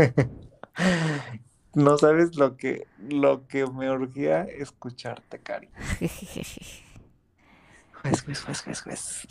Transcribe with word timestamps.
No 1.72 1.96
sabes 1.98 2.34
lo 2.34 2.56
que, 2.56 2.88
lo 2.98 3.46
que 3.46 3.64
me 3.66 3.88
urgía 3.90 4.42
escucharte, 4.42 5.38
Cari. 5.38 5.68
Juez, 8.02 8.22
juez, 8.22 8.40
juez, 8.42 8.62
juez, 8.62 8.82
juez. 8.82 9.26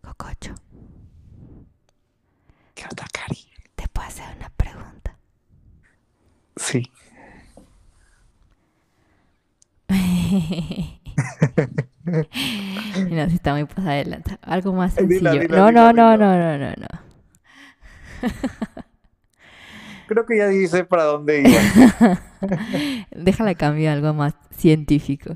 Cococho, 0.00 0.54
¿Qué 2.74 2.84
onda, 2.90 3.06
Cari? 3.12 3.38
¿te 3.76 3.86
puedo 3.88 4.08
hacer 4.08 4.36
una 4.36 4.48
pregunta? 4.50 5.16
Sí. 6.56 6.90
no, 12.04 13.28
si 13.28 13.34
está 13.34 13.52
muy 13.52 13.64
pasada 13.64 13.94
de 13.94 14.04
lanza. 14.06 14.38
Algo 14.42 14.72
más 14.72 14.94
sencillo. 14.94 15.32
dila, 15.32 15.48
no, 15.48 15.66
dila, 15.68 15.72
no, 15.72 15.92
no, 15.92 16.16
no, 16.16 16.38
no, 16.38 16.58
no, 16.58 16.72
no. 16.76 16.86
Creo 20.06 20.26
que 20.26 20.36
ya 20.36 20.48
dice 20.48 20.84
para 20.84 21.04
dónde 21.04 21.40
iba. 21.40 22.20
Déjala 23.10 23.54
cambiar 23.54 23.94
algo 23.94 24.12
más 24.12 24.34
científico. 24.50 25.34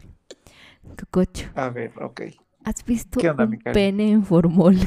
Cococho, 0.98 1.48
A 1.54 1.70
ver, 1.70 1.92
ok. 2.00 2.22
¿has 2.64 2.84
visto 2.84 3.20
¿Qué 3.20 3.30
onda, 3.30 3.44
un 3.44 3.58
pene 3.58 4.10
en 4.10 4.24
formol? 4.24 4.76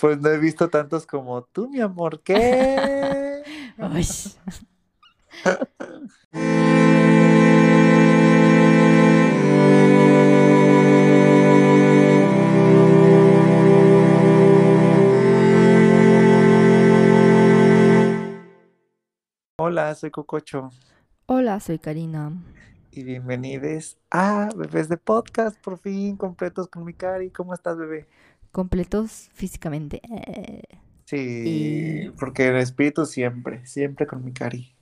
Pues 0.00 0.18
no 0.18 0.30
he 0.30 0.38
visto 0.38 0.70
tantos 0.70 1.06
como 1.06 1.42
tú, 1.42 1.68
mi 1.68 1.80
amor. 1.80 2.22
¿Qué? 2.22 3.42
Hola, 19.70 19.94
soy 19.94 20.10
Cococho 20.10 20.70
Hola, 21.26 21.60
soy 21.60 21.78
Karina. 21.78 22.32
y 22.90 23.04
bienvenidos 23.04 23.98
a 24.10 24.48
Bebés 24.56 24.88
de 24.88 24.96
Podcast, 24.96 25.60
por 25.60 25.78
fin 25.78 26.16
completos 26.16 26.66
con 26.68 26.84
mi 26.84 26.92
Cari. 26.92 27.30
¿Cómo 27.30 27.54
estás, 27.54 27.78
bebé? 27.78 28.08
Completos 28.52 29.30
físicamente. 29.34 30.00
eh, 30.26 30.62
Sí, 31.06 32.06
Y- 32.06 32.10
porque 32.18 32.48
el 32.48 32.56
espíritu 32.56 33.06
siempre, 33.06 33.64
siempre 33.66 34.06
con 34.06 34.24
mi 34.24 34.32
Cari. 34.32 34.74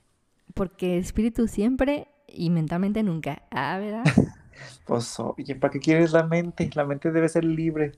porque 0.55 0.98
espíritu 0.98 1.47
siempre 1.48 2.09
y 2.27 2.50
mentalmente 2.50 3.03
nunca. 3.03 3.42
Ah, 3.50 3.78
¿verdad? 3.78 4.05
Pues, 4.86 5.20
oye, 5.20 5.55
¿para 5.55 5.70
qué 5.72 5.78
quieres 5.81 6.12
la 6.12 6.25
mente? 6.25 6.69
La 6.75 6.84
mente 6.84 7.12
debe 7.12 7.28
ser 7.28 7.44
libre, 7.44 7.92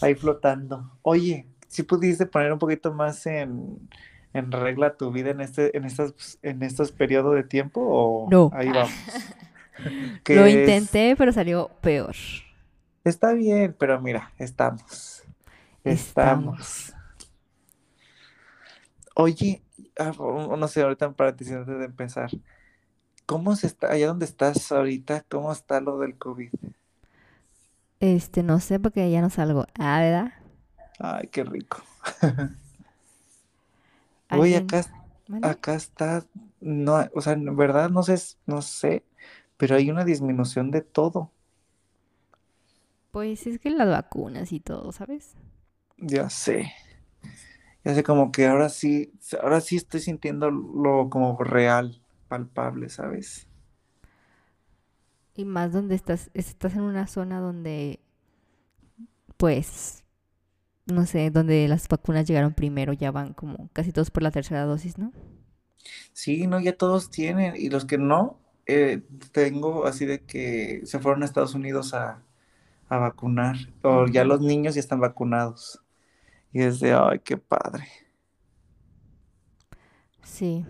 ahí 0.00 0.14
flotando. 0.16 0.98
Oye, 1.02 1.46
si 1.68 1.84
pudiste 1.84 2.26
poner 2.26 2.52
un 2.52 2.58
poquito 2.58 2.92
más 2.92 3.24
en, 3.26 3.88
en 4.34 4.50
regla 4.52 4.96
tu 4.96 5.10
vida 5.12 5.30
en 5.30 5.40
este, 5.40 5.76
en 5.76 5.84
estas, 5.84 6.38
en 6.42 6.62
estos 6.62 6.92
periodos 6.92 7.34
de 7.34 7.42
tiempo 7.44 7.80
o 7.82 8.28
No. 8.30 8.50
ahí 8.54 8.68
vamos. 8.70 8.90
Lo 10.28 10.46
es- 10.46 10.54
intenté, 10.54 11.14
pero 11.16 11.32
salió 11.32 11.70
peor. 11.80 12.14
Está 13.04 13.32
bien, 13.32 13.74
pero 13.78 14.00
mira, 14.00 14.32
estamos. 14.38 15.24
Estamos. 15.84 16.60
Estamos. 16.60 16.94
Oye, 19.14 19.62
ah, 19.98 20.12
no 20.18 20.68
sé, 20.68 20.82
ahorita 20.82 21.06
en 21.06 21.14
paréntesis 21.14 21.52
antes 21.54 21.78
de 21.78 21.84
empezar. 21.84 22.30
¿Cómo 23.26 23.56
se 23.56 23.66
está, 23.66 23.90
allá 23.92 24.06
donde 24.08 24.24
estás 24.24 24.70
ahorita, 24.72 25.24
cómo 25.28 25.52
está 25.52 25.80
lo 25.80 25.98
del 25.98 26.16
COVID? 26.16 26.50
Este, 28.00 28.42
no 28.42 28.58
sé 28.60 28.80
porque 28.80 29.10
ya 29.10 29.20
no 29.20 29.30
salgo. 29.30 29.66
Ah, 29.78 30.00
¿verdad? 30.00 30.32
Ay, 30.98 31.28
qué 31.28 31.44
rico. 31.44 31.82
¿Alguien- 34.36 34.56
acá, 34.56 34.84
acá 35.40 35.74
está, 35.74 36.24
no, 36.60 37.08
o 37.14 37.20
sea, 37.20 37.34
en 37.34 37.56
verdad 37.56 37.90
no 37.90 38.02
sé, 38.02 38.16
no 38.46 38.62
sé, 38.62 39.04
pero 39.56 39.76
hay 39.76 39.90
una 39.90 40.04
disminución 40.04 40.70
de 40.70 40.82
todo. 40.82 41.32
Pues 43.12 43.46
es 43.46 43.60
que 43.60 43.70
las 43.70 43.88
vacunas 43.88 44.50
y 44.52 44.58
todo, 44.58 44.90
¿sabes? 44.90 45.36
Ya 46.14 46.28
sé. 46.28 46.58
Ya 47.84 47.94
sé, 47.94 48.02
como 48.04 48.30
que 48.32 48.46
ahora 48.46 48.68
sí, 48.68 49.12
ahora 49.42 49.60
sí 49.60 49.76
estoy 49.76 50.00
sintiendo 50.00 50.50
lo 50.50 51.10
como 51.10 51.36
real, 51.42 52.00
palpable, 52.28 52.88
¿sabes? 52.88 53.48
Y 55.34 55.44
más 55.44 55.72
donde 55.72 55.94
estás, 55.94 56.30
estás 56.34 56.74
en 56.74 56.82
una 56.82 57.06
zona 57.06 57.40
donde, 57.40 58.00
pues, 59.36 60.01
no 60.86 61.06
sé, 61.06 61.30
donde 61.30 61.68
las 61.68 61.88
vacunas 61.88 62.26
llegaron 62.26 62.54
primero, 62.54 62.92
ya 62.92 63.10
van 63.10 63.34
como 63.34 63.68
casi 63.72 63.92
todos 63.92 64.10
por 64.10 64.22
la 64.22 64.30
tercera 64.30 64.64
dosis, 64.64 64.98
¿no? 64.98 65.12
Sí, 66.12 66.46
no, 66.46 66.60
ya 66.60 66.76
todos 66.76 67.10
tienen, 67.10 67.54
y 67.56 67.68
los 67.70 67.84
que 67.84 67.98
no, 67.98 68.38
eh, 68.66 69.02
tengo 69.32 69.86
así 69.86 70.06
de 70.06 70.20
que 70.24 70.82
se 70.84 70.98
fueron 70.98 71.22
a 71.22 71.26
Estados 71.26 71.54
Unidos 71.54 71.94
a, 71.94 72.22
a 72.88 72.98
vacunar, 72.98 73.56
o 73.82 74.06
ya 74.08 74.24
los 74.24 74.40
niños 74.40 74.74
ya 74.74 74.80
están 74.80 75.00
vacunados. 75.00 75.80
Y 76.52 76.62
es 76.62 76.80
de, 76.80 76.94
ay, 76.94 77.20
qué 77.24 77.36
padre. 77.38 77.88
Sí. 80.24 80.64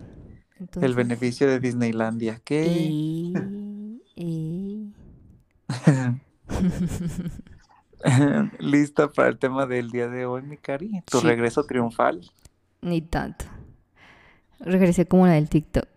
El 0.81 0.93
beneficio 0.95 1.47
de 1.47 1.59
Disneylandia. 1.59 2.41
¿Qué? 2.43 2.65
y, 2.67 4.01
y- 4.15 4.93
¿Lista 8.59 9.09
para 9.09 9.29
el 9.29 9.37
tema 9.37 9.65
del 9.65 9.89
día 9.91 10.07
de 10.07 10.25
hoy, 10.25 10.41
mi 10.43 10.57
Cari? 10.57 11.01
Tu 11.05 11.19
Sí. 11.19 11.27
regreso 11.27 11.63
triunfal. 11.63 12.21
ni 12.81 13.01
tanto. 13.01 13.45
Regresé 14.59 15.05
como 15.07 15.25
la 15.27 15.33
del 15.33 15.49
TikTok. 15.49 15.87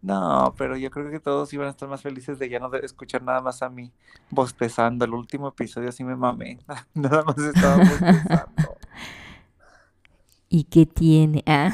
No, 0.00 0.54
pero 0.56 0.76
yo 0.76 0.90
creo 0.90 1.10
que 1.10 1.18
todos 1.18 1.52
iban 1.52 1.66
a 1.66 1.70
estar 1.70 1.88
más 1.88 2.02
felices 2.02 2.38
de 2.38 2.48
ya 2.48 2.60
no 2.60 2.72
escuchar 2.74 3.22
nada 3.22 3.40
más 3.40 3.62
a 3.62 3.68
mí 3.68 3.90
bostezando. 4.30 5.04
El 5.04 5.12
último 5.12 5.48
episodio 5.48 5.90
sí 5.92 6.04
me 6.04 6.14
mamé. 6.14 6.58
Nada 6.94 7.24
más 7.24 7.36
estaba 7.38 7.76
bostezando. 7.78 8.76
¿Y 10.48 10.64
qué 10.64 10.86
tiene? 10.86 11.42
Ah. 11.46 11.70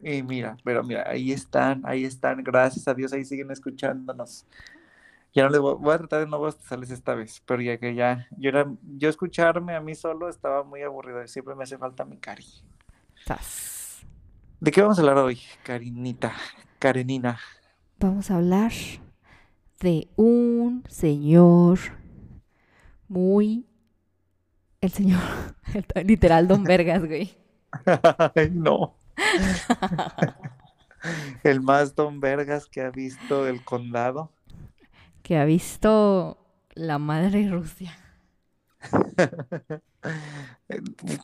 Y 0.00 0.22
mira, 0.22 0.56
pero 0.62 0.84
mira, 0.84 1.04
ahí 1.08 1.32
están, 1.32 1.82
ahí 1.84 2.04
están. 2.04 2.44
Gracias 2.44 2.86
a 2.86 2.94
Dios, 2.94 3.12
ahí 3.12 3.24
siguen 3.24 3.50
escuchándonos. 3.50 4.44
Ya 5.38 5.44
no 5.44 5.50
les 5.50 5.60
voy, 5.60 5.76
voy 5.78 5.94
a 5.94 5.98
tratar 5.98 6.18
de 6.18 6.26
no 6.26 6.36
bostezarles 6.36 6.90
esta 6.90 7.14
vez, 7.14 7.40
pero 7.46 7.62
ya 7.62 7.78
que 7.78 7.94
ya, 7.94 8.26
yo 8.36 8.48
era, 8.48 8.66
yo 8.82 9.08
escucharme 9.08 9.76
a 9.76 9.80
mí 9.80 9.94
solo 9.94 10.28
estaba 10.28 10.64
muy 10.64 10.82
aburrido 10.82 11.22
y 11.22 11.28
siempre 11.28 11.54
me 11.54 11.62
hace 11.62 11.78
falta 11.78 12.04
mi 12.04 12.18
Cari. 12.18 12.44
¿De 14.58 14.72
qué 14.72 14.82
vamos 14.82 14.98
a 14.98 15.02
hablar 15.02 15.18
hoy, 15.18 15.40
Karinita? 15.62 16.32
Karenina. 16.80 17.38
Vamos 18.00 18.32
a 18.32 18.38
hablar 18.38 18.72
de 19.78 20.08
un 20.16 20.82
señor 20.88 21.78
muy... 23.06 23.64
El 24.80 24.90
señor, 24.90 25.22
literal, 26.04 26.48
Don 26.48 26.64
Vergas, 26.64 27.06
güey. 27.06 27.38
Ay, 28.34 28.50
no. 28.52 28.96
El 31.44 31.60
más 31.60 31.94
don 31.94 32.18
Vergas 32.18 32.66
que 32.66 32.80
ha 32.80 32.90
visto 32.90 33.46
el 33.46 33.64
condado. 33.64 34.32
Que 35.28 35.36
ha 35.36 35.44
visto 35.44 36.38
la 36.74 36.98
madre 36.98 37.50
Rusia. 37.50 37.92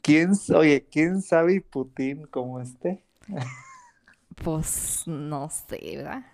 ¿Quién, 0.03 0.33
oye, 0.55 0.87
quién 0.91 1.23
sabe 1.23 1.63
Putin 1.63 2.27
como 2.27 2.61
esté? 2.61 3.03
Pues 4.37 5.05
no 5.07 5.49
sé, 5.49 5.79
¿verdad? 5.97 6.25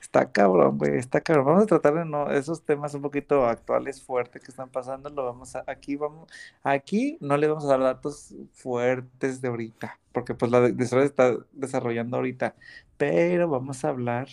Está 0.00 0.30
cabrón, 0.32 0.78
güey, 0.78 0.96
está 0.98 1.20
cabrón. 1.20 1.46
Vamos 1.46 1.62
a 1.64 1.66
tratar 1.66 1.94
de 1.94 2.04
no, 2.04 2.30
esos 2.30 2.64
temas 2.64 2.94
un 2.94 3.02
poquito 3.02 3.46
actuales, 3.46 4.02
fuertes 4.02 4.42
que 4.42 4.50
están 4.50 4.70
pasando, 4.70 5.10
lo 5.10 5.24
vamos 5.24 5.56
a, 5.56 5.64
aquí 5.66 5.96
vamos, 5.96 6.28
aquí 6.62 7.18
no 7.20 7.36
le 7.36 7.48
vamos 7.48 7.64
a 7.64 7.68
dar 7.68 7.80
datos 7.80 8.34
fuertes 8.52 9.40
de 9.42 9.48
ahorita, 9.48 9.98
porque 10.12 10.34
pues 10.34 10.50
la 10.52 10.60
de- 10.60 10.72
desarrollo 10.72 11.06
está 11.08 11.36
desarrollando 11.52 12.16
ahorita, 12.18 12.54
pero 12.96 13.48
vamos 13.48 13.84
a 13.84 13.88
hablar 13.90 14.28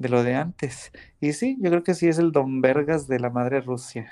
de 0.00 0.08
lo 0.08 0.24
de 0.24 0.34
antes. 0.34 0.90
Y 1.20 1.34
sí, 1.34 1.56
yo 1.60 1.70
creo 1.70 1.84
que 1.84 1.94
sí 1.94 2.08
es 2.08 2.18
el 2.18 2.32
Don 2.32 2.62
Vergas 2.62 3.06
de 3.06 3.20
la 3.20 3.28
madre 3.28 3.60
Rusia. 3.60 4.10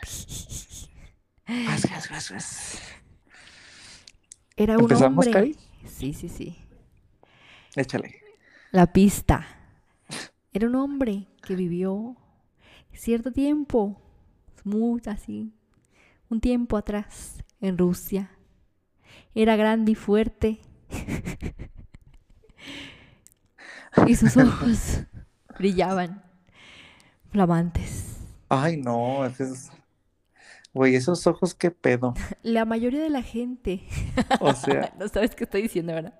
Era 4.55 4.77
un 4.77 4.83
¿Empezamos, 4.83 5.27
hombre. 5.27 5.31
Cari? 5.31 5.57
Sí, 5.87 6.13
sí, 6.13 6.29
sí. 6.29 6.59
Échale. 7.75 8.21
La 8.71 8.93
pista. 8.93 9.47
Era 10.53 10.67
un 10.67 10.75
hombre 10.75 11.27
que 11.43 11.57
vivió 11.57 12.19
cierto 12.93 13.33
tiempo, 13.33 13.99
muy 14.65 15.01
así, 15.07 15.55
un 16.29 16.43
tiempo 16.43 16.77
atrás, 16.77 17.43
en 17.63 17.79
Rusia. 17.79 18.31
Era 19.35 19.57
grande 19.57 19.93
y 19.93 19.95
fuerte. 19.95 20.61
y 24.07 24.15
sus 24.17 24.37
ojos 24.37 25.07
brillaban, 25.59 26.23
flamantes. 27.31 28.17
Ay, 28.49 28.77
no, 28.79 29.27
es 29.27 29.71
Güey, 30.75 30.95
esos 30.95 31.27
ojos, 31.27 31.55
qué 31.55 31.71
pedo. 31.71 32.15
La 32.43 32.65
mayoría 32.65 33.03
de 33.03 33.11
la 33.11 33.23
gente, 33.23 33.83
O 34.41 34.55
sea, 34.55 34.93
no 34.99 35.09
sabes 35.09 35.35
qué 35.35 35.45
estoy 35.45 35.63
diciendo, 35.63 35.95
¿verdad? 35.95 36.15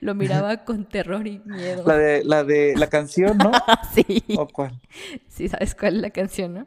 Lo 0.00 0.14
miraba 0.14 0.56
con 0.64 0.88
terror 0.88 1.26
y 1.26 1.40
miedo. 1.44 1.84
la 1.86 1.96
de 1.96 2.24
la 2.24 2.44
de 2.44 2.74
la 2.76 2.88
canción, 2.88 3.38
¿no? 3.38 3.52
Sí, 3.94 4.24
¿O 4.36 4.48
cuál? 4.48 4.80
sí, 5.28 5.48
sabes 5.48 5.74
cuál 5.74 5.96
es 5.96 6.02
la 6.02 6.10
canción, 6.10 6.54
¿no? 6.54 6.66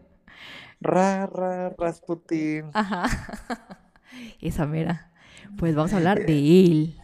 Ra, 0.79 1.27
ra, 1.27 1.69
Rasputin. 1.77 2.69
Ajá. 2.73 3.05
Esa 4.41 4.65
mera. 4.65 5.11
Pues 5.57 5.75
vamos 5.75 5.93
a 5.93 5.97
hablar 5.97 6.25
de 6.25 6.37
él. 6.37 7.02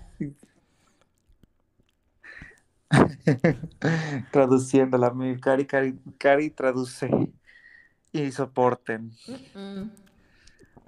Traduciéndola, 4.31 5.11
mi 5.11 5.39
Cari, 5.39 5.65
Cari, 5.65 5.95
Cari 6.17 6.49
traduce 6.49 7.09
y 8.11 8.31
soporten. 8.31 9.11
Mm. 9.53 9.89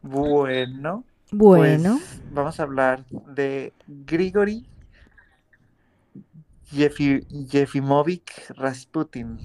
Bueno, 0.04 1.04
Bueno, 1.32 2.00
pues 2.00 2.22
vamos 2.34 2.60
a 2.60 2.64
hablar 2.64 3.06
de 3.10 3.74
Grigori 3.88 4.66
Yefi- 6.72 7.26
Yefimovic 7.50 8.50
Rasputin, 8.56 9.38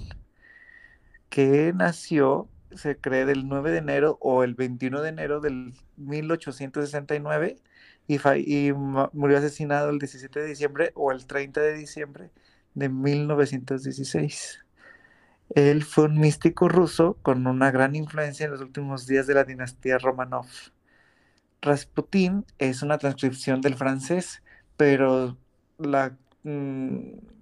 que 1.29 1.73
nació, 1.75 2.47
se 2.71 2.97
cree, 2.97 3.25
del 3.25 3.47
9 3.47 3.71
de 3.71 3.79
enero 3.79 4.17
o 4.21 4.43
el 4.43 4.55
21 4.55 5.01
de 5.01 5.09
enero 5.09 5.39
del 5.39 5.73
1869 5.97 7.57
y, 8.07 8.17
y 8.39 8.73
murió 8.73 9.37
asesinado 9.37 9.89
el 9.89 9.99
17 9.99 10.39
de 10.39 10.47
diciembre 10.47 10.91
o 10.95 11.11
el 11.11 11.25
30 11.27 11.61
de 11.61 11.73
diciembre 11.73 12.31
de 12.77 12.89
1916. 12.89 14.59
Él 15.55 15.83
fue 15.83 16.05
un 16.05 16.19
místico 16.19 16.69
ruso 16.69 17.17
con 17.23 17.47
una 17.47 17.71
gran 17.71 17.95
influencia 17.95 18.45
en 18.45 18.51
los 18.51 18.61
últimos 18.61 19.07
días 19.07 19.25
de 19.25 19.33
la 19.33 19.43
dinastía 19.43 19.97
Romanov. 19.97 20.45
Rasputin 21.61 22.45
es 22.59 22.83
una 22.83 22.99
transcripción 22.99 23.61
del 23.61 23.75
francés, 23.75 24.43
pero 24.77 25.37
la, 25.79 26.15
mm, 26.43 26.97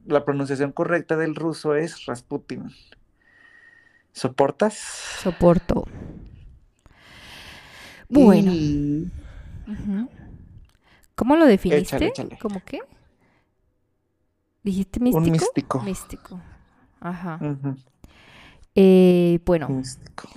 la 0.06 0.24
pronunciación 0.24 0.72
correcta 0.72 1.18
del 1.18 1.36
ruso 1.36 1.76
es 1.76 2.06
Rasputin. 2.06 2.72
¿Soportas? 4.14 4.76
soporto. 5.22 5.86
Bueno, 8.08 8.52
Y. 8.54 9.12
¿cómo 11.16 11.36
lo 11.36 11.46
definiste? 11.46 11.82
échale, 11.82 12.08
échale. 12.08 12.38
¿Cómo 12.40 12.62
qué? 12.64 12.80
¿Dijiste 14.66 15.00
Un 15.00 15.04
místico? 15.04 15.32
místico. 15.32 15.82
Místico. 15.84 16.42
Ajá. 17.00 17.40
Eh, 18.74 19.40
bueno, 19.46 19.70
místico. 19.70 20.28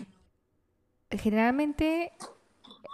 generalmente 1.10 2.12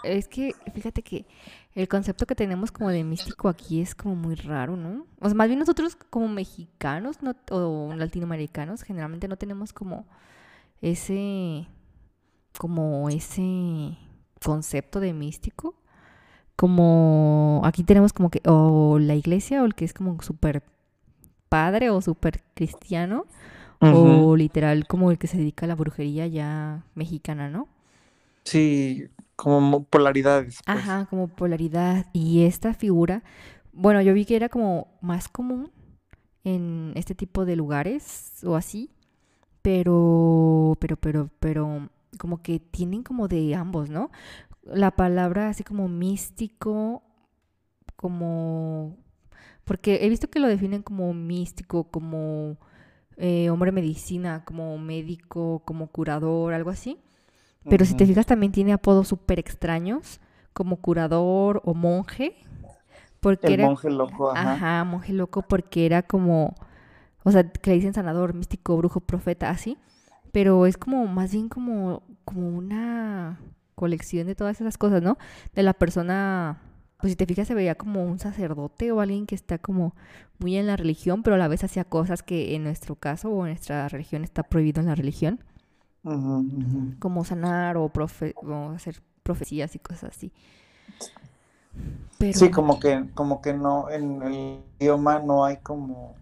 es 0.04 0.28
que 0.28 0.54
fíjate 0.74 1.02
que 1.02 1.26
el 1.74 1.88
concepto 1.88 2.24
que 2.26 2.34
tenemos 2.36 2.70
como 2.70 2.90
de 2.90 3.02
místico 3.02 3.48
aquí 3.48 3.80
es 3.80 3.94
como 3.96 4.14
muy 4.14 4.36
raro, 4.36 4.76
¿no? 4.76 5.06
O 5.20 5.26
sea, 5.28 5.34
más 5.34 5.48
bien 5.48 5.58
nosotros 5.58 5.96
como 6.08 6.28
mexicanos 6.28 7.20
no- 7.20 7.34
o 7.50 7.92
latinoamericanos 7.96 8.82
generalmente 8.82 9.26
no 9.26 9.36
tenemos 9.36 9.72
como 9.72 10.06
ese 10.80 11.66
como 12.58 13.08
ese 13.08 13.98
concepto 14.44 15.00
de 15.00 15.12
místico. 15.12 15.74
Como 16.54 17.60
aquí 17.64 17.82
tenemos 17.82 18.12
como 18.12 18.30
que 18.30 18.40
o 18.46 19.00
la 19.00 19.16
iglesia 19.16 19.62
o 19.62 19.64
el 19.66 19.74
que 19.74 19.84
es 19.84 19.92
como 19.92 20.22
súper 20.22 20.62
padre 21.54 21.90
o 21.90 22.00
súper 22.08 22.34
cristiano 22.58 23.26
o 23.90 24.36
literal 24.36 24.86
como 24.86 25.10
el 25.10 25.18
que 25.18 25.28
se 25.32 25.38
dedica 25.38 25.66
a 25.66 25.68
la 25.72 25.76
brujería 25.82 26.26
ya 26.28 26.84
mexicana, 26.94 27.50
¿no? 27.50 27.68
Sí, 28.44 29.06
como 29.36 29.60
mo- 29.60 29.84
polaridades, 29.84 30.62
pues. 30.70 30.76
Ajá, 30.76 31.06
como 31.06 31.28
polaridad. 31.28 32.06
Y 32.12 32.44
esta 32.44 32.74
figura, 32.74 33.22
bueno, 33.72 34.00
yo 34.02 34.14
vi 34.14 34.24
que 34.24 34.36
era 34.36 34.48
como 34.48 34.88
más 35.00 35.28
común 35.28 35.70
en 36.44 36.92
este 36.96 37.14
tipo 37.14 37.44
de 37.44 37.56
lugares 37.56 38.42
o 38.44 38.56
así, 38.56 38.90
pero, 39.62 40.76
pero, 40.80 40.96
pero, 40.96 41.30
pero, 41.40 41.90
como 42.18 42.42
que 42.42 42.60
tienen 42.60 43.02
como 43.04 43.28
de 43.28 43.54
ambos, 43.54 43.90
¿no? 43.90 44.10
La 44.64 44.92
palabra 44.92 45.48
así 45.50 45.64
como 45.64 45.88
místico, 45.88 47.02
como, 47.96 48.96
porque 49.64 50.00
he 50.04 50.08
visto 50.08 50.28
que 50.28 50.40
lo 50.40 50.48
definen 50.48 50.82
como 50.82 51.14
místico, 51.14 51.84
como 51.84 52.56
eh, 53.16 53.50
hombre 53.50 53.72
medicina, 53.72 54.44
como 54.44 54.78
médico, 54.78 55.62
como 55.64 55.88
curador, 55.88 56.54
algo 56.54 56.70
así. 56.70 56.98
Pero 57.68 57.84
si 57.84 57.94
te 57.94 58.06
fijas, 58.06 58.26
también 58.26 58.52
tiene 58.52 58.72
apodos 58.72 59.08
súper 59.08 59.38
extraños, 59.38 60.20
como 60.52 60.76
curador 60.78 61.62
o 61.64 61.74
monje, 61.74 62.36
porque 63.20 63.54
El 63.54 63.54
era, 63.54 63.66
monje 63.66 63.90
loco, 63.90 64.30
ajá. 64.30 64.52
ajá, 64.54 64.84
monje 64.84 65.12
loco, 65.12 65.42
porque 65.42 65.86
era 65.86 66.02
como, 66.02 66.54
o 67.24 67.32
sea, 67.32 67.50
que 67.50 67.70
le 67.70 67.76
dicen 67.76 67.94
sanador, 67.94 68.34
místico, 68.34 68.76
brujo, 68.76 69.00
profeta, 69.00 69.50
así, 69.50 69.78
pero 70.32 70.66
es 70.66 70.76
como, 70.76 71.06
más 71.06 71.32
bien 71.32 71.48
como, 71.48 72.02
como 72.24 72.48
una 72.48 73.40
colección 73.74 74.26
de 74.26 74.34
todas 74.34 74.60
esas 74.60 74.78
cosas, 74.78 75.02
¿no? 75.02 75.18
De 75.54 75.62
la 75.62 75.74
persona, 75.74 76.60
pues 77.04 77.12
si 77.12 77.16
te 77.16 77.26
fijas, 77.26 77.48
se 77.48 77.54
veía 77.54 77.76
como 77.76 78.04
un 78.04 78.18
sacerdote 78.18 78.92
o 78.92 79.00
alguien 79.02 79.26
que 79.26 79.34
está 79.36 79.58
como 79.58 79.94
muy 80.38 80.56
en 80.56 80.66
la 80.66 80.76
religión, 80.78 81.22
pero 81.22 81.36
a 81.36 81.38
la 81.38 81.48
vez 81.48 81.64
hacía 81.64 81.84
cosas 81.84 82.22
que 82.22 82.54
en 82.56 82.64
nuestro 82.64 82.96
caso 82.96 83.30
o 83.30 83.46
en 83.46 83.52
nuestra 83.52 83.88
religión 83.88 84.24
está 84.24 84.42
prohibido 84.44 84.80
en 84.80 84.86
la 84.88 84.94
religión 84.96 85.40
como 86.98 87.24
sanar 87.24 87.76
o, 87.76 87.88
profe- 87.92 88.34
o 88.36 88.70
hacer 88.70 89.02
profecías 89.22 89.74
y 89.74 89.78
cosas 89.78 90.10
así. 90.16 90.32
Pero 92.18 92.40
Sí, 92.40 92.50
como 92.50 92.80
que, 92.80 93.10
como 93.14 93.40
que 93.40 93.54
no, 93.54 93.90
en 93.90 94.22
el 94.22 94.64
idioma 94.80 95.20
no 95.20 95.44
hay 95.44 95.58
como 95.58 96.16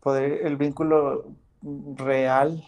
poder, 0.00 0.46
el 0.46 0.56
vínculo 0.56 1.26
real. 1.96 2.64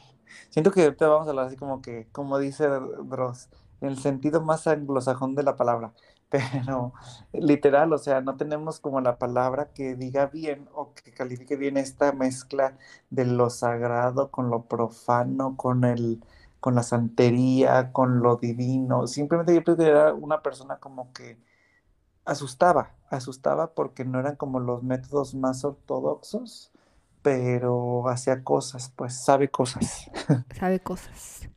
Siento 0.50 0.72
que 0.72 0.84
ahorita 0.84 1.08
vamos 1.08 1.26
a 1.28 1.30
hablar 1.30 1.46
así 1.48 1.56
como 1.56 1.82
que, 1.82 2.08
como 2.12 2.38
dice 2.38 2.66
Dross, 2.68 3.48
en 3.80 3.88
el 3.90 3.98
sentido 3.98 4.42
más 4.42 4.66
anglosajón 4.66 5.34
de 5.34 5.42
la 5.44 5.56
palabra, 5.56 5.94
pero 6.64 6.92
literal, 7.32 7.92
o 7.92 7.98
sea, 7.98 8.20
no 8.20 8.36
tenemos 8.36 8.80
como 8.80 9.00
la 9.00 9.18
palabra 9.18 9.72
que 9.72 9.94
diga 9.94 10.26
bien 10.26 10.68
o 10.74 10.92
que 10.94 11.12
califique 11.12 11.56
bien 11.56 11.76
esta 11.76 12.12
mezcla 12.12 12.76
de 13.10 13.24
lo 13.24 13.50
sagrado 13.50 14.30
con 14.30 14.50
lo 14.50 14.62
profano, 14.64 15.56
con 15.56 15.84
el, 15.84 16.24
con 16.60 16.74
la 16.74 16.82
santería, 16.82 17.92
con 17.92 18.20
lo 18.20 18.36
divino. 18.36 19.06
Simplemente 19.06 19.54
yo 19.54 19.84
era 19.84 20.12
una 20.12 20.42
persona 20.42 20.78
como 20.78 21.12
que 21.12 21.38
asustaba, 22.24 22.94
asustaba 23.10 23.72
porque 23.74 24.04
no 24.04 24.18
eran 24.18 24.36
como 24.36 24.58
los 24.60 24.82
métodos 24.82 25.34
más 25.34 25.64
ortodoxos, 25.64 26.72
pero 27.22 28.08
hacía 28.08 28.42
cosas, 28.42 28.92
pues 28.96 29.14
sabe 29.14 29.50
cosas. 29.50 30.10
sabe 30.58 30.80
cosas. 30.80 31.48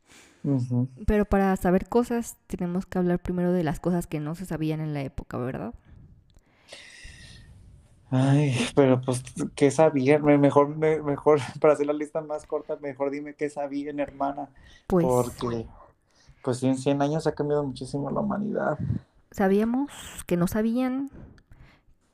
Pero 1.08 1.26
para 1.26 1.56
saber 1.58 1.88
cosas 1.90 2.38
tenemos 2.48 2.86
que 2.86 2.98
hablar 3.00 3.20
primero 3.22 3.52
de 3.54 3.64
las 3.64 3.80
cosas 3.80 4.08
que 4.08 4.20
no 4.20 4.36
se 4.36 4.46
sabían 4.46 4.80
en 4.82 4.94
la 4.94 5.02
época, 5.02 5.38
¿verdad? 5.38 5.74
Ay, 8.10 8.56
pero 8.76 9.02
pues, 9.02 9.22
¿qué 9.56 9.70
sabían? 9.72 10.24
Me- 10.24 10.38
Mejor, 10.38 10.70
me- 10.76 11.02
mejor, 11.02 11.40
para 11.62 11.74
hacer 11.74 11.86
la 11.88 11.94
lista 11.94 12.22
más 12.22 12.46
corta, 12.46 12.78
mejor 12.78 13.12
dime 13.12 13.36
qué 13.36 13.50
sabían, 13.50 14.00
hermana, 14.00 14.50
Pues 14.88 15.34
porque 15.36 15.68
pues 16.44 16.64
en 16.64 16.78
100 16.78 17.02
años 17.02 17.28
ha 17.28 17.34
cambiado 17.36 17.64
muchísimo 17.66 18.12
la 18.12 18.22
humanidad. 18.22 18.80
sabíamos 19.32 19.92
que 20.26 20.38
no 20.38 20.48
sabían 20.48 21.10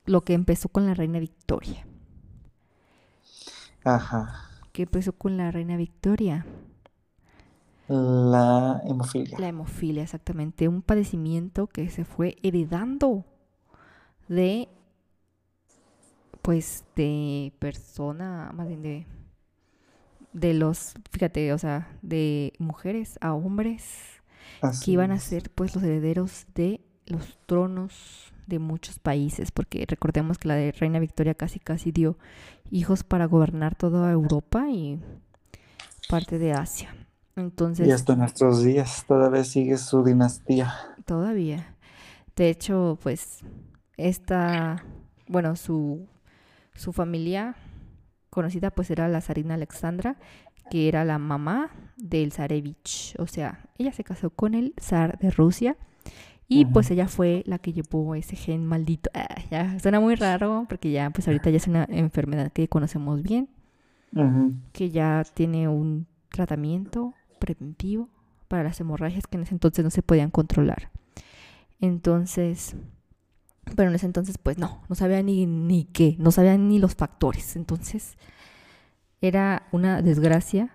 lo 0.05 0.23
que 0.23 0.33
empezó 0.33 0.69
con 0.69 0.85
la 0.85 0.93
reina 0.93 1.19
Victoria. 1.19 1.85
Ajá, 3.85 4.21
¿Qué 4.73 4.83
empezó 4.83 5.13
con 5.13 5.37
la 5.37 5.51
reina 5.51 5.77
Victoria? 5.77 6.45
La 7.87 8.81
hemofilia. 8.85 9.37
La 9.39 9.47
hemofilia, 9.49 10.03
exactamente. 10.03 10.67
Un 10.67 10.81
padecimiento 10.81 11.67
que 11.67 11.89
se 11.89 12.05
fue 12.05 12.37
heredando 12.43 13.25
de, 14.27 14.69
pues, 16.41 16.85
de 16.95 17.53
persona, 17.59 18.51
más 18.53 18.67
bien 18.67 18.81
de, 18.81 19.07
de 20.31 20.53
los, 20.53 20.93
fíjate, 21.11 21.53
o 21.53 21.57
sea, 21.57 21.97
de 22.01 22.53
mujeres 22.59 23.17
a 23.21 23.33
hombres 23.33 24.21
que 24.83 24.91
iban 24.91 25.11
a 25.11 25.19
ser, 25.19 25.49
pues, 25.51 25.75
los 25.75 25.83
herederos 25.83 26.45
de 26.55 26.81
los 27.05 27.37
tronos 27.45 28.33
de 28.47 28.59
muchos 28.59 28.99
países, 28.99 29.51
porque 29.51 29.85
recordemos 29.87 30.37
que 30.37 30.47
la 30.47 30.55
de 30.55 30.71
Reina 30.71 30.99
Victoria 30.99 31.33
casi 31.33 31.59
casi 31.59 31.91
dio 31.91 32.17
hijos 32.71 33.03
para 33.03 33.25
gobernar 33.25 33.75
toda 33.75 34.11
Europa 34.11 34.69
y 34.69 34.99
parte 36.09 36.39
de 36.39 36.53
Asia. 36.53 36.95
Y 37.35 37.39
Entonces, 37.39 37.91
hasta 37.91 38.15
nuestros 38.15 38.63
días 38.63 39.05
todavía 39.07 39.43
sigue 39.43 39.77
su 39.77 40.03
dinastía. 40.03 40.73
Todavía. 41.05 41.75
De 42.35 42.49
hecho, 42.49 42.97
pues, 43.01 43.39
esta, 43.97 44.83
bueno, 45.27 45.55
su, 45.55 46.07
su 46.75 46.93
familia 46.93 47.55
conocida 48.29 48.71
pues 48.71 48.89
era 48.89 49.07
la 49.07 49.21
zarina 49.21 49.53
Alexandra, 49.53 50.17
que 50.71 50.87
era 50.87 51.05
la 51.05 51.19
mamá 51.19 51.69
del 51.97 52.31
zarevich. 52.31 53.15
O 53.19 53.27
sea, 53.27 53.69
ella 53.77 53.93
se 53.93 54.03
casó 54.03 54.31
con 54.31 54.55
el 54.55 54.73
zar 54.79 55.19
de 55.19 55.29
Rusia. 55.29 55.77
Y 56.49 56.65
pues 56.65 56.91
ella 56.91 57.07
fue 57.07 57.41
la 57.47 57.57
que 57.57 57.73
llevó 57.73 58.13
ese 58.13 58.35
gen 58.35 58.65
maldito. 58.65 59.09
Ah, 59.15 59.41
ya 59.49 59.79
suena 59.79 59.99
muy 59.99 60.13
raro 60.13 60.65
porque 60.69 60.91
ya, 60.91 61.09
pues 61.09 61.27
ahorita 61.27 61.49
ya 61.49 61.57
es 61.57 61.67
una 61.67 61.87
enfermedad 61.89 62.51
que 62.51 62.67
conocemos 62.67 63.23
bien, 63.23 63.49
que 64.71 64.91
ya 64.91 65.23
tiene 65.33 65.67
un 65.67 66.05
tratamiento 66.29 67.15
preventivo 67.43 68.07
para 68.47 68.63
las 68.63 68.79
hemorragias 68.79 69.27
que 69.27 69.35
en 69.35 69.43
ese 69.43 69.53
entonces 69.53 69.83
no 69.83 69.91
se 69.91 70.01
podían 70.01 70.31
controlar. 70.31 70.91
Entonces, 71.81 72.75
pero 73.75 73.89
en 73.89 73.95
ese 73.95 74.05
entonces 74.05 74.37
pues 74.37 74.57
no, 74.57 74.81
no 74.87 74.95
sabía 74.95 75.21
ni, 75.21 75.45
ni 75.45 75.83
qué, 75.83 76.15
no 76.19 76.31
sabían 76.31 76.69
ni 76.69 76.79
los 76.79 76.95
factores. 76.95 77.57
Entonces, 77.57 78.15
era 79.19 79.67
una 79.73 80.01
desgracia 80.01 80.69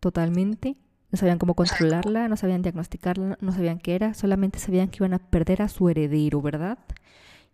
totalmente. 0.00 0.76
No 1.12 1.18
sabían 1.18 1.38
cómo 1.38 1.54
controlarla, 1.54 2.26
no 2.26 2.36
sabían 2.36 2.62
diagnosticarla, 2.62 3.38
no 3.40 3.52
sabían 3.52 3.78
qué 3.78 3.94
era, 3.94 4.12
solamente 4.14 4.58
sabían 4.58 4.88
que 4.88 4.98
iban 4.98 5.14
a 5.14 5.18
perder 5.18 5.62
a 5.62 5.68
su 5.68 5.88
heredero, 5.88 6.42
¿verdad? 6.42 6.78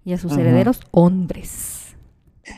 Y 0.04 0.12
a 0.12 0.18
sus 0.18 0.36
herederos 0.36 0.80
hombres. 0.90 1.96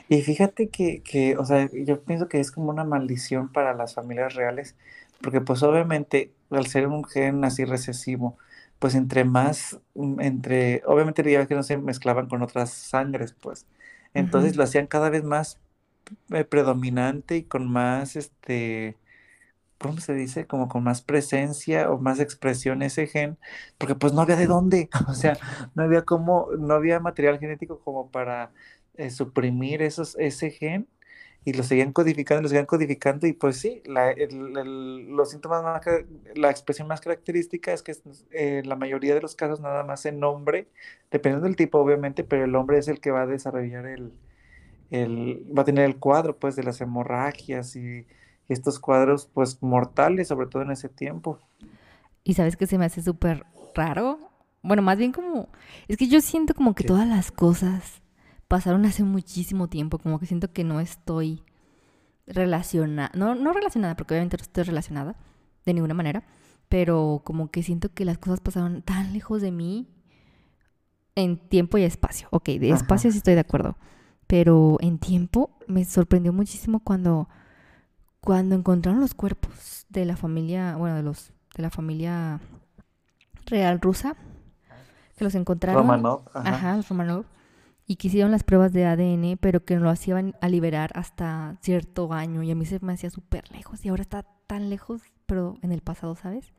Y 0.09 0.23
fíjate 0.23 0.69
que, 0.69 1.03
que, 1.03 1.37
o 1.37 1.45
sea, 1.45 1.69
yo 1.73 2.03
pienso 2.03 2.29
que 2.29 2.41
es 2.41 2.51
como 2.51 2.71
una 2.71 2.85
maldición 2.85 3.53
para 3.53 3.75
las 3.75 3.95
familias 3.95 4.35
reales, 4.35 4.75
porque 5.23 5.41
pues 5.41 5.63
obviamente 5.63 6.35
al 6.51 6.67
ser 6.67 6.87
un 6.89 7.05
gen 7.05 7.45
así 7.45 7.65
recesivo, 7.65 8.39
pues 8.79 8.95
entre 8.95 9.25
más, 9.25 9.81
mm, 9.95 10.21
entre, 10.21 10.83
obviamente 10.87 11.29
ya 11.31 11.47
que 11.47 11.55
no 11.55 11.63
se 11.63 11.77
mezclaban 11.79 12.29
con 12.29 12.43
otras 12.43 12.71
sangres, 12.73 13.33
pues, 13.35 13.67
entonces 14.15 14.57
lo 14.57 14.65
hacían 14.65 14.87
cada 14.87 15.11
vez 15.11 15.25
más 15.25 15.61
eh, 16.33 16.45
predominante 16.45 17.37
y 17.39 17.45
con 17.45 17.71
más, 17.71 18.17
este, 18.17 18.97
¿cómo 19.79 19.99
se 20.01 20.15
dice? 20.15 20.47
Como 20.47 20.69
con 20.69 20.85
más 20.85 21.03
presencia 21.03 21.91
o 21.91 21.99
más 21.99 22.21
expresión 22.21 22.83
ese 22.83 23.07
gen, 23.07 23.39
porque 23.79 23.95
pues 23.95 24.13
no 24.13 24.23
había 24.23 24.37
de 24.37 24.47
dónde, 24.47 24.89
o 25.09 25.15
sea, 25.15 25.39
no 25.75 25.83
había 25.85 26.03
como, 26.05 26.49
no 26.59 26.75
había 26.75 27.01
material 27.01 27.39
genético 27.39 27.81
como 27.81 28.11
para 28.11 28.53
eh, 28.97 29.11
suprimir 29.11 29.83
esos, 29.83 30.17
ese 30.19 30.51
gen 30.51 30.89
y 31.47 31.53
lo 31.53 31.63
seguían 31.63 31.93
codificando, 31.93 32.43
lo 32.43 32.49
seguían 32.49 32.67
codificando 32.67 33.25
y 33.29 33.33
pues 33.33 33.57
sí, 33.59 33.81
la, 33.87 34.13
los 34.17 35.31
síntomas 35.31 35.63
más, 35.63 35.81
la 36.35 36.51
expresión 36.51 36.89
más 36.89 37.01
característica 37.01 37.73
es 37.73 37.85
que 37.85 37.95
eh, 38.33 38.63
la 38.65 38.75
mayoría 38.75 39.15
de 39.15 39.21
los 39.21 39.37
casos 39.37 39.61
nada 39.61 39.85
más 39.85 40.07
en 40.07 40.25
hombre, 40.25 40.67
dependiendo 41.09 41.47
del 41.47 41.55
tipo 41.55 41.79
obviamente, 41.79 42.25
pero 42.25 42.45
el 42.45 42.57
hombre 42.57 42.79
es 42.79 42.89
el 42.89 42.99
que 42.99 43.13
va 43.13 43.23
a 43.23 43.27
desarrollar 43.27 43.87
el, 43.87 44.13
el 44.91 45.47
va 45.57 45.63
a 45.63 45.65
tener 45.65 45.85
el 45.85 45.99
cuadro 45.99 46.37
pues 46.37 46.57
de 46.57 46.65
las 46.65 46.81
hemorragias 46.81 47.77
y, 47.77 48.05
estos 48.49 48.79
cuadros 48.79 49.29
pues 49.33 49.61
mortales, 49.61 50.29
sobre 50.29 50.47
todo 50.47 50.63
en 50.63 50.71
ese 50.71 50.89
tiempo. 50.89 51.41
Y 52.23 52.35
sabes 52.35 52.57
que 52.57 52.69
se 52.69 52.79
me 52.79 52.85
hace 52.85 53.03
súper 53.03 53.45
raro, 53.75 54.19
bueno, 54.63 54.83
más 54.83 54.99
bien 54.99 55.11
como, 55.11 55.49
es 55.89 55.97
que 55.97 56.07
yo 56.07 56.21
siento 56.21 56.55
como 56.55 56.75
que 56.75 56.85
todas 56.85 57.09
las 57.09 57.33
cosas 57.33 58.03
pasaron 58.49 58.85
hace 58.85 59.03
muchísimo 59.03 59.69
tiempo, 59.69 59.99
como 59.99 60.19
que 60.19 60.27
siento 60.27 60.53
que 60.53 60.65
no 60.65 60.81
estoy 60.81 61.43
relacionada, 62.27 63.11
no, 63.15 63.35
no 63.35 63.53
relacionada, 63.53 63.97
porque 63.97 64.15
obviamente 64.15 64.37
no 64.37 64.43
estoy 64.43 64.65
relacionada 64.65 65.17
de 65.65 65.75
ninguna 65.75 65.95
manera, 65.95 66.25
pero 66.69 67.23
como 67.25 67.51
que 67.51 67.63
siento 67.63 67.93
que 67.93 68.05
las 68.05 68.19
cosas 68.19 68.41
pasaron 68.41 68.83
tan 68.83 69.13
lejos 69.13 69.43
de 69.43 69.53
mí 69.53 69.89
en 71.15 71.39
tiempo 71.39 71.79
y 71.79 71.83
espacio. 71.83 72.29
Ok, 72.31 72.47
de 72.47 72.71
espacio 72.71 73.11
sí 73.11 73.19
estoy 73.19 73.35
de 73.35 73.41
acuerdo, 73.41 73.77
pero 74.27 74.77
en 74.81 74.99
tiempo 74.99 75.57
me 75.67 75.85
sorprendió 75.85 76.33
muchísimo 76.33 76.81
cuando, 76.81 77.29
cuando 78.21 78.55
encontraron 78.55 79.01
los 79.01 79.15
cuerpos 79.15 79.87
de 79.89 80.05
la 80.05 80.17
familia, 80.17 80.77
bueno, 80.77 80.97
de 80.97 81.03
los 81.03 81.33
de 81.57 81.63
la 81.63 81.71
familia 81.71 82.41
real 83.47 83.81
rusa, 83.81 84.15
que 85.17 85.25
los 85.25 85.35
encontraron. 85.35 85.81
Romanov. 85.81 86.23
Ajá, 86.35 86.77
los 86.77 86.89
Romanov 86.89 87.25
y 87.87 87.97
que 87.97 88.09
hicieron 88.09 88.33
las 88.33 88.43
pruebas 88.43 88.73
de 88.73 88.85
ADN, 88.85 89.39
pero 89.41 89.65
que 89.65 89.77
no 89.77 89.83
lo 89.83 89.91
hacían 89.91 90.35
a 90.41 90.49
liberar 90.49 90.91
hasta 90.95 91.57
cierto 91.63 92.13
año. 92.13 92.43
Y 92.43 92.51
a 92.51 92.57
mí 92.57 92.67
se 92.67 92.81
me 92.81 92.93
hacía 92.93 93.11
súper 93.11 93.51
lejos 93.53 93.85
y 93.85 93.89
ahora 93.89 94.03
está 94.03 94.25
tan 94.47 94.71
lejos, 94.71 95.03
pero 95.27 95.57
en 95.63 95.71
el 95.71 95.83
pasado, 95.83 96.17
¿sabes? 96.17 96.53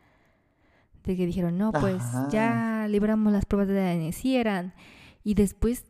De 1.04 1.18
que 1.18 1.26
dijeron, 1.26 1.58
no, 1.58 1.74
pues 1.74 2.02
ya 2.32 2.88
libramos 2.90 3.34
las 3.34 3.46
pruebas 3.46 3.68
de 3.68 3.82
ADN. 3.82 4.14
Sí 4.14 4.38
eran. 4.38 4.74
Y 5.24 5.34
después, 5.34 5.86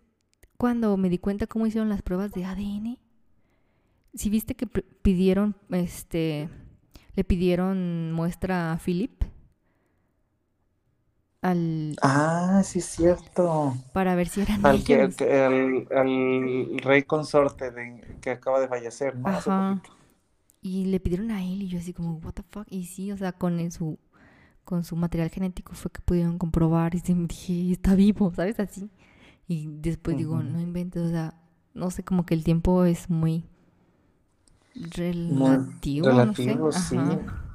cuando 0.58 0.98
me 0.98 1.10
di 1.10 1.20
cuenta 1.20 1.46
cómo 1.46 1.68
hicieron 1.68 1.90
las 1.90 2.02
pruebas 2.02 2.32
de 2.32 2.46
ADN, 2.46 2.98
si 4.16 4.30
viste 4.32 4.56
que 4.56 4.66
pidieron, 4.66 5.56
este, 5.70 6.50
le 7.16 7.24
pidieron 7.24 8.12
muestra 8.12 8.74
a 8.74 8.78
Philip 8.80 9.24
al... 11.50 11.96
Ah, 12.02 12.62
sí, 12.64 12.80
es 12.80 12.86
cierto. 12.86 13.76
Para 13.94 14.16
ver 14.16 14.28
si 14.28 14.42
eran 14.42 14.66
al, 14.66 14.84
que, 14.84 15.02
al, 15.02 16.80
rey 16.84 17.04
consorte 17.04 17.72
de, 17.72 18.18
que 18.22 18.32
acaba 18.32 18.60
de 18.60 18.68
fallecer, 18.68 19.18
¿no? 19.18 19.28
Ajá. 19.28 19.82
Y 20.62 20.86
le 20.86 21.00
pidieron 21.00 21.32
a 21.32 21.44
él 21.44 21.64
y 21.64 21.68
yo 21.68 21.80
así 21.80 21.94
como, 21.94 22.18
what 22.18 22.34
the 22.34 22.44
fuck. 22.50 22.68
Y 22.70 22.86
sí, 22.86 23.12
o 23.12 23.18
sea, 23.18 23.32
con 23.32 23.72
su, 23.72 23.98
con 24.64 24.84
su 24.84 24.96
material 24.96 25.30
genético 25.30 25.74
fue 25.74 25.92
que 25.92 26.02
pudieron 26.02 26.38
comprobar 26.38 26.96
y 26.96 27.02
dije, 27.02 27.72
está 27.72 27.96
vivo, 27.96 28.32
¿sabes? 28.36 28.60
Así. 28.60 28.90
Y 29.48 29.68
después 29.68 30.18
digo, 30.18 30.44
no 30.44 30.60
inventes, 30.60 31.04
o 31.04 31.10
sea, 31.10 31.34
no 31.74 31.90
sé, 31.90 32.04
como 32.04 32.26
que 32.26 32.34
el 32.34 32.44
tiempo 32.44 32.84
es 32.84 33.10
muy 33.10 33.46
relativo. 34.76 36.08
relativo, 36.08 36.72
sí. 36.72 36.98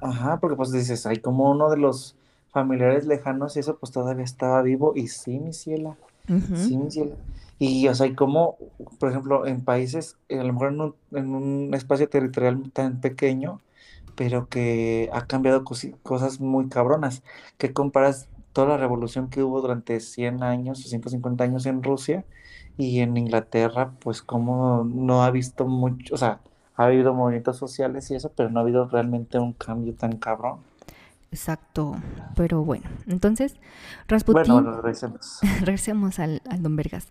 Ajá, 0.00 0.40
porque 0.40 0.56
pues 0.56 0.72
dices, 0.72 1.04
hay 1.06 1.18
como 1.18 1.50
uno 1.50 1.68
de 1.68 1.76
los 1.76 2.16
familiares 2.52 3.06
lejanos 3.06 3.56
y 3.56 3.60
eso 3.60 3.78
pues 3.78 3.92
todavía 3.92 4.24
estaba 4.24 4.62
vivo 4.62 4.92
y 4.94 5.08
sí, 5.08 5.38
mi 5.38 5.52
ciela, 5.52 5.96
sí, 6.26 6.76
mi 6.76 6.90
ciela. 6.90 7.16
Y 7.58 7.88
o 7.88 7.94
sea, 7.94 8.06
y 8.06 8.14
como, 8.14 8.56
por 8.98 9.10
ejemplo, 9.10 9.46
en 9.46 9.64
países, 9.64 10.16
eh, 10.28 10.38
a 10.38 10.44
lo 10.44 10.52
mejor 10.52 10.72
en 10.72 10.80
un, 10.80 10.94
en 11.12 11.34
un 11.34 11.74
espacio 11.74 12.08
territorial 12.08 12.70
tan 12.72 13.00
pequeño, 13.00 13.60
pero 14.16 14.48
que 14.48 15.08
ha 15.12 15.26
cambiado 15.26 15.64
cosas 15.64 16.40
muy 16.40 16.68
cabronas, 16.68 17.22
que 17.58 17.72
comparas 17.72 18.28
toda 18.52 18.68
la 18.68 18.76
revolución 18.76 19.30
que 19.30 19.42
hubo 19.42 19.60
durante 19.60 20.00
100 20.00 20.42
años 20.42 20.84
o 20.84 20.88
150 20.88 21.44
años 21.44 21.66
en 21.66 21.82
Rusia 21.82 22.24
y 22.78 23.00
en 23.00 23.16
Inglaterra, 23.16 23.92
pues 24.00 24.22
como 24.22 24.84
no 24.84 25.22
ha 25.24 25.30
visto 25.30 25.66
mucho, 25.66 26.14
o 26.14 26.18
sea, 26.18 26.40
ha 26.76 26.84
habido 26.86 27.14
movimientos 27.14 27.56
sociales 27.58 28.10
y 28.10 28.14
eso, 28.14 28.32
pero 28.34 28.50
no 28.50 28.60
ha 28.60 28.62
habido 28.62 28.88
realmente 28.88 29.38
un 29.38 29.52
cambio 29.52 29.94
tan 29.94 30.16
cabrón. 30.18 30.60
Exacto, 31.32 31.96
pero 32.36 32.62
bueno, 32.62 32.84
entonces 33.06 33.56
Rasputín... 34.06 34.52
Bueno, 34.52 34.82
regresemos. 34.82 35.38
regresemos 35.60 36.18
al, 36.18 36.42
Don 36.60 36.76
Vergas. 36.76 37.08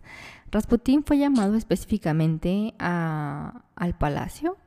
Rasputín 0.51 1.03
fue 1.03 1.17
llamado 1.17 1.55
específicamente 1.55 2.75
a, 2.77 3.63
al 3.75 3.97
palacio, 3.97 4.57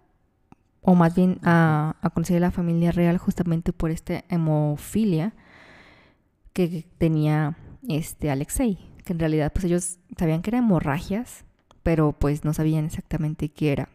o 0.83 0.97
más 0.97 1.15
bien 1.15 1.39
a, 1.45 1.95
a 2.03 2.11
conocer 2.11 2.39
a 2.39 2.41
la 2.41 2.51
familia 2.51 2.91
real 2.91 3.17
justamente 3.17 3.73
por 3.73 3.93
esta 3.93 4.25
hemofilia 4.29 5.35
que 6.53 6.85
tenía 6.99 7.57
este 7.89 8.33
Alexei, 8.33 8.79
que 9.05 9.13
en 9.13 9.21
realidad 9.21 9.53
pues 9.53 9.67
ellos 9.67 9.99
sabían 10.19 10.43
que 10.43 10.51
eran 10.51 10.65
hemorragias, 10.65 11.45
pero 11.85 12.11
pues 12.11 12.45
no 12.45 12.53
sabían 12.55 12.87
exactamente 12.87 13.51
qué 13.51 13.71
era. 13.71 13.89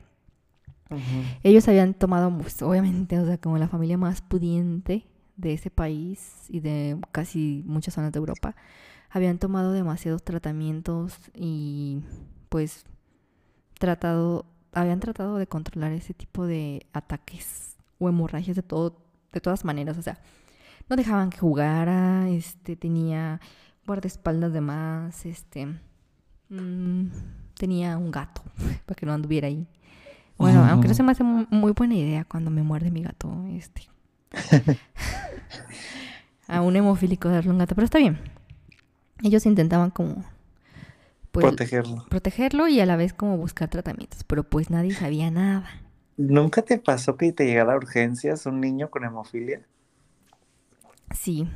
Ellos 1.44 1.68
habían 1.68 1.94
tomado, 1.94 2.36
pues, 2.36 2.64
obviamente, 2.64 3.20
o 3.20 3.26
sea, 3.26 3.38
como 3.38 3.60
la 3.60 3.68
familia 3.68 3.96
más 3.96 4.24
pudiente 4.24 5.06
de 5.40 5.54
ese 5.54 5.72
país 5.72 6.46
y 6.50 6.60
de 6.60 7.00
casi 7.12 7.64
muchas 7.66 7.94
zonas 7.94 8.12
de 8.12 8.20
Europa 8.20 8.56
habían 9.10 9.40
tomado 9.40 9.72
demasiados 9.72 10.24
tratamientos 10.24 11.18
y 11.34 12.02
pues 12.50 12.86
tratado 13.80 14.46
habían 14.74 15.00
tratado 15.00 15.38
de 15.38 15.48
controlar 15.48 15.94
ese 15.94 16.14
tipo 16.14 16.46
de 16.46 16.86
ataques 16.94 17.78
o 17.98 18.10
hemorragias 18.10 18.56
de 18.56 18.64
todo 18.64 19.02
de 19.32 19.40
todas 19.40 19.64
maneras, 19.64 19.98
o 19.98 20.02
sea, 20.02 20.20
no 20.90 20.96
dejaban 20.96 21.30
que 21.30 21.38
jugara, 21.38 22.28
este 22.30 22.76
tenía 22.76 23.40
guardaespaldas 23.86 24.52
de 24.52 24.62
más, 24.62 25.26
este 25.26 25.68
mm, 26.50 27.06
tenía 27.54 27.98
un 27.98 28.10
gato 28.10 28.42
para 28.86 28.96
que 28.96 29.06
no 29.06 29.14
anduviera 29.14 29.48
ahí. 29.48 29.68
Bueno, 30.38 30.66
aunque 30.66 30.88
no 30.88 30.94
se 30.94 31.04
me 31.04 31.12
hace 31.12 31.24
muy 31.24 31.74
buena 31.74 31.96
idea 31.96 32.24
cuando 32.24 32.50
me 32.50 32.64
muerde 32.64 32.92
mi 32.92 33.04
gato, 33.04 33.46
este 33.50 33.90
a 36.48 36.62
un 36.62 36.76
hemofílico 36.76 37.30
darle 37.30 37.52
un 37.52 37.58
gato, 37.58 37.76
pero 37.76 37.86
está 37.86 38.00
bien. 38.00 38.20
Ellos 39.24 39.46
intentaban 39.46 39.92
como 39.92 40.26
pues, 41.32 41.46
protegerlo. 41.46 42.06
Protegerlo 42.10 42.68
y 42.68 42.80
a 42.80 42.86
la 42.86 42.96
vez 42.96 43.14
como 43.14 43.38
buscar 43.38 43.70
tratamientos, 43.70 44.24
pero 44.24 44.44
pues 44.44 44.70
nadie 44.70 44.94
sabía 44.94 45.30
nada. 45.32 45.70
¿Nunca 46.18 46.62
te 46.62 46.78
pasó 46.78 47.16
que 47.18 47.32
te 47.32 47.46
llegara 47.46 47.74
a 47.74 47.78
urgencias 47.78 48.46
un 48.46 48.60
niño 48.60 48.90
con 48.90 49.06
hemofilia? 49.06 49.62
Sí. 51.16 51.50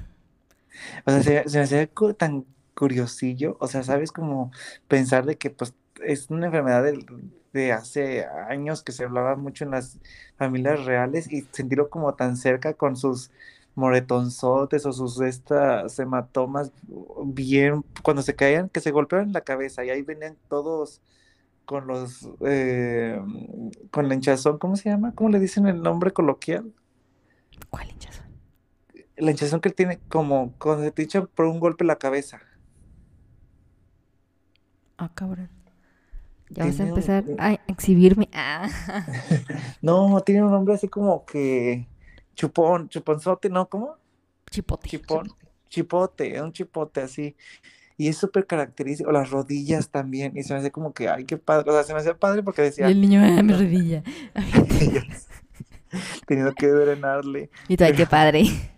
O 1.06 1.12
sea, 1.12 1.22
se, 1.22 1.58
me 1.58 1.64
hacía 1.64 1.90
tan 2.18 2.46
curiosillo, 2.74 3.58
o 3.60 3.68
sea, 3.68 3.84
sabes 3.84 4.12
como 4.12 4.52
pensar 4.88 5.26
de 5.26 5.38
que 5.38 5.50
pues 5.50 5.74
es 6.04 6.30
una 6.30 6.48
enfermedad 6.48 6.84
de, 6.84 7.06
de 7.54 7.72
hace 7.72 8.26
años 8.26 8.84
que 8.84 8.92
se 8.92 9.06
hablaba 9.06 9.36
mucho 9.36 9.64
en 9.64 9.72
las 9.72 10.00
familias 10.38 10.86
reales 10.86 11.32
y 11.32 11.48
sentirlo 11.52 11.90
como 11.90 12.16
tan 12.16 12.36
cerca 12.36 12.74
con 12.74 12.98
sus 12.98 13.32
moretonzotes 13.76 14.86
o 14.86 14.94
sus 14.94 15.22
estas 15.22 15.98
hematomas 16.00 16.72
bien 17.26 17.84
cuando 18.04 18.22
se 18.22 18.36
caían 18.36 18.70
que 18.70 18.82
se 18.82 18.92
golpeaban 18.92 19.28
en 19.28 19.34
la 19.34 19.42
cabeza 19.42 19.84
y 19.86 19.90
ahí 19.90 20.02
venían 20.02 20.38
todos 20.48 21.02
con 21.66 21.88
los 21.88 22.30
eh, 22.42 23.20
con 23.90 24.10
la 24.10 24.16
hinchazón, 24.16 24.58
¿cómo 24.58 24.76
se 24.76 24.90
llama? 24.90 25.14
¿Cómo 25.16 25.30
le 25.30 25.40
dicen 25.40 25.66
el 25.68 25.82
nombre 25.82 26.12
coloquial? 26.12 26.74
¿Cuál 27.70 27.90
hinchazón? 27.90 28.26
La 29.16 29.32
hinchazón 29.32 29.62
que 29.62 29.70
él 29.70 29.76
tiene 29.76 30.00
como 30.10 30.54
cuando 30.58 30.84
se 30.84 30.92
te 30.92 31.04
hincha 31.04 31.26
por 31.26 31.46
un 31.46 31.60
golpe 31.60 31.84
en 31.84 31.88
la 31.88 31.96
cabeza. 31.98 32.42
Ah, 34.98 35.12
cabrón. 35.14 35.63
Ya 36.56 36.66
vas 36.66 36.80
a 36.80 36.84
un- 36.84 36.90
empezar 36.90 37.24
a 37.40 37.54
exhibirme. 37.68 38.30
Ah. 38.34 38.70
No, 39.82 40.22
tiene 40.22 40.44
un 40.44 40.52
nombre 40.52 40.74
así 40.76 40.88
como 40.88 41.26
que 41.26 41.88
chupón, 42.36 42.90
chuponzote, 42.90 43.50
¿no? 43.50 43.68
¿Cómo? 43.68 43.98
Chipote. 44.50 44.88
Chipón, 44.90 45.28
chipote, 45.70 46.42
un 46.42 46.52
chipote 46.54 47.02
así. 47.02 47.36
Y 47.98 48.08
es 48.08 48.18
súper 48.18 48.48
característico, 48.48 49.12
las 49.12 49.30
rodillas 49.30 49.90
también, 49.90 50.36
y 50.36 50.44
se 50.44 50.54
me 50.54 50.60
hace 50.60 50.72
como 50.72 50.94
que, 50.94 51.10
ay, 51.10 51.26
qué 51.26 51.38
padre, 51.38 51.70
o 51.70 51.74
sea, 51.74 51.84
se 51.84 51.94
me 51.94 52.00
hace 52.00 52.16
padre 52.16 52.42
porque 52.42 52.62
Y 52.64 52.66
decía, 52.66 52.88
el 52.88 53.00
niño, 53.00 53.22
ah, 53.24 53.44
mi 53.44 53.54
rodilla. 53.54 54.04
teniendo 56.28 56.54
que 56.56 56.68
drenarle. 56.68 57.50
Y 57.68 57.78
tú, 57.78 57.84
ay, 57.84 57.94
qué 57.94 58.06
padre. 58.06 58.44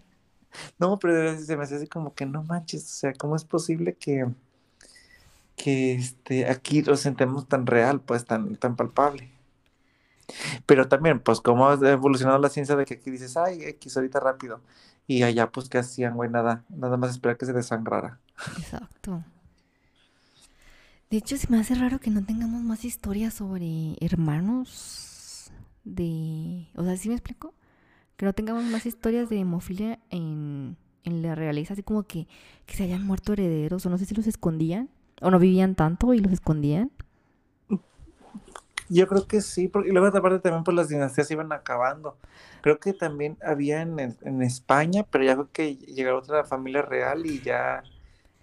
No, 0.79 0.97
pero 0.99 1.37
se 1.37 1.57
me 1.57 1.63
hace 1.63 1.75
así 1.75 1.87
como 1.87 2.13
que 2.13 2.25
no 2.25 2.41
manches, 2.43 2.85
o 2.85 2.95
sea, 2.95 3.13
¿cómo 3.13 3.35
es 3.35 3.43
posible 3.43 3.93
que, 3.95 4.25
que 5.55 5.95
este, 5.95 6.49
aquí 6.49 6.81
lo 6.81 6.97
sentemos 6.97 7.47
tan 7.47 7.65
real, 7.65 8.01
pues 8.01 8.25
tan, 8.25 8.55
tan 8.55 8.75
palpable? 8.75 9.31
Pero 10.65 10.87
también, 10.87 11.19
pues, 11.19 11.39
cómo 11.41 11.69
ha 11.69 11.73
evolucionado 11.89 12.39
la 12.39 12.49
ciencia 12.49 12.75
de 12.75 12.85
que 12.85 12.95
aquí 12.95 13.11
dices, 13.11 13.37
ay, 13.37 13.63
X 13.63 13.95
ahorita 13.97 14.19
rápido. 14.19 14.61
Y 15.07 15.23
allá, 15.23 15.51
pues, 15.51 15.69
¿qué 15.69 15.77
hacían, 15.77 16.15
güey? 16.15 16.29
Nada, 16.29 16.63
nada 16.69 16.97
más 16.97 17.11
esperar 17.11 17.37
que 17.37 17.45
se 17.45 17.53
desangrara. 17.53 18.19
Exacto. 18.57 19.23
De 21.09 21.17
hecho, 21.17 21.37
se 21.37 21.47
me 21.49 21.59
hace 21.59 21.75
raro 21.75 21.99
que 21.99 22.09
no 22.09 22.25
tengamos 22.25 22.61
más 22.63 22.83
historias 22.83 23.35
sobre 23.35 23.95
hermanos 24.01 25.51
de... 25.83 26.67
O 26.75 26.83
sea, 26.83 26.97
¿sí 26.97 27.09
me 27.09 27.15
explico? 27.15 27.53
Que 28.17 28.25
no 28.25 28.33
tengamos 28.33 28.63
más 28.63 28.87
historias 28.87 29.29
de 29.29 29.37
hemofilia 29.37 29.99
en, 30.09 30.77
en 31.03 31.21
la 31.21 31.35
realeza, 31.35 31.73
así 31.73 31.83
como 31.83 32.03
que, 32.03 32.27
que 32.65 32.75
se 32.75 32.83
hayan 32.83 33.05
muerto 33.05 33.33
herederos, 33.33 33.85
o 33.85 33.89
no 33.89 33.97
sé 33.99 34.05
si 34.05 34.15
los 34.15 34.25
escondían, 34.25 34.89
o 35.21 35.31
no 35.31 35.39
vivían 35.39 35.75
tanto 35.75 36.13
y 36.13 36.19
los 36.19 36.31
escondían. 36.31 36.91
Yo 38.87 39.07
creo 39.07 39.27
que 39.27 39.41
sí, 39.41 39.67
porque, 39.67 39.89
y 39.89 39.91
luego 39.91 40.07
aparte 40.15 40.39
también 40.39 40.63
pues 40.63 40.75
las 40.75 40.89
dinastías 40.89 41.31
iban 41.31 41.51
acabando. 41.51 42.17
Creo 42.61 42.79
que 42.79 42.93
también 42.93 43.37
había 43.43 43.81
en, 43.81 44.41
España, 44.41 45.03
pero 45.09 45.23
ya 45.23 45.35
fue 45.35 45.49
que 45.51 45.75
llegó 45.75 46.17
otra 46.17 46.43
familia 46.43 46.81
real 46.83 47.25
y 47.25 47.41
ya 47.41 47.83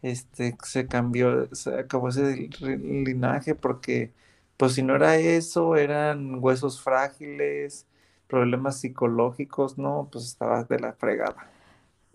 este 0.03 0.57
se 0.65 0.87
cambió, 0.89 1.49
se 1.55 1.79
acabó 1.79 2.09
ese 2.09 2.49
linaje 2.61 3.55
porque 3.55 4.13
pues 4.57 4.75
si 4.75 4.83
no 4.83 4.97
era 4.97 5.17
eso, 5.17 5.77
eran 5.77 6.39
huesos 6.43 6.83
frágiles, 6.83 7.87
problemas 8.27 8.81
psicológicos, 8.81 9.79
no, 9.79 10.09
pues 10.11 10.25
estaba 10.25 10.65
de 10.65 10.81
la 10.81 10.93
fregada. 10.95 11.52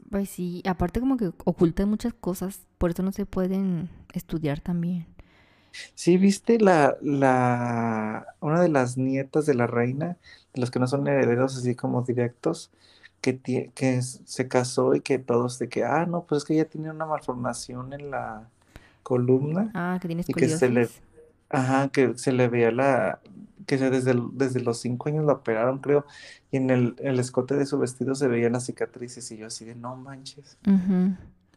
Pues 0.10 0.30
sí, 0.30 0.62
aparte 0.66 1.00
como 1.00 1.18
que 1.18 1.32
ocultan 1.46 1.90
muchas 1.90 2.14
cosas, 2.14 2.62
por 2.78 2.92
eso 2.92 3.04
no 3.04 3.12
se 3.12 3.26
pueden 3.26 3.90
estudiar 4.14 4.60
también. 4.62 5.06
Sí, 5.96 6.18
viste 6.18 6.60
la, 6.60 6.98
la, 7.02 8.28
una 8.40 8.62
de 8.62 8.70
las 8.70 8.98
nietas 8.98 9.46
de 9.46 9.54
la 9.54 9.68
reina, 9.68 10.18
de 10.54 10.62
los 10.62 10.72
que 10.72 10.80
no 10.80 10.88
son 10.88 11.08
herederos 11.08 11.58
así 11.58 11.76
como 11.76 12.02
directos, 12.04 12.72
que, 13.22 13.40
tie- 13.42 13.72
que 13.74 14.02
se 14.02 14.48
casó 14.48 14.96
y 14.96 15.02
que 15.02 15.20
todos 15.20 15.60
de 15.60 15.70
que, 15.70 15.84
ah, 15.84 16.06
no, 16.06 16.26
pues 16.26 16.40
es 16.44 16.46
que 16.48 16.54
ella 16.56 16.70
tiene 16.70 16.90
una 16.92 17.06
malformación 17.06 17.94
en 17.94 18.12
la 18.12 18.50
columna 19.04 19.74
Ah, 19.74 19.98
que 20.02 20.08
tiene 20.08 20.22
y 20.28 20.36
que 20.36 20.50
se 20.50 20.70
le, 20.70 20.90
escoliosis. 20.90 21.02
ajá, 21.50 21.90
que 21.90 22.18
se 22.18 22.32
le 22.34 22.48
veía 22.50 22.72
la, 22.72 23.22
que 23.68 23.78
desde, 23.78 24.16
desde 24.34 24.62
los 24.62 24.80
cinco 24.82 25.10
años 25.10 25.26
la 25.26 25.34
operaron, 25.36 25.80
creo, 25.82 26.06
y 26.52 26.58
en 26.58 26.72
el, 26.72 26.96
el 27.00 27.20
escote 27.20 27.56
de 27.56 27.68
su 27.68 27.80
vestido 27.80 28.16
se 28.16 28.30
veían 28.30 28.54
las 28.54 28.66
cicatrices 28.68 29.32
y 29.32 29.38
yo 29.38 29.48
así 29.48 29.66
de, 29.66 29.76
no 29.76 29.96
manches, 29.98 30.58
Ujú. 30.68 31.16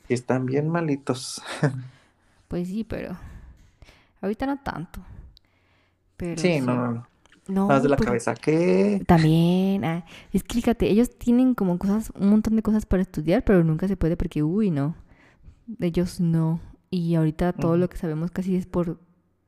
y 0.08 0.14
están 0.14 0.46
bien 0.46 0.68
malitos. 0.68 1.42
Pues 2.48 2.68
sí, 2.68 2.84
pero 2.84 3.16
ahorita 4.20 4.46
no 4.46 4.58
tanto. 4.62 5.00
Pero 6.16 6.36
Sí, 6.40 6.52
sí. 6.52 6.60
no, 6.60 6.74
no, 6.74 6.92
no, 6.92 7.10
No, 7.48 7.66
más 7.68 7.82
de 7.82 7.88
la 7.88 7.96
pues 7.96 8.06
cabeza, 8.06 8.34
¿qué? 8.34 9.06
también. 9.06 9.84
ah, 9.84 10.04
es 10.32 10.44
que 10.44 10.54
fíjate, 10.56 10.90
ellos 10.90 11.18
tienen 11.18 11.54
como 11.54 11.78
cosas, 11.78 12.12
un 12.16 12.30
montón 12.30 12.56
de 12.56 12.62
cosas 12.62 12.86
para 12.86 13.02
estudiar, 13.02 13.44
pero 13.44 13.64
nunca 13.64 13.88
se 13.88 13.96
puede 13.96 14.16
porque, 14.16 14.42
uy, 14.42 14.70
no. 14.70 14.96
Ellos 15.80 16.20
no. 16.20 16.60
Y 16.90 17.14
ahorita 17.16 17.52
todo 17.54 17.76
lo 17.78 17.88
que 17.90 17.98
sabemos 17.98 18.30
casi 18.32 18.56
es 18.56 18.66
por 18.66 19.00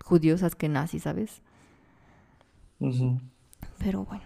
judíos 0.05 0.43
askenazis, 0.43 1.05
¿sabes? 1.05 1.43
Pero 3.79 4.05
bueno. 4.05 4.25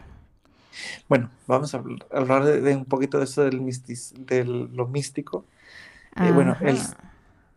Bueno, 1.08 1.30
vamos 1.46 1.74
a 1.74 1.82
habl- 1.82 2.04
hablar 2.10 2.44
de, 2.44 2.60
de 2.60 2.76
un 2.76 2.84
poquito 2.84 3.18
de 3.18 3.24
eso 3.24 3.42
del 3.44 3.60
mistis, 3.60 4.14
de 4.18 4.44
lo 4.44 4.86
místico. 4.86 5.44
Eh, 6.18 6.32
bueno, 6.32 6.58
el, 6.62 6.80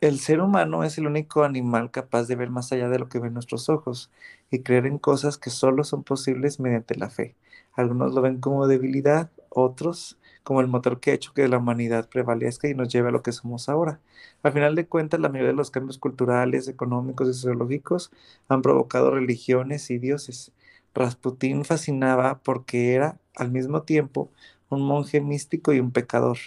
el 0.01 0.19
ser 0.19 0.41
humano 0.41 0.83
es 0.83 0.97
el 0.97 1.07
único 1.07 1.43
animal 1.43 1.91
capaz 1.91 2.25
de 2.27 2.35
ver 2.35 2.49
más 2.51 2.71
allá 2.71 2.89
de 2.89 2.99
lo 2.99 3.09
que 3.09 3.19
ven 3.19 3.33
nuestros 3.35 3.69
ojos 3.69 4.11
y 4.51 4.61
creer 4.61 4.85
en 4.87 4.97
cosas 4.99 5.37
que 5.37 5.49
solo 5.49 5.83
son 5.83 6.03
posibles 6.03 6.59
mediante 6.59 6.95
la 6.95 7.09
fe. 7.09 7.35
Algunos 7.75 8.13
lo 8.15 8.21
ven 8.21 8.39
como 8.41 8.67
debilidad, 8.67 9.31
otros 9.49 10.17
como 10.43 10.61
el 10.61 10.67
motor 10.67 10.99
que 10.99 11.11
ha 11.11 11.15
hecho 11.15 11.33
que 11.33 11.47
la 11.47 11.59
humanidad 11.59 12.09
prevalezca 12.09 12.69
y 12.69 12.75
nos 12.75 12.89
lleve 12.89 13.09
a 13.09 13.11
lo 13.11 13.23
que 13.23 13.31
somos 13.33 13.69
ahora. 13.69 13.99
Al 14.43 14.53
final 14.53 14.75
de 14.75 14.87
cuentas, 14.87 15.19
la 15.19 15.29
mayoría 15.29 15.49
de 15.51 15.55
los 15.57 15.71
cambios 15.71 15.97
culturales, 15.99 16.67
económicos 16.67 17.29
y 17.29 17.33
sociológicos 17.33 18.11
han 18.49 18.61
provocado 18.61 19.11
religiones 19.11 19.89
y 19.91 19.99
dioses. 19.99 20.51
Rasputín 20.93 21.65
fascinaba 21.65 22.39
porque 22.43 22.93
era, 22.93 23.17
al 23.35 23.51
mismo 23.51 23.83
tiempo, 23.83 24.31
un 24.69 24.81
monje 24.81 25.21
místico 25.21 25.73
y 25.73 25.79
un 25.79 25.91
pecador. 25.91 26.37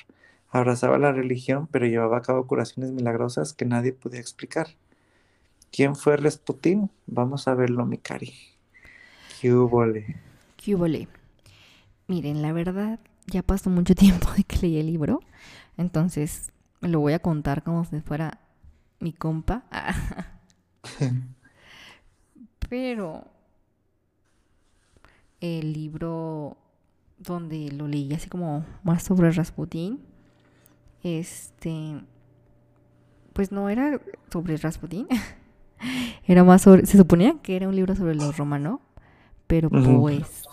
Abrazaba 0.51 0.99
la 0.99 1.13
religión, 1.13 1.67
pero 1.71 1.87
llevaba 1.87 2.19
a 2.19 2.23
cabo 2.23 2.47
curaciones 2.47 2.93
milagrosas 2.93 3.55
que 3.55 3.65
nadie 3.65 3.93
podía 3.93 4.21
explicar. 4.21 4.69
¿Quién 5.71 5.97
fue 5.97 6.17
Rasputín? 6.17 6.91
Vamos 7.07 7.49
a 7.49 7.55
verlo, 7.55 7.87
Mikari. 7.87 8.35
¿Qué 9.41 9.55
hubole? 9.55 10.17
¿Qué 10.57 10.75
hubole? 10.75 11.09
Miren, 12.07 12.43
la 12.43 12.53
verdad, 12.53 13.01
ya 13.27 13.43
pasó 13.43 13.71
mucho 13.71 13.95
tiempo 13.97 14.31
de 14.37 14.45
que 14.45 14.59
leí 14.59 14.79
el 14.79 14.87
libro. 14.87 15.21
Entonces, 15.79 16.53
lo 16.81 17.01
voy 17.01 17.15
a 17.15 17.21
contar 17.21 17.63
como 17.63 17.85
si 17.85 18.01
fuera 18.01 18.39
mi 19.01 19.13
compa. 19.13 19.65
Pero 22.69 23.25
el 25.43 25.73
libro 25.73 26.57
donde 27.19 27.71
lo 27.73 27.89
leí 27.89 28.15
así 28.15 28.31
como 28.31 28.65
más 28.85 29.03
sobre 29.03 29.31
Rasputín, 29.33 30.01
este, 31.03 32.01
pues 33.33 33.51
no 33.51 33.69
era 33.69 34.01
sobre 34.33 34.57
Rasputín, 34.57 35.09
era 36.27 36.45
más 36.45 36.63
sobre, 36.63 36.87
se 36.87 36.97
suponía 36.97 37.35
que 37.43 37.57
era 37.57 37.69
un 37.69 37.75
libro 37.75 37.95
sobre 37.97 38.15
los 38.15 38.37
romanos, 38.37 38.79
pero 39.49 39.69
pues, 39.69 40.45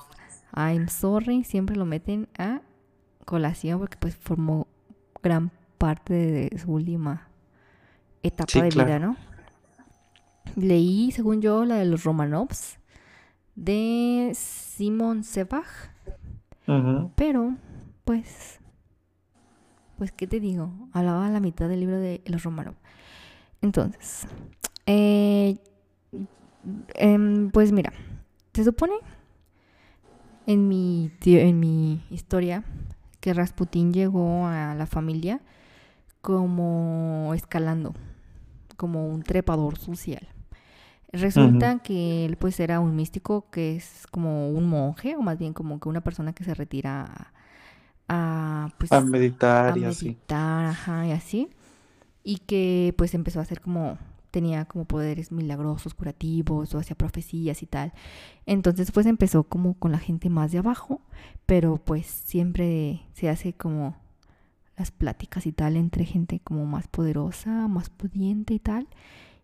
I'm 0.55 0.89
sorry, 0.89 1.43
siempre 1.43 1.75
lo 1.75 1.85
meten 1.85 2.27
a 2.37 2.61
colación 3.25 3.79
porque 3.79 3.97
pues 3.97 4.15
formó 4.15 4.67
gran 5.21 5.51
parte 5.77 6.13
de 6.13 6.59
su 6.59 6.71
última 6.73 7.29
etapa 8.23 8.51
Sí, 8.51 8.59
de 8.59 8.69
vida. 8.69 8.97
¿no? 8.97 9.15
Leí, 10.55 11.11
según 11.11 11.41
yo, 11.41 11.63
la 11.63 11.75
de 11.75 11.85
los 11.85 12.03
Romanovs 12.03 12.78
de 13.59 14.31
Simon 14.35 15.23
Sebag, 15.23 15.65
pero 17.15 17.55
pues, 18.05 18.59
pues, 19.97 20.11
¿qué 20.11 20.27
te 20.27 20.39
digo? 20.39 20.71
Hablaba 20.93 21.29
la 21.29 21.39
mitad 21.39 21.67
del 21.67 21.81
libro 21.81 21.99
de 21.99 22.21
los 22.25 22.43
Romanov. 22.43 22.75
Entonces, 23.61 24.27
eh, 24.85 25.57
em, 26.95 27.51
pues 27.51 27.71
mira, 27.73 27.91
se 28.53 28.63
supone 28.63 28.93
en 30.47 30.67
mi, 30.69 31.11
en 31.25 31.59
mi 31.59 32.01
historia 32.09 32.63
que 33.19 33.33
Rasputín 33.33 33.91
llegó 33.91 34.47
a 34.47 34.73
la 34.73 34.85
familia 34.85 35.41
como 36.21 37.33
escalando, 37.35 37.93
como 38.77 39.07
un 39.07 39.23
trepador 39.23 39.77
social. 39.77 40.29
Resulta 41.11 41.79
que 41.79 42.25
él 42.25 42.37
pues 42.37 42.59
era 42.59 42.79
un 42.79 42.95
místico 42.95 43.49
que 43.51 43.75
es 43.75 44.05
como 44.11 44.49
un 44.49 44.69
monje, 44.69 45.15
o 45.15 45.21
más 45.21 45.39
bien 45.39 45.53
como 45.53 45.79
que 45.79 45.89
una 45.89 46.01
persona 46.01 46.33
que 46.33 46.43
se 46.43 46.53
retira 46.53 47.31
a, 48.07 48.65
a, 48.67 48.69
pues, 48.79 48.93
A 48.95 48.97
a 48.97 49.01
meditar 49.01 49.77
y 49.79 49.85
así. 49.85 50.15
meditar, 50.27 50.65
ajá, 50.67 51.07
y 51.07 51.11
así. 51.11 51.49
Y 52.23 52.37
que 52.39 52.93
pues 52.97 53.13
empezó 53.15 53.39
a 53.39 53.43
hacer 53.43 53.61
como 53.61 53.97
tenía 54.31 54.65
como 54.65 54.85
poderes 54.85 55.31
milagrosos, 55.31 55.93
curativos, 55.95 56.75
o 56.75 56.79
hacía 56.79 56.97
profecías 56.97 57.63
y 57.63 57.67
tal. 57.67 57.93
Entonces 58.47 58.91
pues 58.91 59.05
empezó 59.07 59.43
como 59.45 59.75
con 59.75 59.91
la 59.93 59.99
gente 59.99 60.29
más 60.29 60.51
de 60.51 60.59
abajo, 60.59 61.01
pero 61.47 61.77
pues 61.77 62.07
siempre 62.07 63.03
se 63.13 63.29
hace 63.29 63.53
como 63.53 63.95
las 64.77 64.91
pláticas 64.91 65.45
y 65.45 65.51
tal 65.51 65.75
entre 65.77 66.05
gente 66.05 66.39
como 66.41 66.65
más 66.65 66.87
poderosa, 66.87 67.67
más 67.67 67.89
pudiente 67.89 68.53
y 68.53 68.59
tal. 68.59 68.87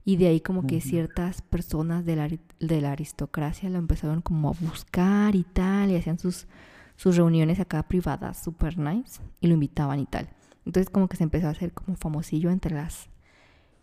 Y 0.05 0.17
de 0.17 0.27
ahí 0.27 0.39
como 0.39 0.67
que 0.67 0.81
ciertas 0.81 1.41
personas 1.41 2.05
de 2.05 2.15
la, 2.15 2.29
de 2.59 2.81
la 2.81 2.91
aristocracia 2.91 3.69
lo 3.69 3.79
empezaron 3.79 4.21
como 4.21 4.49
a 4.49 4.53
buscar 4.53 5.35
y 5.35 5.43
tal, 5.43 5.89
y 5.91 5.95
hacían 5.95 6.19
sus, 6.19 6.47
sus 6.95 7.17
reuniones 7.17 7.59
acá 7.59 7.81
privadas, 7.83 8.41
super 8.41 8.77
nice, 8.77 9.19
y 9.41 9.47
lo 9.47 9.55
invitaban 9.55 9.99
y 9.99 10.05
tal. 10.05 10.29
Entonces 10.65 10.91
como 10.91 11.07
que 11.07 11.17
se 11.17 11.23
empezó 11.23 11.47
a 11.47 11.51
hacer 11.51 11.73
como 11.73 11.97
famosillo 11.97 12.51
entre 12.51 12.75
las 12.75 13.09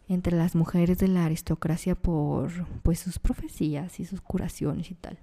entre 0.09 0.37
las 0.37 0.55
mujeres 0.55 0.99
de 0.99 1.09
la 1.09 1.25
aristocracia 1.25 1.95
por 1.95 2.51
pues 2.83 2.99
sus 2.99 3.19
profecías 3.19 4.01
y 4.01 4.05
sus 4.05 4.21
curaciones 4.21 4.91
y 4.91 4.95
tal. 4.95 5.19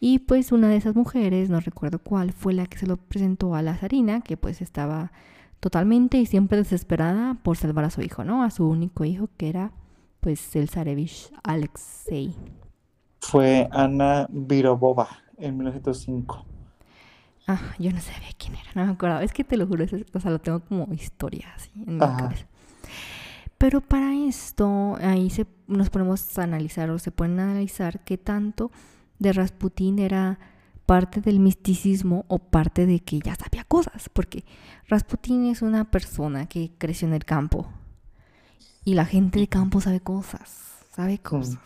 Y 0.00 0.20
pues 0.20 0.52
una 0.52 0.68
de 0.68 0.76
esas 0.76 0.94
mujeres, 0.94 1.50
no 1.50 1.60
recuerdo 1.60 1.98
cuál, 1.98 2.32
fue 2.32 2.52
la 2.52 2.66
que 2.66 2.78
se 2.78 2.86
lo 2.86 2.96
presentó 2.96 3.54
a 3.54 3.62
la 3.62 3.76
zarina, 3.76 4.20
que 4.20 4.36
pues 4.36 4.62
estaba 4.62 5.12
totalmente 5.60 6.18
y 6.18 6.26
siempre 6.26 6.58
desesperada 6.58 7.34
por 7.42 7.56
salvar 7.56 7.84
a 7.84 7.90
su 7.90 8.00
hijo, 8.02 8.24
¿no? 8.24 8.44
A 8.44 8.50
su 8.50 8.68
único 8.68 9.04
hijo 9.04 9.28
que 9.36 9.48
era 9.48 9.72
pues 10.20 10.54
el 10.56 10.68
zarevich 10.68 11.30
Alexei. 11.42 12.34
Fue 13.20 13.68
Ana 13.72 14.26
Virobova 14.30 15.08
en 15.36 15.56
1905. 15.56 16.44
Ah, 17.46 17.60
yo 17.78 17.90
no 17.90 18.00
sabía 18.00 18.28
quién 18.36 18.54
era, 18.54 18.70
no 18.74 18.86
me 18.86 18.92
acuerdo. 18.92 19.20
Es 19.20 19.32
que 19.32 19.42
te 19.42 19.56
lo 19.56 19.66
juro, 19.66 19.86
o 20.12 20.20
sea, 20.20 20.30
lo 20.30 20.38
tengo 20.38 20.60
como 20.60 20.92
historia 20.92 21.52
así 21.56 21.70
en 21.74 21.94
mi 21.94 21.98
cabeza. 21.98 22.46
Pero 23.56 23.80
para 23.80 24.14
esto, 24.14 24.96
ahí 25.00 25.30
se, 25.30 25.46
nos 25.66 25.90
ponemos 25.90 26.38
a 26.38 26.44
analizar 26.44 26.90
o 26.90 26.98
se 26.98 27.10
pueden 27.10 27.40
analizar 27.40 28.04
qué 28.04 28.18
tanto 28.18 28.70
de 29.18 29.32
Rasputín 29.32 29.98
era 29.98 30.38
parte 30.86 31.20
del 31.20 31.40
misticismo 31.40 32.24
o 32.28 32.38
parte 32.38 32.86
de 32.86 33.00
que 33.00 33.18
ya 33.18 33.34
sabía 33.34 33.64
cosas, 33.64 34.08
porque 34.10 34.44
Rasputín 34.86 35.46
es 35.46 35.60
una 35.60 35.90
persona 35.90 36.46
que 36.46 36.72
creció 36.78 37.08
en 37.08 37.14
el 37.14 37.24
campo 37.24 37.66
y 38.88 38.94
la 38.94 39.04
gente 39.04 39.38
de 39.38 39.48
campo 39.48 39.82
sabe 39.82 40.00
cosas, 40.00 40.78
sabe 40.90 41.18
cosas. 41.18 41.58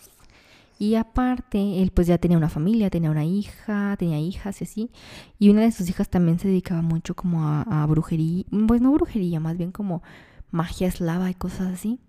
Y 0.76 0.96
aparte, 0.96 1.80
él 1.80 1.92
pues 1.92 2.08
ya 2.08 2.18
tenía 2.18 2.36
una 2.36 2.48
familia, 2.48 2.90
tenía 2.90 3.12
una 3.12 3.24
hija, 3.24 3.94
tenía 3.96 4.18
hijas 4.18 4.60
y 4.60 4.64
así. 4.64 4.90
Y 5.38 5.50
una 5.50 5.60
de 5.60 5.70
sus 5.70 5.88
hijas 5.88 6.08
también 6.08 6.40
se 6.40 6.48
dedicaba 6.48 6.82
mucho 6.82 7.14
como 7.14 7.44
a, 7.44 7.62
a 7.62 7.86
brujería, 7.86 8.44
pues 8.66 8.80
no 8.80 8.90
brujería, 8.90 9.38
más 9.38 9.56
bien 9.56 9.70
como 9.70 10.02
magia 10.50 10.88
eslava 10.88 11.30
y 11.30 11.34
cosas 11.34 11.72
así. 11.72 12.00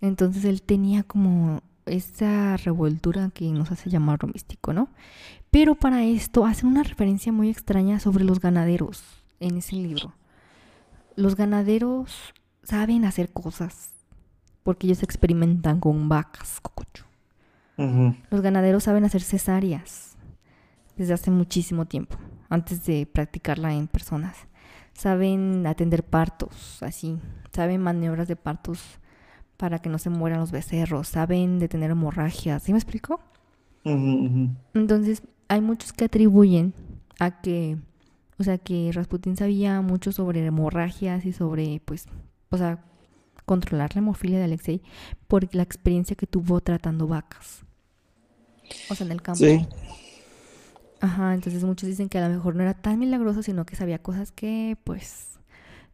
Entonces 0.00 0.44
él 0.44 0.62
tenía 0.62 1.04
como 1.04 1.62
esa 1.86 2.56
revoltura 2.56 3.30
que 3.32 3.52
nos 3.52 3.70
hace 3.70 3.88
llamarlo 3.88 4.26
místico, 4.34 4.72
¿no? 4.72 4.88
Pero 5.52 5.76
para 5.76 6.02
esto 6.02 6.44
hacen 6.44 6.70
una 6.70 6.82
referencia 6.82 7.30
muy 7.30 7.50
extraña 7.50 8.00
sobre 8.00 8.24
los 8.24 8.40
ganaderos 8.40 9.04
en 9.38 9.58
ese 9.58 9.76
libro. 9.76 10.12
Los 11.14 11.36
ganaderos 11.36 12.34
saben 12.64 13.04
hacer 13.04 13.30
cosas 13.30 13.99
porque 14.62 14.86
ellos 14.86 15.02
experimentan 15.02 15.80
con 15.80 16.08
vacas, 16.08 16.60
cococho. 16.60 17.04
Los 18.30 18.42
ganaderos 18.42 18.84
saben 18.84 19.04
hacer 19.04 19.22
cesáreas 19.22 20.18
desde 20.96 21.14
hace 21.14 21.30
muchísimo 21.30 21.86
tiempo, 21.86 22.16
antes 22.50 22.84
de 22.84 23.06
practicarla 23.06 23.72
en 23.72 23.88
personas. 23.88 24.36
Saben 24.92 25.66
atender 25.66 26.04
partos, 26.04 26.82
así, 26.82 27.18
saben 27.52 27.80
maniobras 27.80 28.28
de 28.28 28.36
partos 28.36 28.82
para 29.56 29.78
que 29.78 29.88
no 29.88 29.98
se 29.98 30.10
mueran 30.10 30.40
los 30.40 30.50
becerros, 30.50 31.08
saben 31.08 31.58
detener 31.58 31.90
hemorragias, 31.92 32.62
¿sí 32.62 32.72
me 32.72 32.78
explico? 32.78 33.20
Entonces, 34.74 35.22
hay 35.48 35.62
muchos 35.62 35.94
que 35.94 36.04
atribuyen 36.04 36.74
a 37.18 37.40
que, 37.40 37.78
o 38.38 38.44
sea, 38.44 38.58
que 38.58 38.90
Rasputin 38.92 39.36
sabía 39.36 39.80
mucho 39.80 40.12
sobre 40.12 40.44
hemorragias 40.44 41.24
y 41.24 41.32
sobre, 41.32 41.80
pues, 41.84 42.06
o 42.50 42.58
sea, 42.58 42.84
controlar 43.50 43.96
la 43.96 43.98
hemofilia 43.98 44.38
de 44.38 44.44
Alexei 44.44 44.80
por 45.26 45.52
la 45.56 45.64
experiencia 45.64 46.14
que 46.14 46.24
tuvo 46.24 46.60
tratando 46.60 47.08
vacas. 47.08 47.64
O 48.88 48.94
sea, 48.94 49.04
en 49.04 49.10
el 49.10 49.22
campo. 49.22 49.40
Sí. 49.40 49.66
Ajá, 51.00 51.34
entonces 51.34 51.64
muchos 51.64 51.88
dicen 51.88 52.08
que 52.08 52.18
a 52.18 52.28
lo 52.28 52.32
mejor 52.32 52.54
no 52.54 52.62
era 52.62 52.74
tan 52.74 53.00
milagroso, 53.00 53.42
sino 53.42 53.66
que 53.66 53.74
sabía 53.74 53.98
cosas 53.98 54.30
que 54.30 54.76
pues 54.84 55.40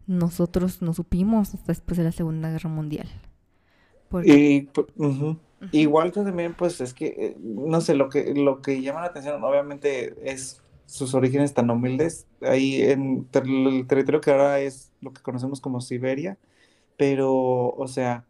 nosotros 0.06 0.82
no 0.82 0.92
supimos 0.92 1.54
después 1.66 1.96
de 1.96 2.04
la 2.04 2.12
Segunda 2.12 2.50
Guerra 2.50 2.68
Mundial. 2.68 3.08
Y, 4.22 4.68
Igual 5.72 6.12
que 6.12 6.20
también, 6.20 6.52
pues 6.52 6.82
es 6.82 6.92
que, 6.92 7.06
eh, 7.06 7.36
no 7.40 7.80
sé, 7.80 7.94
lo 7.94 8.10
que, 8.10 8.34
lo 8.34 8.60
que 8.60 8.82
llama 8.82 9.00
la 9.00 9.06
atención 9.06 9.42
obviamente 9.42 10.14
es 10.30 10.60
sus 10.84 11.14
orígenes 11.14 11.54
tan 11.54 11.70
humildes. 11.70 12.26
Ahí 12.42 12.82
en 12.82 13.26
el 13.32 13.86
territorio 13.86 14.20
que 14.20 14.30
ahora 14.30 14.60
es 14.60 14.92
lo 15.00 15.14
que 15.14 15.22
conocemos 15.22 15.62
como 15.62 15.80
Siberia, 15.80 16.36
pero, 16.96 17.32
o 17.70 17.88
sea, 17.88 18.26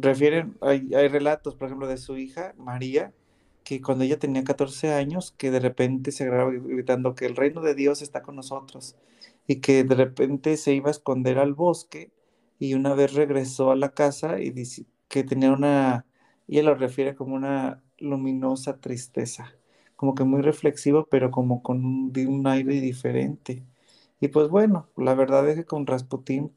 refieren, 0.00 0.56
hay, 0.60 0.94
hay 0.94 1.08
relatos, 1.08 1.54
por 1.56 1.66
ejemplo, 1.68 1.86
de 1.88 1.98
su 1.98 2.16
hija, 2.16 2.54
María, 2.58 3.12
que 3.64 3.80
cuando 3.82 4.04
ella 4.04 4.18
tenía 4.18 4.44
14 4.44 4.92
años, 4.92 5.32
que 5.36 5.50
de 5.50 5.60
repente 5.60 6.12
se 6.12 6.24
grababa 6.26 6.52
gritando 6.52 7.14
que 7.14 7.26
el 7.26 7.36
reino 7.36 7.60
de 7.62 7.74
Dios 7.74 8.02
está 8.02 8.22
con 8.22 8.36
nosotros 8.36 8.96
y 9.46 9.56
que 9.60 9.84
de 9.84 9.94
repente 9.94 10.56
se 10.56 10.74
iba 10.74 10.88
a 10.88 10.92
esconder 10.92 11.38
al 11.38 11.54
bosque 11.54 12.10
y 12.58 12.74
una 12.74 12.94
vez 12.94 13.14
regresó 13.14 13.70
a 13.70 13.76
la 13.76 13.90
casa 13.92 14.40
y 14.40 14.50
dice 14.50 14.86
que 15.08 15.24
tenía 15.24 15.52
una, 15.52 16.06
ella 16.48 16.62
lo 16.62 16.74
refiere 16.74 17.14
como 17.14 17.34
una 17.34 17.82
luminosa 17.98 18.78
tristeza, 18.80 19.52
como 19.96 20.14
que 20.14 20.24
muy 20.24 20.42
reflexivo, 20.42 21.06
pero 21.10 21.30
como 21.30 21.62
con 21.62 21.84
un, 21.84 22.12
un 22.28 22.46
aire 22.46 22.80
diferente. 22.80 23.62
Y 24.20 24.28
pues 24.28 24.48
bueno, 24.48 24.88
la 24.96 25.14
verdad 25.14 25.48
es 25.48 25.56
que 25.56 25.64
con 25.64 25.86
Rasputín, 25.86 26.52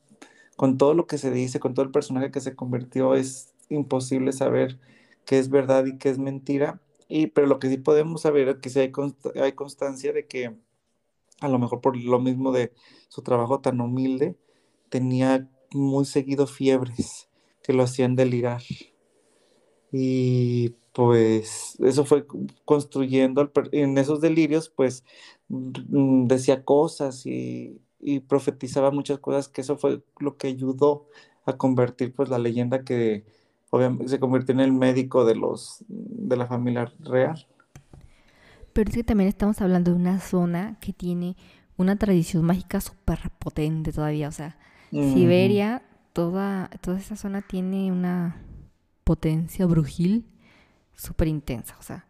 con 0.60 0.78
todo 0.78 0.94
lo 0.94 1.08
que 1.08 1.18
se 1.18 1.32
dice, 1.32 1.62
con 1.62 1.74
todo 1.74 1.86
el 1.86 1.92
personaje 1.92 2.32
que 2.32 2.42
se 2.42 2.54
convirtió, 2.54 3.16
es 3.16 3.54
imposible 3.70 4.34
saber 4.34 4.78
qué 5.24 5.40
es 5.40 5.50
verdad 5.50 5.86
y 5.86 5.98
qué 5.98 6.10
es 6.10 6.20
mentira 6.20 6.82
y, 7.08 7.28
pero 7.28 7.48
lo 7.48 7.60
que 7.60 7.70
sí 7.70 7.78
podemos 7.78 8.24
saber 8.24 8.50
es 8.50 8.58
que 8.58 8.70
sí 8.70 8.82
hay, 8.82 8.92
hay 9.42 9.54
constancia 9.54 10.12
de 10.12 10.28
que 10.28 10.54
a 11.40 11.48
lo 11.48 11.60
mejor 11.60 11.80
por 11.80 11.96
lo 11.96 12.20
mismo 12.20 12.52
de 12.52 12.74
su 13.08 13.22
trabajo 13.22 13.62
tan 13.62 13.80
humilde, 13.80 14.36
tenía 14.90 15.50
muy 15.72 16.04
seguido 16.04 16.46
fiebres 16.46 17.30
que 17.64 17.72
lo 17.72 17.84
hacían 17.84 18.18
delirar. 18.18 18.62
Y 19.94 20.76
pues 20.92 21.78
eso 21.80 22.04
fue 22.04 22.26
construyendo, 22.66 23.50
en 23.72 23.98
esos 23.98 24.20
delirios 24.20 24.70
pues 24.70 25.06
mm, 25.48 26.26
decía 26.28 26.66
cosas 26.66 27.26
y, 27.26 27.80
y, 28.00 28.20
profetizaba 28.22 28.92
muchas 28.92 29.20
cosas 29.20 29.48
que 29.48 29.62
eso 29.62 29.78
fue 29.78 30.02
lo 30.20 30.38
que 30.38 30.48
ayudó 30.48 31.08
a 31.46 31.58
convertir 31.58 32.14
pues 32.14 32.30
la 32.30 32.38
leyenda 32.38 32.84
que 32.84 33.26
obviamente 33.70 34.10
se 34.10 34.20
convirtió 34.20 34.54
en 34.54 34.62
el 34.62 34.72
médico 34.72 35.26
de 35.26 35.36
los 35.36 35.84
de 35.88 36.38
la 36.38 36.48
familia 36.48 36.92
real. 37.00 37.48
Pero 38.74 38.90
es 38.90 38.96
que 38.96 39.04
también 39.04 39.28
estamos 39.28 39.62
hablando 39.62 39.92
de 39.92 39.98
una 39.98 40.20
zona 40.20 40.78
que 40.80 40.94
tiene 40.94 41.36
una 41.78 41.96
tradición 41.98 42.46
mágica 42.46 42.82
súper 42.82 43.20
potente 43.40 43.92
todavía. 43.92 44.28
O 44.28 44.32
sea, 44.32 44.58
Siberia, 44.92 45.82
toda, 46.14 46.70
toda 46.82 46.98
esa 46.98 47.16
zona 47.16 47.42
tiene 47.42 47.92
una 47.92 48.42
potencia 49.04 49.66
brujil 49.66 50.26
súper 50.96 51.28
intensa. 51.28 51.76
O 51.80 51.84
sea, 51.84 52.06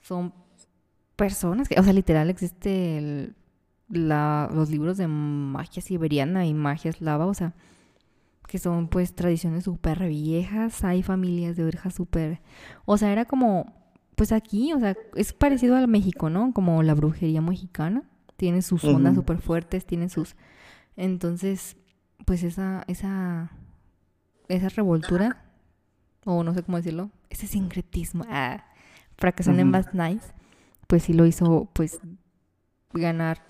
son 0.00 0.32
personas 1.16 1.68
que, 1.68 1.78
o 1.78 1.82
sea, 1.82 1.92
literal 1.92 2.30
existe 2.30 3.32
los 3.88 4.70
libros 4.70 4.96
de 4.96 5.08
magia 5.08 5.82
siberiana 5.82 6.46
y 6.46 6.54
magia 6.54 6.90
eslava. 6.90 7.26
O 7.26 7.34
sea, 7.34 7.54
que 8.46 8.58
son 8.58 8.88
pues 8.88 9.14
tradiciones 9.14 9.64
súper 9.64 10.06
viejas, 10.06 10.84
hay 10.84 11.02
familias 11.02 11.56
de 11.56 11.64
orejas 11.64 11.94
súper, 11.94 12.40
o 12.84 12.96
sea, 12.96 13.10
era 13.10 13.24
como, 13.24 13.72
pues 14.16 14.32
aquí, 14.32 14.72
o 14.72 14.80
sea, 14.80 14.96
es 15.16 15.32
parecido 15.32 15.76
al 15.76 15.88
México, 15.88 16.30
¿no? 16.30 16.52
Como 16.52 16.82
la 16.82 16.94
brujería 16.94 17.40
mexicana, 17.40 18.02
tiene 18.36 18.62
sus 18.62 18.82
zonas 18.82 19.14
súper 19.14 19.38
fuertes, 19.38 19.86
tiene 19.86 20.08
sus, 20.08 20.36
entonces, 20.96 21.76
pues 22.26 22.42
esa, 22.42 22.84
esa, 22.86 23.50
esa 24.48 24.68
revoltura, 24.68 25.44
o 26.24 26.44
no 26.44 26.54
sé 26.54 26.62
cómo 26.62 26.76
decirlo, 26.76 27.10
ese 27.30 27.46
sincretismo, 27.46 28.24
ah, 28.28 28.64
fracasando 29.16 29.62
en 29.62 29.72
Bad 29.72 29.92
Nice, 29.92 30.32
pues 30.86 31.04
sí 31.04 31.12
lo 31.12 31.26
hizo, 31.26 31.70
pues, 31.72 32.00
ganar 32.94 33.42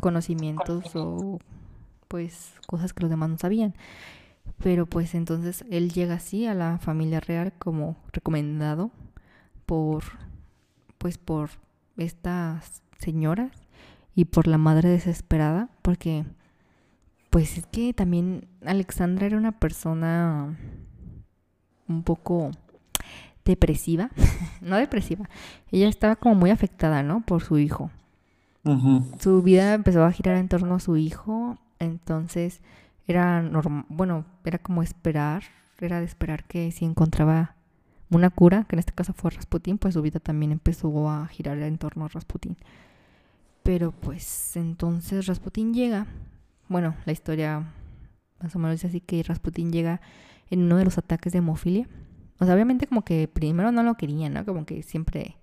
conocimientos 0.00 0.84
o 0.94 1.38
pues 2.08 2.54
cosas 2.66 2.92
que 2.92 3.02
los 3.02 3.10
demás 3.10 3.30
no 3.30 3.38
sabían. 3.38 3.74
Pero 4.62 4.86
pues 4.86 5.14
entonces 5.14 5.64
él 5.70 5.92
llega 5.92 6.14
así 6.14 6.46
a 6.46 6.54
la 6.54 6.78
familia 6.78 7.20
real 7.20 7.52
como 7.58 7.96
recomendado 8.12 8.90
por 9.66 10.04
pues 10.98 11.16
por 11.16 11.50
estas 11.96 12.82
señoras 12.98 13.52
y 14.14 14.26
por 14.26 14.46
la 14.46 14.58
madre 14.58 14.90
desesperada 14.90 15.68
porque 15.82 16.24
pues 17.30 17.56
es 17.56 17.66
que 17.66 17.94
también 17.94 18.48
Alexandra 18.66 19.26
era 19.26 19.36
una 19.36 19.52
persona 19.52 20.58
un 21.88 22.02
poco 22.02 22.50
depresiva, 23.44 24.10
no 24.60 24.76
depresiva, 24.76 25.28
ella 25.70 25.88
estaba 25.88 26.16
como 26.16 26.34
muy 26.34 26.50
afectada, 26.50 27.02
¿no? 27.02 27.24
Por 27.24 27.42
su 27.42 27.58
hijo. 27.58 27.90
Su 29.18 29.42
vida 29.42 29.74
empezó 29.74 30.04
a 30.04 30.12
girar 30.12 30.36
en 30.36 30.48
torno 30.48 30.74
a 30.74 30.80
su 30.80 30.96
hijo, 30.96 31.58
entonces 31.78 32.60
era 33.06 33.42
normal, 33.42 33.86
bueno, 33.88 34.26
era 34.44 34.58
como 34.58 34.82
esperar, 34.82 35.44
era 35.80 35.98
de 35.98 36.04
esperar 36.04 36.44
que 36.44 36.70
si 36.70 36.84
encontraba 36.84 37.56
una 38.10 38.28
cura, 38.28 38.64
que 38.64 38.76
en 38.76 38.80
este 38.80 38.92
caso 38.92 39.12
fue 39.12 39.30
Rasputín, 39.30 39.78
pues 39.78 39.94
su 39.94 40.02
vida 40.02 40.20
también 40.20 40.52
empezó 40.52 41.08
a 41.08 41.26
girar 41.28 41.58
en 41.58 41.78
torno 41.78 42.04
a 42.04 42.08
Rasputín. 42.08 42.56
Pero 43.62 43.92
pues 43.92 44.56
entonces 44.56 45.26
Rasputín 45.26 45.72
llega, 45.72 46.06
bueno, 46.68 46.94
la 47.06 47.12
historia 47.12 47.72
más 48.40 48.56
o 48.56 48.58
menos 48.58 48.76
dice 48.76 48.88
así 48.88 49.00
que 49.00 49.22
Rasputín 49.22 49.72
llega 49.72 50.00
en 50.50 50.62
uno 50.62 50.76
de 50.76 50.84
los 50.84 50.98
ataques 50.98 51.32
de 51.32 51.38
hemofilia. 51.38 51.88
O 52.38 52.44
sea, 52.44 52.54
obviamente 52.54 52.86
como 52.86 53.04
que 53.04 53.28
primero 53.28 53.70
no 53.70 53.82
lo 53.82 53.96
querían, 53.96 54.32
¿no? 54.32 54.44
Como 54.44 54.64
que 54.64 54.82
siempre 54.82 55.36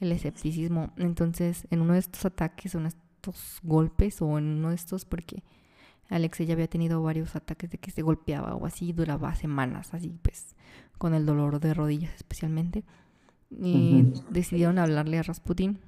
el 0.00 0.12
escepticismo. 0.12 0.92
Entonces, 0.96 1.66
en 1.70 1.80
uno 1.80 1.94
de 1.94 2.00
estos 2.00 2.24
ataques, 2.24 2.74
o 2.74 2.78
en 2.78 2.86
estos 2.86 3.60
golpes, 3.62 4.22
o 4.22 4.38
en 4.38 4.44
uno 4.44 4.70
de 4.70 4.74
estos, 4.74 5.04
porque 5.04 5.42
Alex 6.08 6.38
ya 6.38 6.54
había 6.54 6.68
tenido 6.68 7.02
varios 7.02 7.36
ataques 7.36 7.70
de 7.70 7.78
que 7.78 7.90
se 7.90 8.02
golpeaba 8.02 8.54
o 8.54 8.66
así, 8.66 8.92
duraba 8.92 9.34
semanas, 9.34 9.92
así 9.94 10.18
pues, 10.22 10.56
con 10.96 11.14
el 11.14 11.26
dolor 11.26 11.60
de 11.60 11.74
rodillas 11.74 12.14
especialmente. 12.14 12.84
Y 13.50 14.12
decidieron 14.30 14.78
hablarle 14.78 15.18
a 15.18 15.22
Rasputin. 15.22 15.80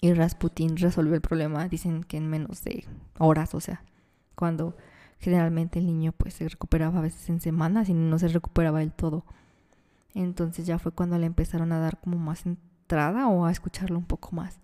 Y 0.00 0.12
Rasputin 0.12 0.76
resolvió 0.76 1.14
el 1.14 1.22
problema, 1.22 1.66
dicen 1.68 2.04
que 2.04 2.18
en 2.18 2.28
menos 2.28 2.62
de 2.62 2.84
horas, 3.18 3.54
o 3.54 3.60
sea, 3.60 3.82
cuando 4.34 4.76
generalmente 5.18 5.78
el 5.78 5.86
niño 5.86 6.12
pues 6.12 6.34
se 6.34 6.48
recuperaba 6.48 6.98
a 6.98 7.02
veces 7.02 7.30
en 7.30 7.40
semanas 7.40 7.88
y 7.88 7.94
no 7.94 8.18
se 8.18 8.28
recuperaba 8.28 8.80
del 8.80 8.92
todo. 8.92 9.24
Entonces 10.12 10.66
ya 10.66 10.78
fue 10.78 10.92
cuando 10.92 11.18
le 11.18 11.26
empezaron 11.26 11.72
a 11.72 11.78
dar 11.78 12.00
como 12.00 12.18
más 12.18 12.44
entrada 12.84 13.28
o 13.28 13.46
a 13.46 13.50
escucharlo 13.50 13.98
un 13.98 14.04
poco 14.04 14.30
más. 14.32 14.58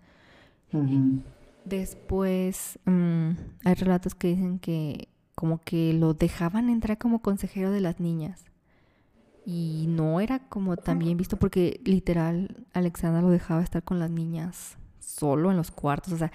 Después 1.65 2.79
mm, 2.85 3.31
hay 3.65 3.73
relatos 3.73 4.15
que 4.15 4.29
dicen 4.29 4.59
que 4.59 5.09
como 5.35 5.59
que 5.59 5.93
lo 5.93 6.13
dejaban 6.13 6.69
entrar 6.69 6.97
como 6.97 7.21
consejero 7.21 7.71
de 7.71 7.81
las 7.81 7.99
niñas. 7.99 8.45
Y 9.45 9.85
no 9.89 10.21
era 10.21 10.39
como 10.47 10.77
tan 10.77 10.99
bien 10.99 11.17
visto 11.17 11.37
porque 11.37 11.81
literal 11.83 12.65
Alexandra 12.73 13.21
lo 13.21 13.29
dejaba 13.29 13.63
estar 13.63 13.83
con 13.83 13.97
las 13.97 14.11
niñas 14.11 14.77
solo 14.99 15.49
en 15.49 15.57
los 15.57 15.71
cuartos. 15.71 16.13
O 16.13 16.17
sea, 16.17 16.31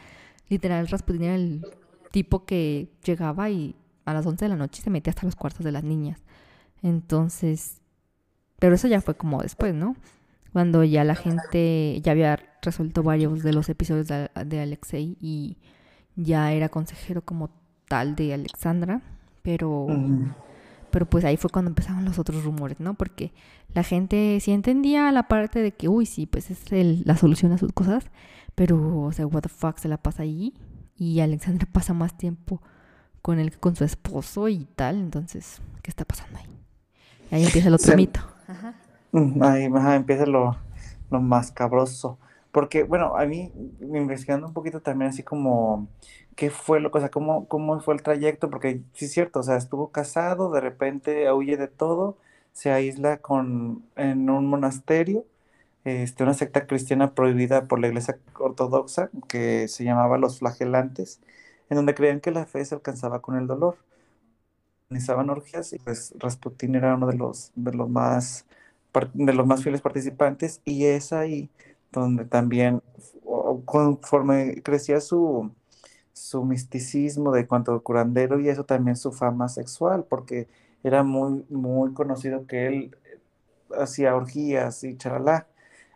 literal 0.49 0.89
Rasputin 0.89 1.23
era 1.23 1.35
el 1.37 1.65
tipo 2.11 2.45
que 2.45 2.91
llegaba 3.05 3.49
y 3.49 3.77
a 4.05 4.13
las 4.13 4.27
11 4.27 4.45
de 4.45 4.49
la 4.49 4.57
noche 4.57 4.83
se 4.83 4.91
metía 4.91 5.13
hasta 5.13 5.25
los 5.25 5.37
cuartos 5.37 5.65
de 5.65 5.73
las 5.73 5.85
niñas. 5.85 6.21
Entonces, 6.83 7.81
pero 8.59 8.75
eso 8.75 8.89
ya 8.89 9.01
fue 9.01 9.17
como 9.17 9.41
después, 9.41 9.73
¿no? 9.73 9.97
Cuando 10.53 10.85
ya 10.85 11.05
la 11.05 11.15
gente 11.15 12.01
ya 12.03 12.13
había 12.13 12.39
resuelto 12.63 13.03
varios 13.03 13.43
de 13.43 13.53
los 13.53 13.69
episodios 13.69 14.09
de, 14.09 14.61
Alexei 14.61 15.17
y 15.21 15.59
ya 16.17 16.53
era 16.53 16.69
consejero 16.69 17.23
como 17.23 17.51
tal 17.89 18.17
de 18.17 18.35
Alexandra, 18.35 19.03
pero, 19.43 19.87
pero 20.91 21.07
pues 21.07 21.25
ahí 21.25 21.37
fue 21.37 21.51
cuando 21.51 21.69
empezaron 21.71 22.05
los 22.05 22.19
otros 22.19 22.45
rumores, 22.45 22.81
¿no? 22.81 22.95
Porque 22.95 23.33
la 23.75 23.83
gente 23.83 24.39
sí 24.41 24.53
entendía 24.53 25.13
la 25.13 25.29
parte 25.29 25.61
de 25.61 25.73
que, 25.73 25.89
uy, 25.89 26.07
sí, 26.07 26.27
pues 26.27 26.51
es 26.51 27.07
la 27.07 27.17
solución 27.17 27.53
a 27.53 27.59
sus 27.59 27.73
cosas, 27.73 28.07
pero, 28.55 29.03
o 29.03 29.13
sea, 29.13 29.27
what 29.27 29.43
the 29.43 29.49
fuck 29.49 29.79
se 29.79 29.89
la 29.89 29.99
pasa 29.99 30.23
ahí 30.23 30.55
y 30.97 31.21
Alexandra 31.21 31.69
pasa 31.73 31.93
más 31.93 32.17
tiempo 32.17 32.63
con 33.23 33.39
él 33.39 33.51
que 33.51 33.59
con 33.59 33.77
su 33.77 33.85
esposo 33.85 34.49
y 34.49 34.65
tal, 34.77 34.97
entonces, 34.97 35.61
¿qué 35.83 35.91
está 35.91 36.05
pasando 36.05 36.39
ahí? 36.39 36.47
Ahí 37.31 37.45
empieza 37.45 37.69
el 37.69 37.75
otro 37.75 37.97
mito. 37.97 38.21
Mm, 38.49 38.86
ahí 39.43 39.65
empieza 39.97 40.27
lo, 40.27 40.57
lo 41.11 41.21
más 41.21 41.51
cabroso. 41.53 42.19
Porque, 42.53 42.85
bueno, 42.85 43.17
a 43.17 43.27
mí, 43.27 43.53
investigando 43.81 44.47
un 44.47 44.55
poquito 44.55 44.81
también 44.81 45.11
así 45.11 45.23
como, 45.23 45.89
¿qué 46.37 46.51
fue 46.51 46.81
lo, 46.81 46.91
o 46.93 47.01
sea, 47.01 47.11
cómo, 47.11 47.47
cómo 47.49 47.81
fue 47.81 47.95
el 47.95 48.03
trayecto? 48.03 48.49
Porque 48.51 48.83
sí 48.95 49.05
es 49.07 49.13
cierto, 49.13 49.41
o 49.41 49.43
sea, 49.43 49.57
estuvo 49.57 49.91
casado, 49.93 50.51
de 50.51 50.61
repente 50.61 51.31
huye 51.33 51.57
de 51.59 51.69
todo, 51.69 52.17
se 52.53 52.71
aísla 52.73 53.19
con, 53.19 53.85
en 53.97 54.31
un 54.31 54.47
monasterio, 54.47 55.27
este, 55.85 56.23
una 56.25 56.35
secta 56.35 56.67
cristiana 56.67 57.15
prohibida 57.15 57.67
por 57.69 57.79
la 57.81 57.89
iglesia 57.89 58.19
ortodoxa, 58.39 59.11
que 59.29 59.69
se 59.69 59.85
llamaba 59.85 60.19
Los 60.19 60.39
Flagelantes, 60.41 61.21
en 61.71 61.77
donde 61.77 61.95
creían 61.95 62.21
que 62.21 62.31
la 62.33 62.47
fe 62.47 62.65
se 62.65 62.75
alcanzaba 62.75 63.23
con 63.23 63.37
el 63.37 63.47
dolor. 63.47 63.77
Organizaban 64.91 65.31
orgías 65.31 65.73
y 65.73 65.79
pues 65.79 66.13
Rasputín 66.19 66.75
era 66.77 66.95
uno 66.95 67.07
de 67.09 67.17
los, 67.17 67.51
de 67.57 67.73
los 67.73 67.89
más 67.89 68.47
de 69.15 69.33
los 69.33 69.47
más 69.47 69.63
fieles 69.63 69.81
participantes 69.81 70.61
y 70.65 70.85
es 70.87 71.13
ahí 71.13 71.51
donde 71.93 72.25
también 72.25 72.83
conforme 73.65 74.63
crecía 74.63 75.01
su, 75.01 75.51
su 76.13 76.45
misticismo 76.45 77.33
de 77.33 77.47
cuanto 77.47 77.83
curandero 77.83 78.41
y 78.41 78.49
eso 78.49 78.65
también 78.65 78.97
su 78.97 79.13
fama 79.13 79.49
sexual, 79.49 80.05
porque 80.09 80.49
era 80.83 81.03
muy, 81.03 81.45
muy 81.51 81.93
conocido 81.95 82.47
que 82.47 82.67
él 82.69 82.97
hacía 83.79 84.17
orgías 84.17 84.85
y 84.85 84.97
charalá. 84.97 85.47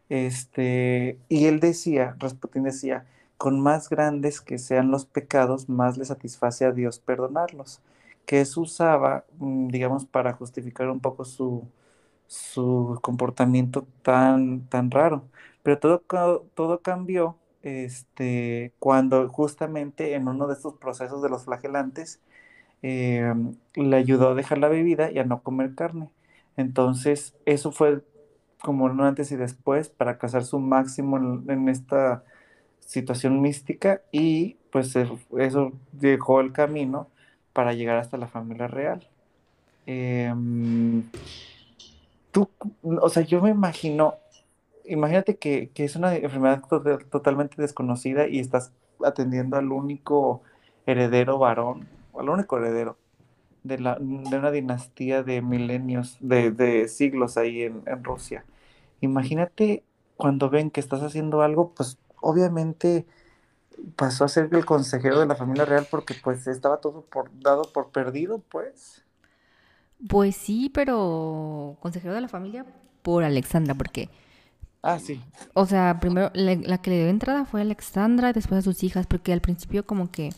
Este, 0.09 1.19
y 1.29 1.47
él 1.47 1.61
decía, 1.61 2.17
Rasputín 2.19 2.65
decía, 2.65 3.07
con 3.39 3.61
más 3.61 3.89
grandes 3.89 4.41
que 4.41 4.59
sean 4.59 4.91
los 4.91 5.07
pecados, 5.07 5.69
más 5.69 5.97
le 5.99 6.05
satisface 6.05 6.65
a 6.67 6.73
Dios 6.73 6.99
perdonarlos, 6.99 7.81
que 8.27 8.41
eso 8.43 8.61
usaba, 8.63 9.25
mm, 9.39 9.69
digamos, 9.69 10.05
para 10.07 10.33
justificar 10.35 10.91
un 10.91 11.01
poco 11.01 11.25
su, 11.25 11.65
su 12.31 13.01
comportamiento 13.03 13.87
tan, 14.03 14.61
tan 14.69 14.91
raro. 14.93 15.25
Pero 15.65 15.79
todo, 15.81 16.47
todo 16.55 16.81
cambió 16.81 17.37
este, 17.63 18.73
cuando 18.79 19.29
justamente 19.29 20.15
en 20.15 20.29
uno 20.29 20.47
de 20.47 20.55
estos 20.55 20.75
procesos 20.75 21.23
de 21.23 21.29
los 21.29 21.45
flagelantes 21.45 22.21
eh, 22.83 23.35
le 23.75 23.97
ayudó 23.97 24.31
a 24.31 24.35
dejar 24.35 24.59
la 24.59 24.69
bebida 24.69 25.11
y 25.11 25.19
a 25.19 25.25
no 25.25 25.43
comer 25.43 25.75
carne. 25.75 26.09
Entonces, 26.57 27.35
eso 27.47 27.73
fue 27.73 28.03
como 28.63 28.85
un 28.85 29.01
antes 29.01 29.33
y 29.33 29.37
después 29.37 29.89
para 29.89 30.19
casar 30.19 30.45
su 30.45 30.61
máximo 30.61 31.17
en, 31.49 31.69
esta 31.69 32.23
situación 32.81 33.41
mística 33.43 34.03
y 34.13 34.57
pues 34.71 34.95
eso 34.97 35.73
dejó 35.93 36.41
el 36.41 36.53
camino 36.53 37.09
para 37.53 37.73
llegar 37.73 37.97
hasta 37.97 38.19
la 38.19 38.29
familia 38.29 38.69
real. 38.69 39.09
Em, 39.87 41.03
tú, 42.31 42.49
o 42.83 43.09
sea, 43.09 43.23
yo 43.23 43.41
me 43.41 43.51
imagino, 43.51 44.15
imagínate 44.85 45.37
que, 45.37 45.71
es 45.75 45.97
una 45.97 46.15
enfermedad 46.17 46.63
totalmente 47.11 47.61
desconocida 47.61 48.29
y 48.29 48.39
estás 48.39 48.73
atendiendo 49.05 49.57
al 49.57 49.73
único 49.73 50.43
heredero 50.87 51.39
varón, 51.39 51.89
al 52.19 52.29
único 52.29 52.59
heredero 52.59 52.97
de, 53.63 53.79
la, 53.79 53.97
de 54.01 54.39
una 54.39 54.51
dinastía 54.51 55.23
de 55.23 55.43
milenios, 55.43 56.17
de, 56.21 56.89
siglos 56.89 57.37
ahí 57.37 57.63
en, 57.63 58.05
Rusia. 58.05 58.45
Imagínate 59.01 59.85
cuando 60.17 60.51
ven 60.51 60.71
que 60.71 60.81
estás 60.81 61.03
haciendo 61.03 61.43
algo, 61.43 61.73
pues 61.75 61.99
obviamente 62.21 63.07
pasó 63.97 64.25
a 64.25 64.29
ser 64.29 64.51
el 64.53 64.67
consejero 64.67 65.21
de 65.21 65.27
la 65.27 65.37
familia 65.37 65.65
real 65.65 65.87
porque 65.91 66.15
pues 66.23 66.47
estaba 66.47 66.79
todo 66.79 67.03
por, 67.03 67.31
dado 67.41 67.63
por 67.73 67.91
perdido, 67.91 68.43
pues. 68.51 69.05
Pues 70.09 70.37
sí, 70.37 70.71
pero 70.73 71.77
consejero 71.81 72.15
de 72.15 72.21
la 72.21 72.29
familia 72.29 72.65
por 73.03 73.25
Alexandra, 73.25 73.75
porque... 73.75 74.09
Ah, 74.83 74.99
sí. 74.99 75.21
O 75.53 75.67
sea, 75.67 76.01
primero 76.01 76.31
la, 76.33 76.79
que 76.79 76.91
le 76.91 76.99
dio 76.99 77.09
entrada 77.09 77.45
fue 77.45 77.61
Alexandra, 77.61 78.33
después 78.33 78.61
a 78.61 78.63
sus 78.63 78.83
hijas, 78.83 79.07
porque 79.07 79.33
al 79.33 79.43
principio 79.43 79.85
como 79.87 80.11
que 80.11 80.31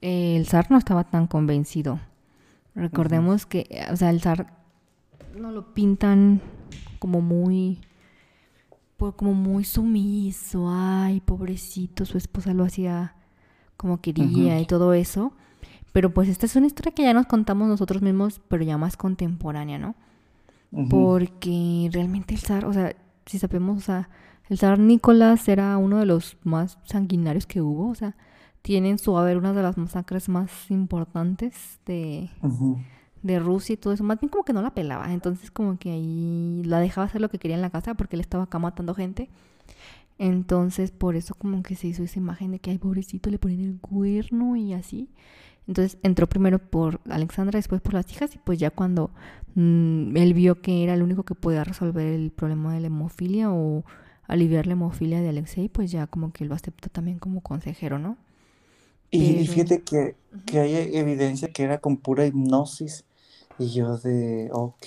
el 0.00 0.46
zar 0.46 0.70
no 0.70 0.78
estaba 0.78 1.04
tan 1.04 1.28
convencido. 1.28 2.00
Recordemos 2.74 3.46
que, 3.46 3.86
o 3.92 3.96
sea, 3.96 4.10
el 4.10 4.20
zar 4.20 4.52
no 5.36 5.52
lo 5.52 5.72
pintan 5.72 6.40
como 6.98 7.20
muy 7.20 7.80
como 9.12 9.34
muy 9.34 9.64
sumiso, 9.64 10.68
ay, 10.70 11.20
pobrecito, 11.20 12.04
su 12.04 12.16
esposa 12.16 12.54
lo 12.54 12.64
hacía 12.64 13.14
como 13.76 14.00
quería 14.00 14.60
y 14.60 14.66
todo 14.66 14.94
eso. 14.94 15.32
Pero 15.94 16.12
pues 16.12 16.28
esta 16.28 16.44
es 16.46 16.56
una 16.56 16.66
historia 16.66 16.90
que 16.90 17.04
ya 17.04 17.14
nos 17.14 17.26
contamos 17.26 17.68
nosotros 17.68 18.02
mismos, 18.02 18.40
pero 18.48 18.64
ya 18.64 18.76
más 18.76 18.96
contemporánea, 18.96 19.78
¿no? 19.78 19.94
Porque 20.90 21.88
realmente 21.92 22.34
el 22.34 22.40
zar, 22.40 22.64
o 22.64 22.72
sea, 22.72 22.96
si 23.26 23.38
sabemos, 23.38 23.78
o 23.78 23.80
sea, 23.80 24.08
el 24.48 24.58
zar 24.58 24.80
Nicolás 24.80 25.46
era 25.48 25.78
uno 25.78 26.00
de 26.00 26.06
los 26.06 26.36
más 26.42 26.80
sanguinarios 26.82 27.46
que 27.46 27.60
hubo, 27.60 27.90
o 27.90 27.94
sea, 27.94 28.16
tiene 28.60 28.90
en 28.90 28.98
su 28.98 29.16
haber 29.16 29.36
una 29.36 29.52
de 29.52 29.62
las 29.62 29.78
masacres 29.78 30.28
más 30.28 30.68
importantes 30.68 31.78
de, 31.86 32.28
de 33.22 33.38
Rusia 33.38 33.74
y 33.74 33.76
todo 33.76 33.92
eso. 33.92 34.02
Más 34.02 34.18
bien 34.18 34.30
como 34.30 34.42
que 34.42 34.52
no 34.52 34.62
la 34.62 34.74
pelaba, 34.74 35.12
entonces 35.12 35.52
como 35.52 35.78
que 35.78 35.92
ahí 35.92 36.62
la 36.64 36.80
dejaba 36.80 37.06
hacer 37.06 37.20
lo 37.20 37.28
que 37.28 37.38
quería 37.38 37.54
en 37.54 37.62
la 37.62 37.70
casa 37.70 37.94
porque 37.94 38.16
él 38.16 38.20
estaba 38.20 38.42
acá 38.42 38.58
matando 38.58 38.96
gente. 38.96 39.30
Entonces 40.18 40.90
por 40.90 41.14
eso 41.14 41.36
como 41.36 41.62
que 41.62 41.76
se 41.76 41.86
hizo 41.86 42.02
esa 42.02 42.18
imagen 42.18 42.50
de 42.50 42.58
que, 42.58 42.72
ay, 42.72 42.78
pobrecito, 42.78 43.30
le 43.30 43.38
ponen 43.38 43.60
el 43.60 43.80
cuerno 43.80 44.56
y 44.56 44.72
así. 44.72 45.08
Entonces 45.66 45.98
entró 46.02 46.26
primero 46.28 46.58
por 46.58 47.00
Alexandra, 47.08 47.58
después 47.58 47.80
por 47.80 47.94
las 47.94 48.10
hijas 48.12 48.34
y 48.34 48.38
pues 48.38 48.58
ya 48.58 48.70
cuando 48.70 49.10
mm, 49.54 50.16
él 50.16 50.34
vio 50.34 50.60
que 50.60 50.84
era 50.84 50.94
el 50.94 51.02
único 51.02 51.22
que 51.22 51.34
podía 51.34 51.64
resolver 51.64 52.06
el 52.06 52.30
problema 52.30 52.74
de 52.74 52.80
la 52.80 52.88
hemofilia 52.88 53.50
o 53.50 53.84
aliviar 54.26 54.66
la 54.66 54.72
hemofilia 54.72 55.20
de 55.20 55.28
Alexei, 55.30 55.68
pues 55.68 55.90
ya 55.90 56.06
como 56.06 56.32
que 56.32 56.44
lo 56.44 56.54
aceptó 56.54 56.88
también 56.90 57.18
como 57.18 57.40
consejero, 57.40 57.98
¿no? 57.98 58.16
Y, 59.10 59.22
y 59.22 59.46
fíjate 59.46 59.82
que, 59.82 60.16
que 60.44 60.60
hay 60.60 60.96
evidencia 60.96 61.48
que 61.48 61.62
era 61.62 61.78
con 61.78 61.96
pura 61.98 62.26
hipnosis. 62.26 63.04
Y 63.58 63.68
yo 63.72 63.96
de, 63.98 64.50
ok. 64.52 64.86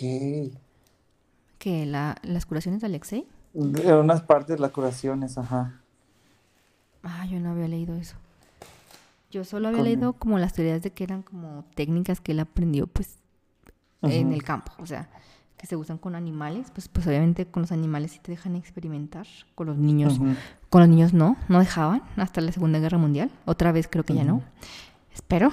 ¿Que 1.60 1.86
la, 1.86 2.18
las 2.24 2.46
curaciones 2.46 2.82
de 2.82 2.88
Alexei? 2.88 3.26
De 3.54 3.94
unas 3.96 4.22
partes 4.22 4.60
las 4.60 4.72
curaciones, 4.72 5.38
ajá. 5.38 5.82
Ah, 7.04 7.26
yo 7.26 7.40
no 7.40 7.52
había 7.52 7.68
leído 7.68 7.96
eso. 7.96 8.18
Yo 9.30 9.44
solo 9.44 9.68
había 9.68 9.84
leído 9.84 10.14
como 10.14 10.40
las 10.40 10.54
teorías 10.54 10.82
de 10.82 10.92
que 10.92 11.04
eran 11.04 11.22
como 11.22 11.66
técnicas 11.76 12.22
que 12.22 12.32
él 12.32 12.40
aprendió 12.40 12.88
pues 12.88 13.20
en 14.02 14.32
el 14.32 14.44
campo, 14.44 14.72
o 14.78 14.86
sea, 14.86 15.10
que 15.58 15.68
se 15.68 15.76
usan 15.76 15.98
con 15.98 16.16
animales, 16.16 16.72
pues 16.74 16.88
pues 16.88 17.06
obviamente 17.08 17.46
con 17.48 17.62
los 17.62 17.72
animales 17.72 18.12
sí 18.12 18.20
te 18.22 18.32
dejan 18.32 18.56
experimentar, 18.56 19.26
con 19.56 19.68
los 19.68 19.78
niños, 19.78 20.20
con 20.70 20.82
los 20.82 20.90
niños 20.90 21.14
no, 21.14 21.36
no 21.50 21.60
dejaban 21.60 22.04
hasta 22.16 22.42
la 22.42 22.52
Segunda 22.52 22.80
Guerra 22.80 22.98
Mundial, 22.98 23.32
otra 23.46 23.72
vez 23.72 23.88
creo 23.90 24.06
que 24.06 24.14
ya 24.14 24.24
no, 24.24 24.44
espero, 25.14 25.52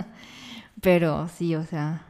pero 0.80 1.28
sí, 1.28 1.54
o 1.56 1.64
sea, 1.64 2.06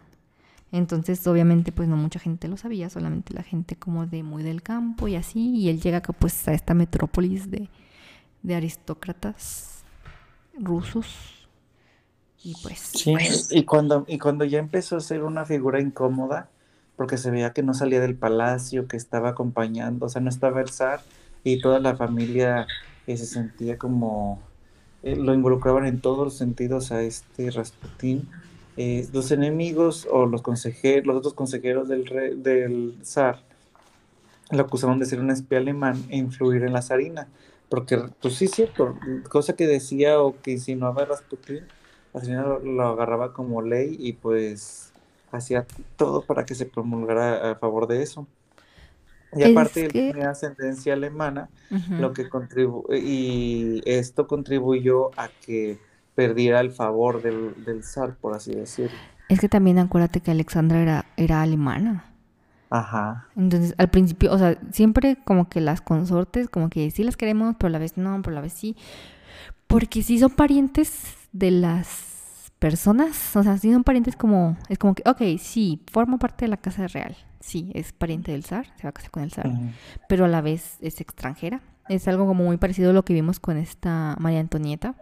entonces 0.72 1.26
obviamente 1.26 1.72
pues 1.72 1.88
no 1.88 1.96
mucha 1.96 2.20
gente 2.20 2.48
lo 2.48 2.58
sabía, 2.58 2.90
solamente 2.90 3.32
la 3.34 3.42
gente 3.42 3.76
como 3.76 4.06
de 4.06 4.22
muy 4.22 4.42
del 4.42 4.62
campo 4.62 5.08
y 5.08 5.16
así, 5.16 5.56
y 5.56 5.68
él 5.68 5.80
llega 5.80 6.00
pues 6.00 6.46
a 6.46 6.52
esta 6.52 6.74
metrópolis 6.74 7.50
de, 7.50 7.70
de 8.42 8.54
aristócratas 8.54 9.75
rusos. 10.60 11.48
Y 12.42 12.54
pues, 12.62 12.78
sí, 12.78 13.12
pues 13.12 13.48
y 13.50 13.64
cuando, 13.64 14.04
y 14.06 14.18
cuando 14.18 14.44
ya 14.44 14.58
empezó 14.58 14.96
a 14.96 15.00
ser 15.00 15.24
una 15.24 15.44
figura 15.44 15.80
incómoda, 15.80 16.48
porque 16.96 17.18
se 17.18 17.30
veía 17.30 17.52
que 17.52 17.62
no 17.62 17.74
salía 17.74 18.00
del 18.00 18.14
palacio, 18.14 18.88
que 18.88 18.96
estaba 18.96 19.30
acompañando, 19.30 20.06
o 20.06 20.08
sea, 20.08 20.22
no 20.22 20.28
estaba 20.28 20.60
el 20.60 20.70
zar, 20.70 21.00
y 21.44 21.60
toda 21.60 21.78
la 21.78 21.96
familia 21.96 22.66
eh, 23.06 23.16
se 23.16 23.26
sentía 23.26 23.78
como, 23.78 24.40
eh, 25.02 25.16
lo 25.16 25.34
involucraban 25.34 25.86
en 25.86 26.00
todos 26.00 26.24
los 26.24 26.36
sentidos 26.36 26.90
a 26.92 27.02
este 27.02 27.50
Rasputín. 27.50 28.28
Eh, 28.76 29.08
los 29.12 29.30
enemigos 29.30 30.06
o 30.10 30.26
los 30.26 30.42
consejeros, 30.42 31.06
los 31.06 31.16
otros 31.16 31.34
consejeros 31.34 31.88
del, 31.88 32.06
rey, 32.06 32.34
del 32.36 32.98
zar, 33.02 33.42
lo 34.50 34.62
acusaban 34.62 34.98
de 34.98 35.06
ser 35.06 35.20
un 35.20 35.30
espía 35.30 35.58
alemán 35.58 36.04
e 36.08 36.16
influir 36.16 36.62
en 36.62 36.72
la 36.72 36.82
zarina. 36.82 37.28
Porque, 37.68 37.98
pues 38.20 38.34
sí, 38.34 38.46
cierto, 38.46 38.96
cosa 39.28 39.56
que 39.56 39.66
decía 39.66 40.20
o 40.20 40.40
que 40.40 40.52
insinuaba 40.52 41.04
Rasputin, 41.04 41.66
la 42.14 42.20
señora 42.20 42.58
lo, 42.62 42.82
agarraba 42.86 43.32
como 43.32 43.60
ley 43.60 43.96
y 43.98 44.12
pues 44.12 44.92
hacía 45.32 45.66
todo 45.96 46.22
para 46.22 46.46
que 46.46 46.54
se 46.54 46.66
promulgara 46.66 47.52
a 47.52 47.54
favor 47.56 47.86
de 47.88 48.02
eso. 48.02 48.26
Y 49.32 49.42
aparte 49.42 49.86
él 49.86 49.92
tenía 49.92 50.30
ascendencia 50.30 50.94
alemana, 50.94 51.50
lo 51.90 52.12
que 52.12 52.28
contribu 52.28 52.86
y 52.94 53.82
esto 53.84 54.26
contribuyó 54.26 55.10
a 55.18 55.28
que 55.44 55.78
perdiera 56.14 56.60
el 56.60 56.70
favor 56.70 57.20
del, 57.20 57.64
del 57.64 57.82
zar, 57.84 58.14
por 58.16 58.34
así 58.34 58.54
decirlo. 58.54 58.96
Es 59.28 59.40
que 59.40 59.48
también 59.48 59.78
acuérdate 59.78 60.20
que 60.20 60.30
Alexandra 60.30 60.80
era, 60.80 61.06
era 61.16 61.42
alemana. 61.42 62.15
Ajá. 62.70 63.28
Entonces, 63.36 63.74
al 63.78 63.88
principio, 63.88 64.32
o 64.32 64.38
sea, 64.38 64.58
siempre 64.72 65.18
como 65.24 65.48
que 65.48 65.60
las 65.60 65.80
consortes, 65.80 66.48
como 66.48 66.68
que 66.68 66.90
sí 66.90 67.04
las 67.04 67.16
queremos, 67.16 67.54
pero 67.58 67.68
a 67.68 67.70
la 67.70 67.78
vez 67.78 67.96
no, 67.96 68.20
pero 68.22 68.32
a 68.32 68.36
la 68.36 68.40
vez 68.40 68.52
sí. 68.52 68.76
Porque 69.66 70.02
sí 70.02 70.18
son 70.18 70.30
parientes 70.30 71.04
de 71.32 71.50
las 71.50 72.50
personas, 72.58 73.36
o 73.36 73.42
sea, 73.42 73.58
sí 73.58 73.72
son 73.72 73.84
parientes 73.84 74.16
como, 74.16 74.56
es 74.68 74.78
como 74.78 74.94
que, 74.94 75.02
ok, 75.06 75.38
sí, 75.38 75.82
forma 75.90 76.18
parte 76.18 76.46
de 76.46 76.48
la 76.48 76.56
casa 76.56 76.86
real, 76.88 77.16
sí, 77.40 77.70
es 77.74 77.92
pariente 77.92 78.32
del 78.32 78.44
zar, 78.44 78.66
se 78.76 78.84
va 78.84 78.90
a 78.90 78.92
casar 78.92 79.10
con 79.10 79.22
el 79.22 79.30
zar, 79.30 79.50
pero 80.08 80.24
a 80.24 80.28
la 80.28 80.40
vez 80.40 80.78
es 80.80 81.00
extranjera. 81.00 81.60
Es 81.88 82.08
algo 82.08 82.26
como 82.26 82.42
muy 82.42 82.56
parecido 82.56 82.90
a 82.90 82.92
lo 82.92 83.04
que 83.04 83.14
vimos 83.14 83.38
con 83.38 83.56
esta 83.56 84.16
María 84.18 84.40
Antonieta, 84.40 84.96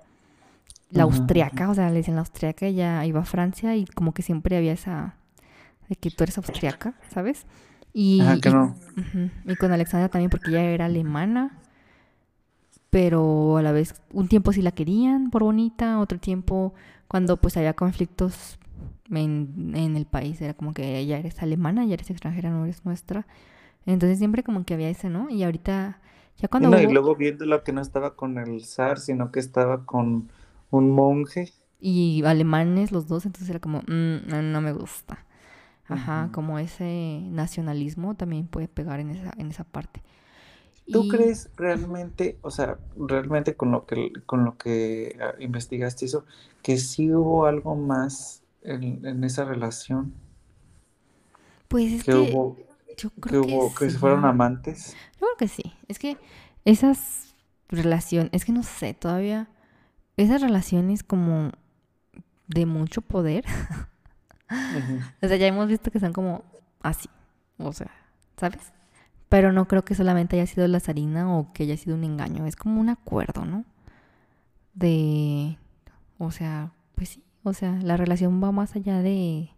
la 0.90 1.04
austriaca, 1.04 1.70
o 1.70 1.74
sea, 1.74 1.88
le 1.90 1.96
dicen 1.96 2.14
la 2.14 2.20
austriaca, 2.20 2.66
ella 2.66 3.04
iba 3.06 3.20
a 3.20 3.24
Francia 3.24 3.74
y 3.74 3.86
como 3.86 4.12
que 4.12 4.22
siempre 4.22 4.56
había 4.56 4.72
esa 4.72 5.16
de 5.88 5.96
que 5.96 6.10
tú 6.10 6.24
eres 6.24 6.38
austriaca, 6.38 6.94
¿sabes? 7.10 7.46
Y, 7.92 8.20
que 8.40 8.50
no. 8.50 8.74
y, 9.46 9.54
con 9.56 9.70
Alexandra 9.72 10.08
también 10.08 10.30
porque 10.30 10.50
ella 10.50 10.64
era 10.64 10.86
alemana, 10.86 11.60
pero 12.90 13.56
a 13.56 13.62
la 13.62 13.72
vez 13.72 13.94
un 14.12 14.28
tiempo 14.28 14.52
sí 14.52 14.62
la 14.62 14.72
querían 14.72 15.30
por 15.30 15.44
bonita, 15.44 16.00
otro 16.00 16.18
tiempo 16.18 16.74
cuando 17.06 17.36
pues 17.36 17.56
había 17.56 17.74
conflictos 17.74 18.58
en, 19.10 19.72
en 19.76 19.96
el 19.96 20.06
país 20.06 20.40
era 20.40 20.54
como 20.54 20.72
que 20.72 20.98
ella 20.98 21.18
eres 21.18 21.40
alemana, 21.40 21.84
ya 21.84 21.94
eres 21.94 22.10
extranjera, 22.10 22.50
no 22.50 22.64
eres 22.64 22.84
nuestra. 22.84 23.26
Entonces 23.86 24.18
siempre 24.18 24.42
como 24.42 24.64
que 24.64 24.74
había 24.74 24.88
ese, 24.88 25.08
¿no? 25.10 25.28
Y 25.30 25.44
ahorita 25.44 26.00
ya 26.38 26.48
cuando... 26.48 26.70
No, 26.70 26.80
y 26.80 26.86
luego 26.86 27.14
viendo 27.14 27.46
lo 27.46 27.62
que 27.62 27.72
no 27.72 27.80
estaba 27.80 28.16
con 28.16 28.38
el 28.38 28.64
zar, 28.64 28.98
sino 28.98 29.30
que 29.30 29.40
estaba 29.40 29.84
con 29.84 30.30
un 30.70 30.90
monje. 30.90 31.52
Y 31.80 32.22
alemanes 32.24 32.92
los 32.92 33.06
dos, 33.06 33.26
entonces 33.26 33.50
era 33.50 33.60
como, 33.60 33.80
mm, 33.80 34.52
no 34.52 34.60
me 34.60 34.72
gusta. 34.72 35.24
Ajá, 35.86 36.30
como 36.32 36.58
ese 36.58 37.20
nacionalismo 37.30 38.14
también 38.14 38.46
puede 38.46 38.68
pegar 38.68 39.00
en 39.00 39.10
esa, 39.10 39.32
en 39.36 39.50
esa 39.50 39.64
parte. 39.64 40.02
¿Tú 40.90 41.08
crees 41.08 41.50
realmente, 41.56 42.38
o 42.42 42.50
sea, 42.50 42.78
realmente 42.96 43.54
con 43.54 43.70
lo 43.70 43.86
que, 43.86 44.12
con 44.26 44.44
lo 44.44 44.58
que 44.58 45.16
ah, 45.20 45.34
investigaste 45.38 46.04
eso, 46.04 46.24
que 46.62 46.76
sí 46.76 47.12
hubo 47.12 47.46
algo 47.46 47.74
más 47.74 48.42
en, 48.62 49.24
esa 49.24 49.44
relación? 49.44 50.12
Pues 51.68 51.92
es 51.92 52.04
que, 52.04 52.14
hubo, 52.14 52.56
yo 52.98 53.10
creo 53.10 53.42
que, 53.42 53.48
hubo, 53.48 53.74
que 53.74 53.90
fueron 53.90 54.24
amantes. 54.26 54.94
Yo 55.14 55.20
creo 55.20 55.36
que 55.38 55.48
sí. 55.48 55.72
Es 55.88 55.98
que 55.98 56.18
esas 56.66 57.34
relaciones, 57.68 58.30
es 58.32 58.44
que 58.44 58.52
no 58.52 58.62
sé, 58.62 58.92
todavía 58.92 59.48
esas 60.16 60.42
relaciones 60.42 61.02
como 61.02 61.50
de 62.46 62.66
mucho 62.66 63.00
poder 63.00 63.44
O 65.22 65.28
sea, 65.28 65.36
ya 65.36 65.46
hemos 65.46 65.68
visto 65.68 65.90
que 65.90 66.00
son 66.00 66.12
como 66.12 66.44
así. 66.82 67.08
O 67.58 67.72
sea, 67.72 67.90
¿sabes? 68.36 68.72
Pero 69.28 69.52
no 69.52 69.66
creo 69.66 69.84
que 69.84 69.94
solamente 69.94 70.36
haya 70.36 70.46
sido 70.46 70.68
la 70.68 70.80
zarina 70.80 71.36
o 71.36 71.52
que 71.52 71.64
haya 71.64 71.76
sido 71.76 71.96
un 71.96 72.04
engaño. 72.04 72.46
Es 72.46 72.56
como 72.56 72.80
un 72.80 72.88
acuerdo, 72.88 73.44
¿no? 73.44 73.64
De. 74.74 75.58
O 76.18 76.30
sea, 76.30 76.72
pues 76.94 77.10
sí. 77.10 77.24
O 77.42 77.52
sea, 77.52 77.72
la 77.82 77.96
relación 77.96 78.42
va 78.42 78.52
más 78.52 78.76
allá 78.76 79.00
de. 79.00 79.50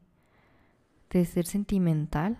de 1.10 1.24
ser 1.24 1.46
sentimental. 1.46 2.38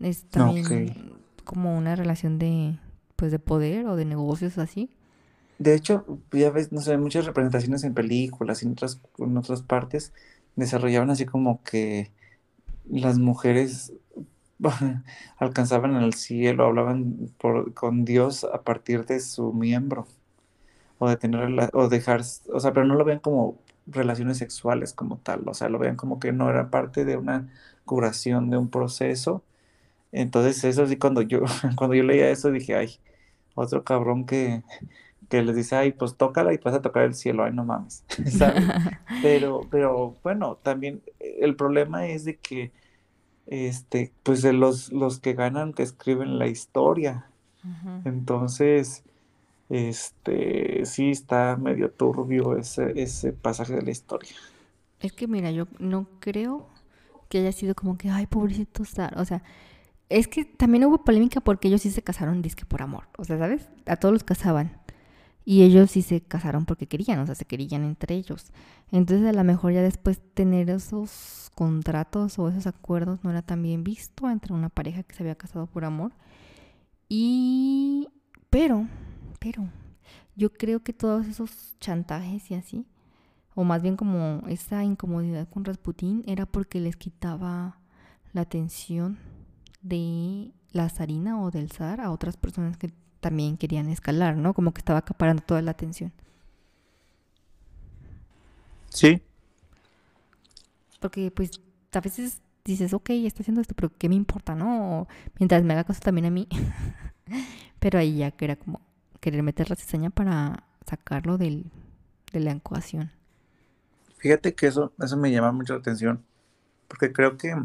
Es 0.00 0.28
también 0.28 1.18
como 1.44 1.76
una 1.76 1.96
relación 1.96 2.38
de. 2.38 2.78
pues 3.16 3.32
de 3.32 3.38
poder 3.38 3.86
o 3.86 3.96
de 3.96 4.04
negocios 4.04 4.58
así. 4.58 4.90
De 5.58 5.74
hecho, 5.74 6.20
ya 6.32 6.50
ves, 6.50 6.72
no 6.72 6.80
sé, 6.80 6.98
muchas 6.98 7.26
representaciones 7.26 7.84
en 7.84 7.94
películas 7.94 8.62
y 8.62 8.66
en 8.66 8.72
otras, 8.72 9.00
en 9.18 9.36
otras 9.36 9.62
partes 9.62 10.12
desarrollaban 10.56 11.10
así 11.10 11.26
como 11.26 11.62
que 11.62 12.12
las 12.88 13.18
mujeres 13.18 13.92
alcanzaban 15.38 15.96
el 15.96 16.14
cielo, 16.14 16.64
hablaban 16.64 17.32
con 17.74 18.04
Dios 18.04 18.44
a 18.44 18.62
partir 18.62 19.06
de 19.06 19.20
su 19.20 19.52
miembro 19.52 20.06
o 20.98 21.08
de 21.08 21.16
tener 21.16 21.70
o 21.72 21.88
dejar, 21.88 22.22
o 22.52 22.60
sea, 22.60 22.72
pero 22.72 22.86
no 22.86 22.94
lo 22.94 23.04
vean 23.04 23.18
como 23.20 23.58
relaciones 23.86 24.38
sexuales 24.38 24.92
como 24.94 25.18
tal, 25.18 25.42
o 25.48 25.54
sea, 25.54 25.68
lo 25.68 25.78
vean 25.78 25.96
como 25.96 26.18
que 26.18 26.32
no 26.32 26.48
era 26.50 26.70
parte 26.70 27.04
de 27.04 27.16
una 27.16 27.48
curación 27.84 28.50
de 28.50 28.56
un 28.58 28.70
proceso. 28.70 29.42
Entonces, 30.12 30.64
eso 30.64 30.86
sí 30.86 30.96
cuando 30.98 31.22
yo 31.22 31.40
cuando 31.76 31.94
yo 31.96 32.04
leía 32.04 32.30
eso 32.30 32.50
dije, 32.52 32.76
ay, 32.76 32.98
otro 33.54 33.84
cabrón 33.84 34.26
que 34.26 34.62
que 35.28 35.42
les 35.42 35.56
dice, 35.56 35.76
ay, 35.76 35.92
pues 35.92 36.16
tócala 36.16 36.52
y 36.52 36.58
vas 36.58 36.74
a 36.74 36.82
tocar 36.82 37.04
el 37.04 37.14
cielo, 37.14 37.44
ay, 37.44 37.52
no 37.52 37.64
mames, 37.64 38.04
Pero, 39.22 39.62
pero 39.70 40.16
bueno, 40.22 40.56
también 40.62 41.02
el 41.20 41.56
problema 41.56 42.06
es 42.06 42.24
de 42.24 42.36
que, 42.36 42.72
este, 43.46 44.12
pues 44.22 44.42
de 44.42 44.52
los, 44.52 44.92
los 44.92 45.20
que 45.20 45.34
ganan 45.34 45.72
que 45.72 45.82
escriben 45.82 46.38
la 46.38 46.46
historia. 46.46 47.26
Entonces, 48.04 49.02
este, 49.70 50.84
sí 50.84 51.10
está 51.10 51.56
medio 51.56 51.90
turbio 51.90 52.58
ese, 52.58 52.92
ese 53.00 53.32
pasaje 53.32 53.74
de 53.74 53.82
la 53.82 53.90
historia. 53.90 54.34
Es 55.00 55.12
que 55.12 55.26
mira, 55.26 55.50
yo 55.50 55.66
no 55.78 56.06
creo 56.20 56.68
que 57.28 57.38
haya 57.38 57.52
sido 57.52 57.74
como 57.74 57.96
que, 57.96 58.10
ay, 58.10 58.26
pobrecito 58.26 58.82
Star, 58.82 59.18
o 59.18 59.24
sea, 59.24 59.42
es 60.08 60.28
que 60.28 60.44
también 60.44 60.84
hubo 60.84 61.04
polémica 61.04 61.40
porque 61.40 61.68
ellos 61.68 61.82
sí 61.82 61.90
se 61.90 62.02
casaron 62.02 62.42
disque 62.42 62.64
por 62.64 62.82
amor, 62.82 63.08
o 63.16 63.24
sea, 63.24 63.38
¿sabes? 63.38 63.68
A 63.86 63.96
todos 63.96 64.12
los 64.12 64.24
casaban. 64.24 64.83
Y 65.44 65.62
ellos 65.62 65.90
sí 65.90 66.02
se 66.02 66.22
casaron 66.22 66.64
porque 66.64 66.86
querían, 66.86 67.18
o 67.18 67.26
sea, 67.26 67.34
se 67.34 67.44
querían 67.44 67.84
entre 67.84 68.14
ellos. 68.14 68.46
Entonces 68.90 69.26
a 69.28 69.32
lo 69.32 69.44
mejor 69.44 69.72
ya 69.72 69.82
después 69.82 70.20
tener 70.32 70.70
esos 70.70 71.50
contratos 71.54 72.38
o 72.38 72.48
esos 72.48 72.66
acuerdos 72.66 73.22
no 73.22 73.30
era 73.30 73.42
tan 73.42 73.62
bien 73.62 73.84
visto 73.84 74.30
entre 74.30 74.54
una 74.54 74.70
pareja 74.70 75.02
que 75.02 75.14
se 75.14 75.22
había 75.22 75.34
casado 75.34 75.66
por 75.66 75.84
amor. 75.84 76.12
Y... 77.08 78.08
Pero, 78.50 78.86
pero, 79.40 79.68
yo 80.36 80.52
creo 80.52 80.82
que 80.82 80.92
todos 80.92 81.26
esos 81.26 81.76
chantajes 81.80 82.50
y 82.52 82.54
así, 82.54 82.86
o 83.54 83.64
más 83.64 83.82
bien 83.82 83.96
como 83.96 84.42
esa 84.48 84.84
incomodidad 84.84 85.48
con 85.48 85.64
Rasputín, 85.64 86.22
era 86.26 86.46
porque 86.46 86.80
les 86.80 86.96
quitaba 86.96 87.80
la 88.32 88.42
atención 88.42 89.18
de 89.82 90.52
la 90.70 90.88
zarina 90.88 91.40
o 91.42 91.50
del 91.50 91.70
zar 91.70 92.00
a 92.00 92.10
otras 92.10 92.36
personas 92.36 92.76
que 92.76 92.92
también 93.24 93.56
querían 93.56 93.88
escalar, 93.88 94.36
¿no? 94.36 94.52
Como 94.52 94.74
que 94.74 94.80
estaba 94.80 94.98
acaparando 94.98 95.42
toda 95.42 95.62
la 95.62 95.70
atención. 95.70 96.12
Sí. 98.90 99.22
Porque 101.00 101.30
pues 101.30 101.52
a 101.90 102.00
veces 102.00 102.42
dices, 102.66 102.92
ok, 102.92 103.08
está 103.10 103.42
haciendo 103.42 103.62
esto, 103.62 103.74
pero 103.74 103.90
¿qué 103.96 104.10
me 104.10 104.14
importa, 104.14 104.54
no? 104.54 105.08
Mientras 105.38 105.62
me 105.64 105.72
haga 105.72 105.84
caso 105.84 106.00
también 106.00 106.26
a 106.26 106.30
mí. 106.30 106.46
pero 107.80 107.98
ahí 107.98 108.18
ya 108.18 108.30
que 108.30 108.44
era 108.44 108.56
como 108.56 108.82
querer 109.20 109.42
meter 109.42 109.70
la 109.70 109.76
cizaña 109.76 110.10
para 110.10 110.64
sacarlo 110.86 111.38
del, 111.38 111.64
de 112.30 112.40
la 112.40 112.52
ecuación. 112.52 113.10
Fíjate 114.18 114.54
que 114.54 114.66
eso, 114.66 114.92
eso 115.02 115.16
me 115.16 115.32
llama 115.32 115.52
mucho 115.52 115.72
la 115.72 115.78
atención, 115.78 116.22
porque 116.88 117.10
creo 117.10 117.38
que, 117.38 117.56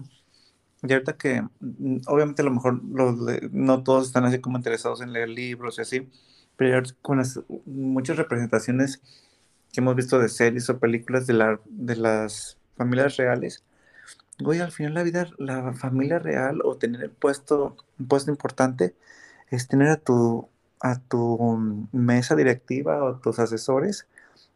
y 0.81 0.93
ahorita 0.93 1.17
que, 1.17 1.41
mm, 1.41 2.01
obviamente 2.07 2.41
a 2.41 2.45
lo 2.45 2.51
mejor 2.51 2.81
no 2.83 3.83
todos 3.83 4.07
están 4.07 4.25
así 4.25 4.39
como 4.39 4.57
interesados 4.57 5.01
en 5.01 5.13
leer 5.13 5.29
libros 5.29 5.77
y 5.77 5.81
así, 5.81 6.09
pero 6.55 6.81
con 7.01 7.17
las 7.17 7.39
muchas 7.65 8.17
representaciones 8.17 9.01
que 9.71 9.81
hemos 9.81 9.95
visto 9.95 10.19
de 10.19 10.29
series 10.29 10.69
o 10.69 10.79
películas 10.79 11.27
de, 11.27 11.33
la, 11.33 11.59
de 11.65 11.95
las 11.95 12.57
familias 12.77 13.17
reales, 13.17 13.63
güey, 14.39 14.59
al 14.59 14.71
final 14.71 14.93
la 14.93 15.03
vida, 15.03 15.27
la 15.37 15.73
familia 15.73 16.19
real 16.19 16.61
o 16.63 16.77
tener 16.77 17.03
el 17.03 17.11
puesto, 17.11 17.77
un 17.99 18.07
puesto 18.07 18.31
importante 18.31 18.95
es 19.49 19.67
tener 19.67 19.89
a 19.89 19.97
tu, 19.97 20.49
a 20.81 20.99
tu 20.99 21.87
mesa 21.91 22.35
directiva 22.35 23.03
o 23.03 23.17
tus 23.17 23.39
asesores 23.39 24.07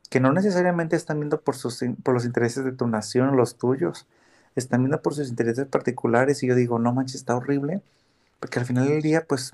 que 0.09 0.19
no 0.19 0.31
necesariamente 0.31 0.95
están 0.95 1.19
viendo 1.19 1.41
por, 1.41 1.55
sus, 1.55 1.83
por 2.03 2.13
los 2.13 2.25
intereses 2.25 2.63
de 2.63 2.71
tu 2.71 2.87
nación 2.87 3.29
o 3.29 3.35
los 3.35 3.57
tuyos, 3.57 4.05
están 4.55 4.81
viendo 4.81 5.01
por 5.01 5.15
sus 5.15 5.29
intereses 5.29 5.67
particulares 5.67 6.43
y 6.43 6.47
yo 6.47 6.55
digo, 6.55 6.79
no 6.79 6.93
manches, 6.93 7.15
está 7.15 7.35
horrible, 7.35 7.81
porque 8.39 8.59
al 8.59 8.65
final 8.65 8.87
del 8.87 9.01
día, 9.01 9.25
pues, 9.25 9.53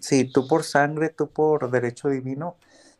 sí, 0.00 0.24
tú 0.24 0.46
por 0.48 0.64
sangre, 0.64 1.08
tú 1.10 1.28
por 1.28 1.70
derecho 1.70 2.08
divino, 2.08 2.56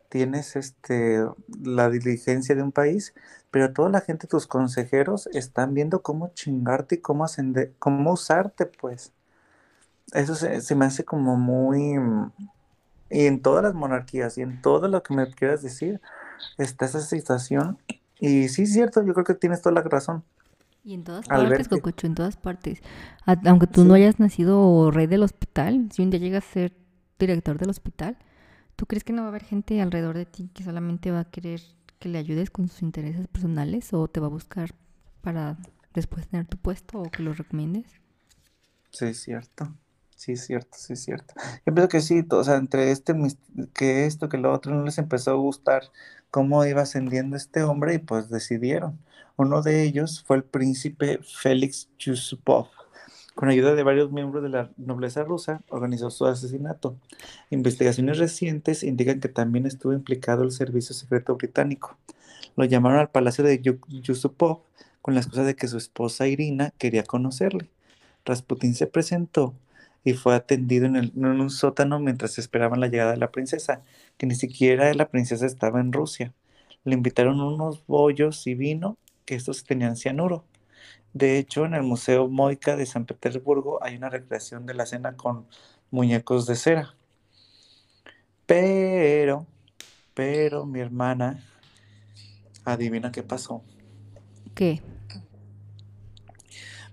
tienes 0.08 0.56
este, 0.56 1.24
la 1.62 1.90
diligencia 1.90 2.54
de 2.54 2.62
un 2.62 2.72
país, 2.72 3.14
pero 3.50 3.72
toda 3.72 3.88
la 3.90 4.00
gente, 4.00 4.26
tus 4.26 4.46
consejeros, 4.46 5.28
están 5.28 5.74
viendo 5.74 6.02
cómo 6.02 6.32
chingarte 6.34 6.96
y 6.96 6.98
cómo, 6.98 7.24
ascender, 7.24 7.72
cómo 7.78 8.12
usarte, 8.12 8.66
pues. 8.66 9.12
Eso 10.12 10.34
se, 10.34 10.60
se 10.60 10.74
me 10.74 10.84
hace 10.86 11.04
como 11.04 11.36
muy... 11.36 11.96
Y 13.10 13.26
en 13.26 13.42
todas 13.42 13.62
las 13.62 13.74
monarquías 13.74 14.38
y 14.38 14.42
en 14.42 14.60
todo 14.60 14.88
lo 14.88 15.02
que 15.02 15.14
me 15.14 15.30
quieras 15.30 15.62
decir, 15.62 16.00
está 16.58 16.86
esa 16.86 17.00
situación. 17.00 17.78
Y 18.18 18.48
sí, 18.48 18.62
es 18.62 18.72
cierto, 18.72 19.02
yo 19.04 19.14
creo 19.14 19.24
que 19.24 19.34
tienes 19.34 19.62
toda 19.62 19.74
la 19.74 19.82
razón. 19.82 20.24
Y 20.84 20.92
en 20.92 21.02
todas 21.02 21.26
partes, 21.26 21.68
Cococho, 21.68 22.06
en 22.06 22.14
todas 22.14 22.36
partes. 22.36 22.82
aunque 23.24 23.66
tú 23.66 23.84
no 23.84 23.94
hayas 23.94 24.20
nacido 24.20 24.90
rey 24.90 25.06
del 25.06 25.22
hospital, 25.22 25.88
si 25.90 26.02
un 26.02 26.10
día 26.10 26.20
llegas 26.20 26.44
a 26.44 26.52
ser 26.52 26.76
director 27.18 27.58
del 27.58 27.70
hospital, 27.70 28.18
¿tú 28.76 28.84
crees 28.84 29.02
que 29.02 29.14
no 29.14 29.22
va 29.22 29.28
a 29.28 29.30
haber 29.30 29.44
gente 29.44 29.80
alrededor 29.80 30.16
de 30.16 30.26
ti 30.26 30.50
que 30.52 30.62
solamente 30.62 31.10
va 31.10 31.20
a 31.20 31.30
querer 31.30 31.60
que 31.98 32.10
le 32.10 32.18
ayudes 32.18 32.50
con 32.50 32.68
sus 32.68 32.82
intereses 32.82 33.26
personales 33.28 33.94
o 33.94 34.08
te 34.08 34.20
va 34.20 34.26
a 34.26 34.30
buscar 34.30 34.74
para 35.22 35.56
después 35.94 36.28
tener 36.28 36.46
tu 36.46 36.58
puesto 36.58 37.00
o 37.00 37.10
que 37.10 37.22
lo 37.22 37.32
recomiendes? 37.32 37.86
Sí, 38.90 39.06
es 39.06 39.22
cierto. 39.22 39.72
Sí, 40.16 40.32
es 40.32 40.46
cierto, 40.46 40.76
sí, 40.78 40.92
es 40.92 41.02
cierto. 41.02 41.34
Yo 41.66 41.74
pienso 41.74 41.88
que 41.88 42.00
sí, 42.00 42.24
o 42.30 42.44
sea, 42.44 42.56
entre 42.56 42.90
este, 42.90 43.14
que 43.72 44.06
esto, 44.06 44.28
que 44.28 44.38
lo 44.38 44.52
otro, 44.52 44.74
no 44.74 44.84
les 44.84 44.98
empezó 44.98 45.32
a 45.32 45.34
gustar 45.34 45.82
cómo 46.30 46.64
iba 46.64 46.82
ascendiendo 46.82 47.36
este 47.36 47.62
hombre 47.62 47.94
y 47.94 47.98
pues 47.98 48.28
decidieron. 48.28 48.98
Uno 49.36 49.62
de 49.62 49.82
ellos 49.82 50.22
fue 50.24 50.36
el 50.36 50.44
príncipe 50.44 51.18
Félix 51.22 51.88
Yusupov. 51.98 52.68
Con 53.34 53.48
ayuda 53.48 53.74
de 53.74 53.82
varios 53.82 54.12
miembros 54.12 54.44
de 54.44 54.48
la 54.48 54.70
nobleza 54.76 55.24
rusa, 55.24 55.60
organizó 55.70 56.10
su 56.10 56.24
asesinato. 56.24 56.96
Investigaciones 57.50 58.18
recientes 58.18 58.84
indican 58.84 59.18
que 59.18 59.28
también 59.28 59.66
estuvo 59.66 59.92
implicado 59.92 60.44
el 60.44 60.52
servicio 60.52 60.94
secreto 60.94 61.34
británico. 61.34 61.96
Lo 62.54 62.64
llamaron 62.64 63.00
al 63.00 63.10
palacio 63.10 63.42
de 63.42 63.60
Yusupov 63.60 64.60
con 65.02 65.14
la 65.14 65.20
excusa 65.20 65.42
de 65.42 65.56
que 65.56 65.66
su 65.66 65.78
esposa 65.78 66.28
Irina 66.28 66.72
quería 66.78 67.02
conocerle. 67.02 67.68
Rasputín 68.24 68.76
se 68.76 68.86
presentó 68.86 69.52
y 70.04 70.12
fue 70.12 70.36
atendido 70.36 70.86
en, 70.86 71.12
un 71.24 71.50
sótano 71.50 71.98
mientras 71.98 72.38
esperaban 72.38 72.78
la 72.78 72.86
llegada 72.86 73.10
de 73.10 73.16
la 73.16 73.32
princesa, 73.32 73.82
que 74.16 74.26
ni 74.26 74.36
siquiera 74.36 74.94
la 74.94 75.08
princesa 75.08 75.44
estaba 75.44 75.80
en 75.80 75.92
Rusia. 75.92 76.32
Le 76.84 76.94
invitaron 76.94 77.40
unos 77.40 77.84
bollos 77.86 78.46
y 78.46 78.54
vino, 78.54 78.96
que 79.24 79.34
estos 79.34 79.64
tenían 79.64 79.96
cianuro. 79.96 80.44
De 81.12 81.38
hecho, 81.38 81.64
en 81.64 81.74
el 81.74 81.82
Museo 81.82 82.28
Moika 82.28 82.76
de 82.76 82.86
San 82.86 83.06
Petersburgo 83.06 83.82
hay 83.82 83.96
una 83.96 84.10
recreación 84.10 84.66
de 84.66 84.74
la 84.74 84.86
cena 84.86 85.16
con 85.16 85.46
muñecos 85.90 86.46
de 86.46 86.56
cera. 86.56 86.94
Pero, 88.46 89.46
pero 90.12 90.66
mi 90.66 90.80
hermana, 90.80 91.42
adivina 92.64 93.12
qué 93.12 93.22
pasó. 93.22 93.62
¿Qué? 94.54 94.82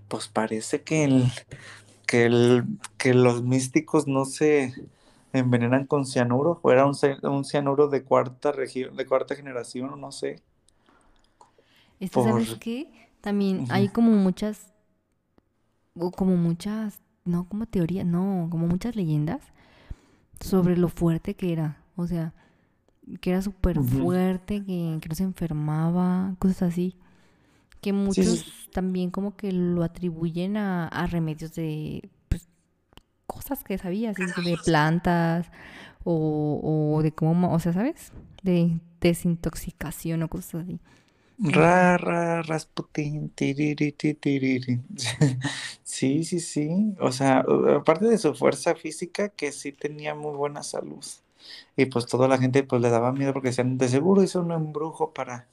Pues 0.08 0.28
parece 0.28 0.82
que 0.82 1.04
el, 1.04 1.32
que, 2.06 2.26
el, 2.26 2.64
que 2.98 3.14
los 3.14 3.42
místicos 3.42 4.06
no 4.06 4.24
se 4.24 4.74
envenenan 5.32 5.86
con 5.86 6.06
cianuro, 6.06 6.60
o 6.62 6.70
era 6.70 6.86
un, 6.86 6.94
un 7.22 7.44
cianuro 7.44 7.88
de 7.88 8.04
cuarta 8.04 8.52
de 8.52 9.06
cuarta 9.06 9.34
generación, 9.34 10.00
no 10.00 10.12
sé. 10.12 10.42
Esto, 12.02 12.24
¿Sabes 12.24 12.56
qué? 12.56 13.08
También 13.20 13.66
hay 13.70 13.88
como 13.88 14.10
muchas, 14.12 14.72
o 15.94 16.10
como 16.10 16.36
muchas, 16.36 17.00
no 17.24 17.48
como 17.48 17.66
teoría, 17.66 18.04
no, 18.04 18.48
como 18.50 18.66
muchas 18.66 18.96
leyendas 18.96 19.40
sobre 20.40 20.76
lo 20.76 20.88
fuerte 20.88 21.34
que 21.34 21.52
era. 21.52 21.78
O 21.94 22.06
sea, 22.06 22.34
que 23.20 23.30
era 23.30 23.42
súper 23.42 23.80
fuerte, 23.80 24.64
que, 24.64 24.98
que, 25.00 25.08
no 25.08 25.14
se 25.14 25.22
enfermaba, 25.22 26.34
cosas 26.38 26.62
así 26.62 26.96
que 27.82 27.92
muchos 27.92 28.46
también 28.72 29.10
como 29.10 29.36
que 29.36 29.52
lo 29.52 29.82
atribuyen 29.82 30.56
a, 30.56 31.06
remedios 31.10 31.52
de 31.54 32.08
pues, 32.28 32.48
cosas 33.26 33.64
que 33.64 33.76
sabías, 33.76 34.16
de 34.16 34.56
plantas 34.64 35.50
o, 36.04 36.94
o 36.94 37.02
de 37.02 37.12
cómo, 37.12 37.52
o 37.52 37.58
sea, 37.58 37.72
¿sabes? 37.72 38.12
De 38.42 38.80
desintoxicación 39.00 40.22
o 40.22 40.28
cosas 40.28 40.62
así. 40.62 40.78
Ra, 41.44 41.98
ra, 41.98 42.42
Rasputin, 42.42 43.30
tiriri, 43.30 43.94
Sí, 45.82 46.24
sí, 46.24 46.38
sí. 46.38 46.94
O 47.00 47.10
sea, 47.10 47.44
aparte 47.76 48.06
de 48.06 48.16
su 48.16 48.34
fuerza 48.34 48.76
física, 48.76 49.28
que 49.28 49.50
sí 49.50 49.72
tenía 49.72 50.14
muy 50.14 50.36
buena 50.36 50.62
salud. 50.62 51.04
Y 51.76 51.86
pues 51.86 52.06
toda 52.06 52.28
la 52.28 52.38
gente 52.38 52.62
pues 52.62 52.80
le 52.80 52.90
daba 52.90 53.12
miedo 53.12 53.32
porque 53.32 53.48
decían, 53.48 53.76
de 53.76 53.88
seguro 53.88 54.22
hizo 54.22 54.40
un 54.40 54.52
embrujo 54.52 55.12
para 55.12 55.48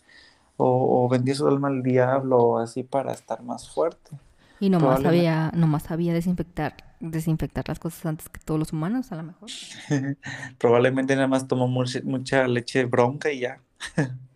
o, 0.62 1.08
vendía 1.10 1.36
su 1.36 1.48
alma 1.48 1.70
al 1.70 1.82
diablo 1.82 2.60
así 2.60 2.84
para 2.84 3.14
estar 3.14 3.42
más 3.42 3.70
fuerte. 3.70 4.12
Y 4.60 4.70
nomás 4.70 5.02
sabía, 5.02 5.52
nomás 5.56 5.84
sabía 5.84 6.14
desinfectar, 6.14 6.76
desinfectar 7.00 7.68
las 7.68 7.80
cosas 7.80 8.06
antes 8.06 8.28
que 8.28 8.42
todos 8.42 8.60
los 8.60 8.74
humanos, 8.74 9.12
a 9.14 9.16
lo 9.16 9.24
mejor. 9.24 9.50
Probablemente 10.58 11.16
nada 11.16 11.28
más 11.28 11.48
tomó 11.48 11.68
mucha, 11.68 12.48
leche 12.48 12.84
bronca 12.86 13.32
y 13.32 13.40
ya. 13.40 13.62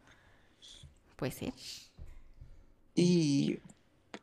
pues 1.23 1.35
sí. 1.35 1.53
Y 2.95 3.59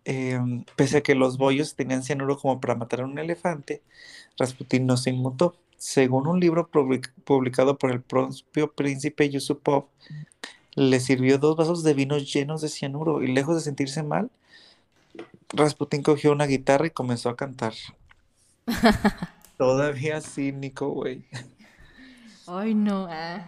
em, 0.04 0.64
pese 0.76 0.98
a 0.98 1.00
que 1.00 1.14
los 1.14 1.38
bollos 1.38 1.74
tenían 1.74 2.02
cianuro 2.02 2.36
como 2.36 2.60
para 2.60 2.74
matar 2.74 3.00
a 3.00 3.06
un 3.06 3.18
elefante, 3.18 3.80
Rasputin 4.36 4.84
no 4.84 4.98
se 4.98 5.08
inmutó. 5.08 5.56
Según 5.78 6.26
un 6.26 6.40
libro 6.40 6.68
publicado 7.24 7.78
por 7.78 7.90
el 7.90 8.02
propio 8.02 8.70
príncipe 8.74 9.30
Yusupov, 9.30 9.86
le 10.74 11.00
sirvió 11.00 11.38
dos 11.38 11.56
vasos 11.56 11.82
de 11.84 11.94
vino 11.94 12.18
llenos 12.18 12.60
de 12.60 12.68
cianuro 12.68 13.22
y 13.22 13.28
lejos 13.28 13.54
de 13.54 13.62
sentirse 13.62 14.02
mal, 14.02 14.30
Rasputin 15.54 16.02
cogió 16.02 16.32
una 16.32 16.44
guitarra 16.44 16.86
y 16.86 16.90
comenzó 16.90 17.30
a 17.30 17.36
cantar. 17.36 17.72
Todavía 19.56 20.20
cínico, 20.20 20.90
güey. 20.90 21.24
Ay, 22.46 22.74
no. 22.74 23.06
Ah. 23.08 23.42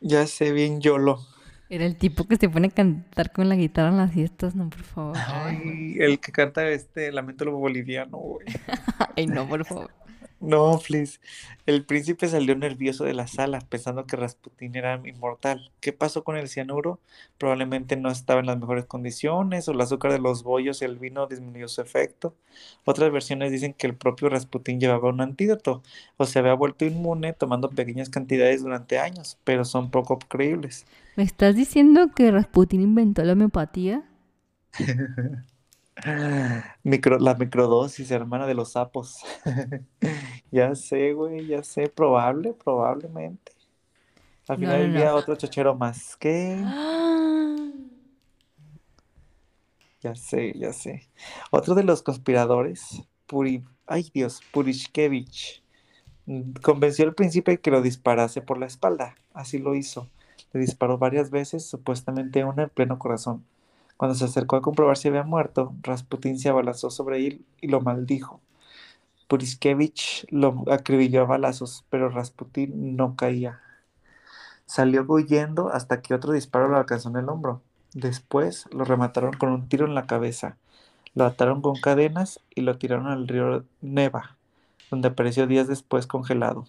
Ya 0.00 0.28
sé 0.28 0.52
bien 0.52 0.80
Yolo. 0.80 1.26
Era 1.68 1.84
el 1.84 1.96
tipo 1.96 2.28
que 2.28 2.36
se 2.36 2.48
pone 2.48 2.68
a 2.68 2.70
cantar 2.70 3.32
con 3.32 3.48
la 3.48 3.56
guitarra 3.56 3.88
en 3.88 3.96
las 3.96 4.12
fiestas, 4.12 4.54
no, 4.54 4.70
por 4.70 4.82
favor. 4.82 5.16
Ay, 5.26 5.96
el 5.98 6.20
que 6.20 6.30
canta 6.30 6.68
este 6.68 7.10
Lamento 7.10 7.44
lo 7.44 7.56
boliviano, 7.56 8.18
güey. 8.18 8.46
Ay, 9.16 9.26
no, 9.26 9.48
por 9.48 9.64
favor. 9.64 9.90
No, 10.38 10.78
please. 10.86 11.18
El 11.64 11.84
príncipe 11.84 12.28
salió 12.28 12.54
nervioso 12.54 13.04
de 13.04 13.14
la 13.14 13.26
sala, 13.26 13.60
pensando 13.60 14.06
que 14.06 14.16
Rasputín 14.16 14.76
era 14.76 15.00
inmortal. 15.04 15.72
¿Qué 15.80 15.94
pasó 15.94 16.24
con 16.24 16.36
el 16.36 16.48
cianuro? 16.48 17.00
Probablemente 17.38 17.96
no 17.96 18.10
estaba 18.10 18.40
en 18.40 18.46
las 18.46 18.58
mejores 18.58 18.84
condiciones, 18.84 19.66
o 19.66 19.72
el 19.72 19.80
azúcar 19.80 20.12
de 20.12 20.18
los 20.18 20.42
bollos 20.42 20.82
y 20.82 20.84
el 20.84 20.98
vino 20.98 21.26
disminuyó 21.26 21.68
su 21.68 21.80
efecto. 21.80 22.34
Otras 22.84 23.10
versiones 23.10 23.50
dicen 23.50 23.72
que 23.72 23.86
el 23.86 23.94
propio 23.94 24.28
Rasputín 24.28 24.78
llevaba 24.78 25.08
un 25.08 25.22
antídoto, 25.22 25.82
o 26.18 26.26
se 26.26 26.38
había 26.38 26.54
vuelto 26.54 26.84
inmune 26.84 27.32
tomando 27.32 27.70
pequeñas 27.70 28.10
cantidades 28.10 28.62
durante 28.62 28.98
años, 28.98 29.38
pero 29.42 29.64
son 29.64 29.90
poco 29.90 30.18
creíbles. 30.18 30.84
¿Me 31.16 31.24
estás 31.24 31.56
diciendo 31.56 32.12
que 32.14 32.30
Rasputín 32.30 32.82
inventó 32.82 33.24
la 33.24 33.32
homeopatía? 33.32 34.04
Micro, 36.82 37.18
la 37.18 37.34
microdosis, 37.34 38.10
hermana 38.10 38.46
de 38.46 38.54
los 38.54 38.72
sapos. 38.72 39.22
Ya 40.52 40.74
sé, 40.74 41.12
güey, 41.12 41.46
ya 41.46 41.62
sé, 41.62 41.88
probable, 41.88 42.54
probablemente. 42.54 43.52
Al 44.48 44.58
final 44.58 44.76
no, 44.76 44.82
del 44.82 44.92
día 44.94 45.10
no. 45.10 45.16
otro 45.16 45.34
chochero 45.36 45.74
más. 45.74 46.16
¿Qué? 46.16 46.62
Ya 50.02 50.14
sé, 50.14 50.52
ya 50.56 50.72
sé. 50.72 51.08
Otro 51.50 51.74
de 51.74 51.82
los 51.82 52.02
conspiradores, 52.02 53.02
Puri, 53.26 53.64
ay 53.86 54.08
Dios, 54.14 54.40
Purishkevich, 54.52 55.64
convenció 56.62 57.06
al 57.06 57.14
príncipe 57.14 57.58
que 57.58 57.72
lo 57.72 57.82
disparase 57.82 58.40
por 58.40 58.58
la 58.58 58.66
espalda. 58.66 59.16
Así 59.34 59.58
lo 59.58 59.74
hizo. 59.74 60.08
Le 60.52 60.60
disparó 60.60 60.98
varias 60.98 61.30
veces, 61.30 61.66
supuestamente 61.66 62.44
una 62.44 62.64
en 62.64 62.68
pleno 62.68 63.00
corazón. 63.00 63.44
Cuando 63.96 64.14
se 64.14 64.24
acercó 64.24 64.56
a 64.56 64.62
comprobar 64.62 64.96
si 64.96 65.08
había 65.08 65.22
muerto, 65.22 65.74
Rasputín 65.82 66.38
se 66.38 66.48
abalanzó 66.48 66.90
sobre 66.90 67.26
él 67.26 67.44
y 67.60 67.68
lo 67.68 67.80
maldijo. 67.80 68.40
Purishkevich 69.28 70.26
lo 70.30 70.64
acribilló 70.70 71.22
a 71.22 71.26
balazos, 71.26 71.84
pero 71.90 72.10
Rasputín 72.10 72.96
no 72.96 73.16
caía. 73.16 73.60
Salió 74.66 75.04
huyendo 75.08 75.70
hasta 75.70 76.02
que 76.02 76.14
otro 76.14 76.32
disparo 76.32 76.68
lo 76.68 76.76
alcanzó 76.76 77.08
en 77.08 77.16
el 77.16 77.28
hombro. 77.28 77.62
Después 77.94 78.66
lo 78.72 78.84
remataron 78.84 79.32
con 79.32 79.50
un 79.50 79.68
tiro 79.68 79.86
en 79.86 79.94
la 79.94 80.06
cabeza. 80.06 80.58
Lo 81.14 81.24
ataron 81.24 81.62
con 81.62 81.76
cadenas 81.76 82.40
y 82.54 82.60
lo 82.60 82.76
tiraron 82.76 83.06
al 83.06 83.26
río 83.26 83.64
Neva, 83.80 84.36
donde 84.90 85.08
apareció 85.08 85.46
días 85.46 85.66
después 85.66 86.06
congelado. 86.06 86.66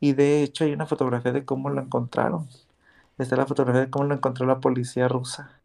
Y 0.00 0.14
de 0.14 0.42
hecho 0.42 0.64
hay 0.64 0.72
una 0.72 0.86
fotografía 0.86 1.32
de 1.32 1.44
cómo 1.44 1.70
lo 1.70 1.82
encontraron. 1.82 2.48
Está 3.18 3.36
la 3.36 3.46
fotografía 3.46 3.82
de 3.82 3.90
cómo 3.90 4.06
lo 4.06 4.14
encontró 4.14 4.46
la 4.46 4.60
policía 4.60 5.08
rusa. 5.08 5.60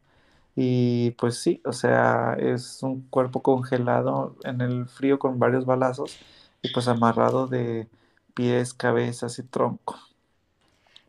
Y 0.55 1.11
pues 1.11 1.37
sí, 1.37 1.61
o 1.65 1.73
sea, 1.73 2.35
es 2.39 2.83
un 2.83 3.01
cuerpo 3.09 3.41
congelado 3.41 4.35
en 4.43 4.61
el 4.61 4.87
frío 4.87 5.17
con 5.19 5.39
varios 5.39 5.65
balazos 5.65 6.19
y 6.61 6.69
pues 6.73 6.87
amarrado 6.87 7.47
de 7.47 7.87
pies, 8.33 8.73
cabezas 8.73 9.39
y 9.39 9.43
tronco. 9.43 9.97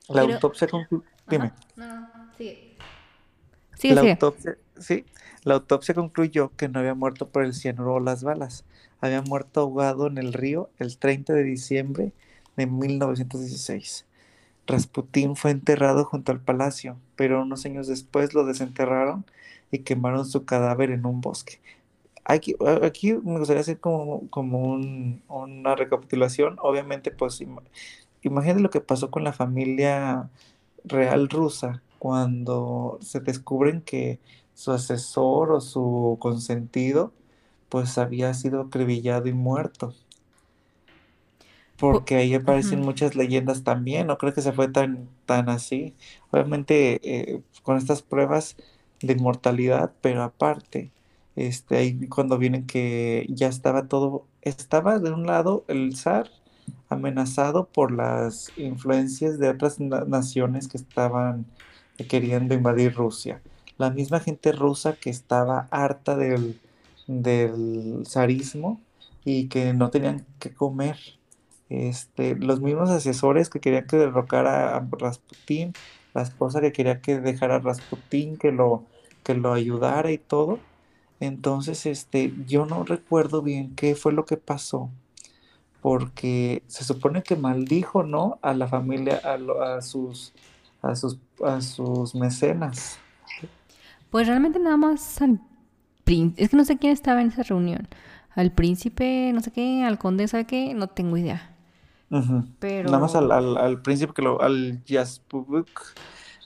La 0.09 0.23
Pero, 0.23 0.35
autopsia 0.35 0.69
conclu- 0.69 1.03
Dime. 1.29 1.53
no, 1.77 1.87
no, 2.01 2.09
sigue. 2.37 2.77
Sigue, 3.79 3.95
La 3.95 4.01
sigue. 4.03 4.13
autopsia, 4.13 4.59
sí, 4.79 5.05
la 5.45 5.55
autopsia 5.55 5.95
concluyó 5.95 6.51
que 6.57 6.69
no 6.69 6.81
había 6.81 6.95
muerto 6.95 7.29
por 7.29 7.45
el 7.45 7.55
cianuro 7.55 7.95
o 7.95 8.01
las 8.01 8.23
balas. 8.23 8.65
Había 9.01 9.23
muerto 9.23 9.61
ahogado 9.61 10.07
en 10.07 10.19
el 10.19 10.33
río 10.33 10.71
el 10.79 10.99
30 10.99 11.33
de 11.33 11.45
diciembre 11.45 12.13
de 12.57 12.67
1916. 12.67 14.05
Rasputín 14.71 15.37
fue 15.37 15.51
enterrado 15.53 16.05
junto 16.05 16.33
al 16.33 16.41
palacio, 16.41 16.99
pero 17.17 17.43
unos 17.43 17.65
años 17.67 17.89
después 17.89 18.35
lo 18.35 18.45
desenterraron 18.47 19.25
y 19.71 19.81
quemaron 19.81 20.27
su 20.27 20.45
cadáver 20.47 20.91
en 20.93 21.07
un 21.07 21.21
bosque. 21.21 21.61
Aquí, 22.25 22.55
me 23.15 23.39
gustaría 23.39 23.63
hacer 23.63 23.81
como, 23.81 24.29
un- 24.73 25.23
una 25.29 25.75
recapitulación. 25.77 26.57
Obviamente, 26.61 27.11
pues 27.11 27.41
im- 27.41 27.61
lo 28.63 28.71
que 28.71 28.81
pasó 28.81 29.11
con 29.11 29.25
la 29.25 29.33
familia 29.33 30.31
real 30.85 31.29
rusa 31.29 31.83
cuando 31.99 32.99
se 33.03 33.21
descubren 33.21 33.83
que 33.83 34.21
su 34.55 34.73
asesor 34.73 35.53
o 35.53 35.61
su 35.61 36.19
consentido 36.21 37.13
pues 37.69 37.99
había 37.99 38.35
sido 38.35 38.63
acribillado 38.63 39.29
y 39.29 39.33
muerto. 39.35 39.95
Po- 41.89 42.05
Porque 42.05 42.17
ahí 42.17 42.35
aparecen 42.35 42.81
muchas 42.81 43.15
leyendas 43.17 43.65
también, 43.65 44.07
no 44.07 44.19
creo 44.19 44.35
que 44.35 44.43
se 44.43 44.53
fue 44.53 44.69
tan, 44.69 45.09
tan 45.27 45.49
así. 45.49 45.97
Obviamente 46.31 47.01
eh, 47.37 47.43
con 47.63 47.77
estas 47.77 48.03
pruebas 48.03 48.57
de 49.01 49.15
inmortalidad, 49.15 49.95
pero 50.01 50.23
aparte, 50.23 50.93
este, 51.37 51.77
ahí 51.79 52.09
cuando 52.09 52.39
vienen 52.39 52.67
que 52.67 53.27
ya 53.31 53.49
estaba 53.49 53.89
todo, 53.89 54.29
estaba 54.43 54.99
de 54.99 55.11
un 55.13 55.27
lado 55.27 55.65
el 55.69 55.97
zar 55.97 56.31
amenazado 56.89 57.71
por 57.71 57.93
las 57.93 58.53
influencias 58.57 59.39
de 59.39 59.49
otras 59.49 59.81
na- 59.81 60.05
naciones 60.05 60.69
que 60.69 60.77
estaban 60.79 61.47
queriendo 62.09 62.55
invadir 62.55 62.95
Rusia. 62.95 63.43
La 63.79 63.91
misma 63.91 64.21
gente 64.21 64.53
rusa 64.53 64.97
que 64.97 65.11
estaba 65.11 65.69
harta 65.71 66.17
del, 66.17 66.61
del 67.07 68.05
zarismo 68.07 68.85
y 69.25 69.49
que 69.49 69.73
no 69.75 69.91
tenían 69.91 70.27
que 70.39 70.55
comer. 70.55 70.99
Este, 71.71 72.37
los 72.37 72.61
mismos 72.63 72.91
asesores 72.91 73.51
que 73.51 73.61
querían 73.61 73.87
que 73.89 73.99
derrocara 73.99 74.77
a 74.77 74.89
Rasputín, 75.01 75.77
la 76.15 76.23
esposa 76.23 76.63
que 76.63 76.73
quería 76.73 77.03
que 77.03 77.21
dejara 77.21 77.57
a 77.57 77.61
Rasputín, 77.61 78.39
que 78.39 78.53
lo, 78.53 78.89
que 79.25 79.35
lo 79.37 79.55
ayudara 79.55 80.13
y 80.13 80.19
todo. 80.19 80.67
Entonces, 81.21 81.87
este, 81.87 82.35
yo 82.47 82.67
no 82.67 82.85
recuerdo 82.85 83.43
bien 83.43 83.77
qué 83.77 83.97
fue 83.97 84.13
lo 84.15 84.27
que 84.27 84.39
pasó, 84.39 84.93
porque 85.81 86.65
se 86.69 86.85
supone 86.85 87.23
que 87.23 87.37
maldijo, 87.37 88.03
¿no? 88.05 88.39
A 88.43 88.55
la 88.55 88.69
familia, 88.69 89.19
a, 89.19 89.39
lo- 89.39 89.63
a 89.63 89.83
sus, 89.83 90.35
a 90.83 90.97
sus, 90.97 91.19
a 91.45 91.61
sus 91.63 92.15
mecenas. 92.15 93.03
Pues 94.11 94.27
realmente 94.27 94.59
nada 94.59 94.77
más 94.77 95.21
al 95.23 95.41
príncipe. 96.05 96.43
Es 96.45 96.51
que 96.51 96.57
no 96.57 96.65
sé 96.65 96.79
quién 96.79 96.93
estaba 96.93 97.23
en 97.23 97.29
esa 97.29 97.43
reunión. 97.43 97.89
Al 98.35 98.53
príncipe, 98.53 99.33
no 99.35 99.41
sé 99.41 99.53
qué, 99.53 99.85
al 99.85 99.99
conde, 99.99 100.29
¿sabe 100.29 100.47
qué? 100.47 100.75
No 100.75 100.89
tengo 100.89 101.17
idea. 101.17 101.50
Nada 102.11 102.99
más 102.99 103.15
al, 103.15 103.31
al, 103.33 103.57
al 103.57 103.83
príncipe 103.83 104.13
que 104.15 104.23
lo, 104.23 104.41
al 104.43 104.83
Yaspubuk, 104.85 105.69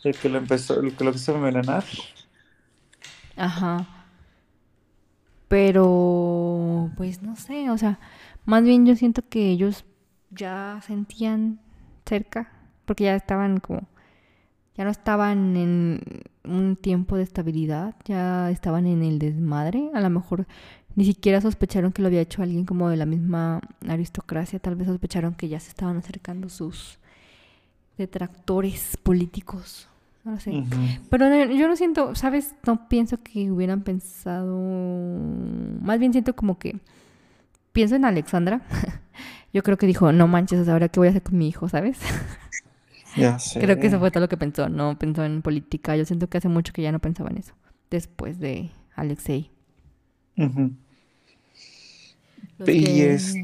el 0.05 0.17
que 0.19 0.29
lo 0.29 0.39
empezó, 0.39 0.81
el 0.81 0.97
que 0.97 1.05
lo 1.05 1.12
quiso 1.12 1.35
envenenar. 1.35 1.85
ajá. 3.37 3.87
Pero, 5.49 6.93
pues 6.97 7.23
no 7.23 7.37
sé, 7.37 7.71
o 7.71 7.79
sea, 7.79 8.01
más 8.45 8.65
bien 8.65 8.87
yo 8.87 8.97
siento 8.97 9.23
que 9.29 9.51
ellos 9.51 9.85
ya 10.31 10.81
sentían 10.83 11.61
cerca, 12.07 12.51
porque 12.87 13.05
ya 13.05 13.15
estaban 13.15 13.61
como, 13.61 13.89
ya 14.77 14.85
no 14.85 14.91
estaban 14.91 15.57
en 15.57 16.01
un 16.45 16.77
tiempo 16.77 17.17
de 17.17 17.25
estabilidad, 17.25 17.97
ya 18.05 18.51
estaban 18.51 18.87
en 18.87 19.03
el 19.03 19.19
desmadre. 19.19 19.91
A 19.95 20.01
lo 20.01 20.11
mejor 20.11 20.47
ni 20.97 21.05
siquiera 21.05 21.40
sospecharon 21.40 21.92
que 21.92 22.03
lo 22.03 22.09
había 22.09 22.20
hecho 22.20 22.42
alguien 22.42 22.64
como 22.64 22.88
de 22.88 22.97
la 22.97 23.07
misma 23.07 23.61
aristocracia, 23.88 24.59
tal 24.59 24.76
vez 24.76 24.86
sospecharon 24.86 25.34
que 25.34 25.49
ya 25.49 25.59
se 25.61 25.68
estaban 25.68 25.97
acercando 25.97 26.49
sus 26.49 26.99
detractores 27.99 28.97
políticos. 29.03 29.88
No 30.24 30.32
lo 30.32 30.40
sé. 30.40 30.64
Pero 31.11 31.28
no, 31.28 31.45
yo 31.53 31.68
no 31.68 31.76
siento, 31.76 32.14
¿sabes? 32.14 32.55
No 32.66 32.88
pienso 32.88 33.18
que 33.22 33.51
hubieran 33.51 33.82
pensado. 33.82 34.59
Más 35.82 35.99
bien 35.99 36.12
siento 36.12 36.34
como 36.34 36.59
que. 36.59 36.80
Pienso 37.72 37.97
en 37.97 38.05
Alexandra. 38.05 38.62
Yo 39.53 39.62
creo 39.62 39.76
que 39.76 39.86
dijo, 39.86 40.12
no 40.12 40.26
manches, 40.26 40.68
ahora 40.68 40.88
qué 40.88 40.99
voy 40.99 41.09
a 41.09 41.11
hacer 41.11 41.22
con 41.22 41.36
mi 41.36 41.49
hijo, 41.49 41.68
¿sabes? 41.68 41.99
Ya 43.16 43.38
sé. 43.38 43.61
Creo 43.61 43.78
que 43.78 43.86
eso 43.86 44.01
fue 44.01 44.11
todo 44.11 44.22
lo 44.22 44.28
que 44.28 44.36
pensó. 44.36 44.68
No 44.68 44.99
pensó 44.99 45.24
en 45.24 45.40
política. 45.40 45.95
Yo 45.95 46.05
siento 46.05 46.28
que 46.28 46.38
hace 46.38 46.49
mucho 46.49 46.72
que 46.72 46.82
ya 46.82 46.90
no 46.90 46.99
pensaba 46.99 47.30
en 47.30 47.38
eso. 47.38 47.55
Después 47.88 48.40
de 48.40 48.72
Alexei. 48.97 49.53
Ujú. 50.36 50.72
Los 52.59 52.69
Y 52.71 52.81
que- 52.81 53.15
es-. 53.15 53.39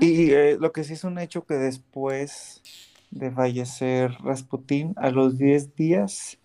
Y 0.00 0.30
eh, 0.30 0.56
lo 0.60 0.72
que 0.72 0.84
sí 0.84 0.92
es 0.94 1.04
un 1.04 1.18
hecho 1.18 1.44
que 1.44 1.54
después 1.54 2.62
de 3.10 3.30
fallecer 3.30 4.12
Rasputín, 4.22 4.94
a 4.96 5.10
los 5.10 5.38
10 5.38 5.74
días, 5.74 6.38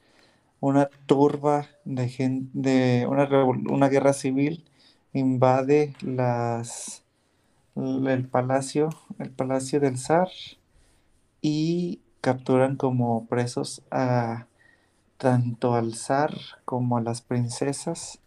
una 0.62 0.90
turba 1.08 1.68
de 1.86 2.10
gente, 2.10 2.50
de 2.54 3.08
una, 3.08 3.28
una 3.46 3.90
guerra 3.90 4.14
civil 4.14 4.66
invade 5.14 5.94
las, 6.02 7.04
el 7.76 8.28
palacio, 8.30 8.90
el 9.20 9.32
palacio 9.32 9.80
del 9.80 9.98
zar 9.98 10.30
y 11.42 12.02
capturan 12.22 12.76
como 12.78 13.28
presos 13.28 13.84
a 13.92 14.48
tanto 15.18 15.76
al 15.76 15.96
zar 15.96 16.36
como 16.66 16.98
a 16.98 17.02
las 17.02 17.22
princesas, 17.22 18.20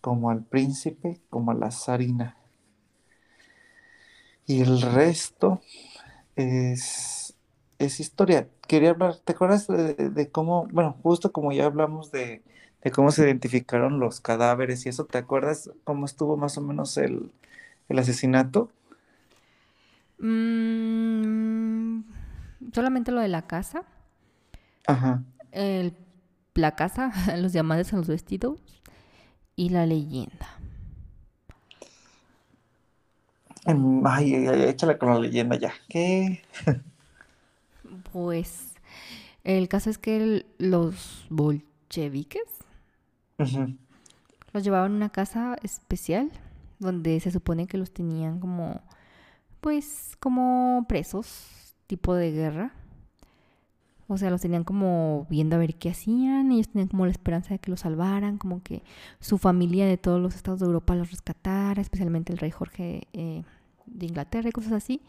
como 0.00 0.30
al 0.30 0.44
príncipe, 0.44 1.20
como 1.30 1.52
a 1.52 1.54
la 1.54 1.70
zarina. 1.72 2.36
Y 4.52 4.60
el 4.62 4.80
resto 4.82 5.60
es, 6.36 7.36
es 7.78 8.00
historia. 8.00 8.48
Quería 8.68 8.90
hablar, 8.90 9.16
¿te 9.18 9.32
acuerdas 9.32 9.66
de, 9.68 9.94
de 9.94 10.30
cómo, 10.30 10.68
bueno, 10.72 10.96
justo 11.02 11.32
como 11.32 11.52
ya 11.52 11.66
hablamos 11.66 12.12
de, 12.12 12.42
de 12.82 12.90
cómo 12.92 13.10
se 13.12 13.24
identificaron 13.24 14.00
los 14.00 14.20
cadáveres 14.20 14.86
y 14.86 14.90
eso, 14.90 15.06
¿te 15.06 15.18
acuerdas 15.18 15.70
cómo 15.84 16.06
estuvo 16.06 16.36
más 16.36 16.58
o 16.58 16.62
menos 16.62 16.96
el, 16.98 17.32
el 17.88 17.98
asesinato? 18.00 18.70
Mm, 20.18 22.02
solamente 22.72 23.12
lo 23.12 23.20
de 23.20 23.28
la 23.28 23.46
casa. 23.46 23.84
Ajá. 24.86 25.22
El- 25.52 25.94
la 26.54 26.76
casa, 26.76 27.12
los 27.38 27.52
diamantes 27.52 27.92
en 27.92 27.98
los 27.98 28.08
vestidos 28.08 28.60
y 29.56 29.70
la 29.70 29.86
leyenda. 29.86 30.48
Ay, 33.64 34.34
ay, 34.46 34.62
échala 34.68 34.98
con 34.98 35.10
la 35.10 35.18
leyenda 35.20 35.56
ya. 35.56 35.72
¿Qué? 35.88 36.42
Pues 38.12 38.74
el 39.44 39.68
caso 39.68 39.90
es 39.90 39.98
que 39.98 40.16
el- 40.16 40.46
los 40.58 41.26
bolcheviques 41.30 42.42
los 44.52 44.62
llevaban 44.64 44.92
a 44.92 44.96
una 44.96 45.08
casa 45.10 45.56
especial 45.62 46.30
donde 46.78 47.18
se 47.20 47.30
supone 47.30 47.66
que 47.66 47.78
los 47.78 47.90
tenían 47.92 48.38
como, 48.40 48.82
pues, 49.60 50.16
como 50.20 50.84
presos, 50.88 51.74
tipo 51.86 52.14
de 52.14 52.32
guerra. 52.32 52.72
O 54.12 54.18
sea, 54.18 54.30
los 54.30 54.40
tenían 54.40 54.64
como 54.64 55.26
viendo 55.30 55.56
a 55.56 55.58
ver 55.58 55.76
qué 55.76 55.90
hacían. 55.90 56.52
Ellos 56.52 56.68
tenían 56.68 56.88
como 56.88 57.06
la 57.06 57.12
esperanza 57.12 57.50
de 57.50 57.58
que 57.58 57.70
los 57.70 57.80
salvaran, 57.80 58.38
como 58.38 58.62
que 58.62 58.82
su 59.20 59.38
familia 59.38 59.86
de 59.86 59.96
todos 59.96 60.20
los 60.20 60.34
estados 60.34 60.60
de 60.60 60.66
Europa 60.66 60.94
los 60.94 61.10
rescatara, 61.10 61.80
especialmente 61.80 62.32
el 62.32 62.38
rey 62.38 62.50
Jorge 62.50 63.08
eh, 63.12 63.42
de 63.86 64.06
Inglaterra 64.06 64.48
y 64.48 64.52
cosas 64.52 64.72
así. 64.72 65.02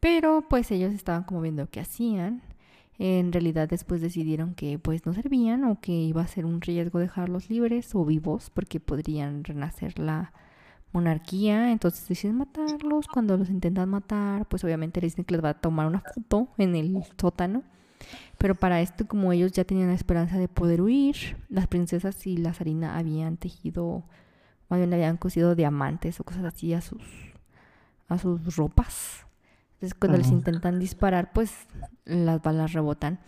Pero 0.00 0.44
pues 0.48 0.70
ellos 0.70 0.92
estaban 0.92 1.24
como 1.24 1.40
viendo 1.40 1.68
qué 1.70 1.80
hacían. 1.80 2.42
En 2.98 3.32
realidad 3.32 3.68
después 3.68 4.00
decidieron 4.00 4.54
que 4.54 4.78
pues 4.78 5.04
no 5.06 5.14
servían 5.14 5.64
o 5.64 5.80
que 5.80 5.92
iba 5.92 6.22
a 6.22 6.26
ser 6.28 6.44
un 6.46 6.60
riesgo 6.60 6.98
dejarlos 7.00 7.50
libres 7.50 7.94
o 7.94 8.04
vivos 8.04 8.50
porque 8.50 8.78
podrían 8.80 9.42
renacer 9.42 9.98
la 9.98 10.32
monarquía. 10.92 11.72
Entonces 11.72 12.08
deciden 12.08 12.36
matarlos. 12.36 13.08
Cuando 13.08 13.36
los 13.36 13.50
intentan 13.50 13.88
matar, 13.90 14.46
pues 14.46 14.64
obviamente 14.64 15.00
les 15.00 15.12
dicen 15.12 15.24
que 15.24 15.34
les 15.34 15.44
va 15.44 15.50
a 15.50 15.60
tomar 15.60 15.86
una 15.86 16.00
foto 16.00 16.48
en 16.56 16.76
el 16.76 17.02
sótano. 17.20 17.62
Pero 18.38 18.54
para 18.54 18.80
esto, 18.80 19.06
como 19.06 19.32
ellos 19.32 19.52
ya 19.52 19.64
tenían 19.64 19.88
la 19.88 19.94
esperanza 19.94 20.38
de 20.38 20.48
poder 20.48 20.82
huir, 20.82 21.36
las 21.48 21.66
princesas 21.66 22.26
y 22.26 22.36
la 22.36 22.52
zarina 22.52 22.98
habían 22.98 23.36
tejido, 23.36 24.04
más 24.68 24.78
bien 24.80 24.92
habían 24.92 25.16
cosido 25.16 25.54
diamantes 25.54 26.20
o 26.20 26.24
cosas 26.24 26.44
así 26.44 26.74
a 26.74 26.80
sus, 26.80 27.02
a 28.08 28.18
sus 28.18 28.56
ropas. 28.56 29.26
Entonces 29.74 29.94
cuando 29.98 30.18
les 30.18 30.28
Ujú. 30.28 30.36
intentan 30.36 30.78
disparar, 30.78 31.32
pues 31.32 31.66
las 32.04 32.42
balas 32.42 32.72
rebotan. 32.72 33.20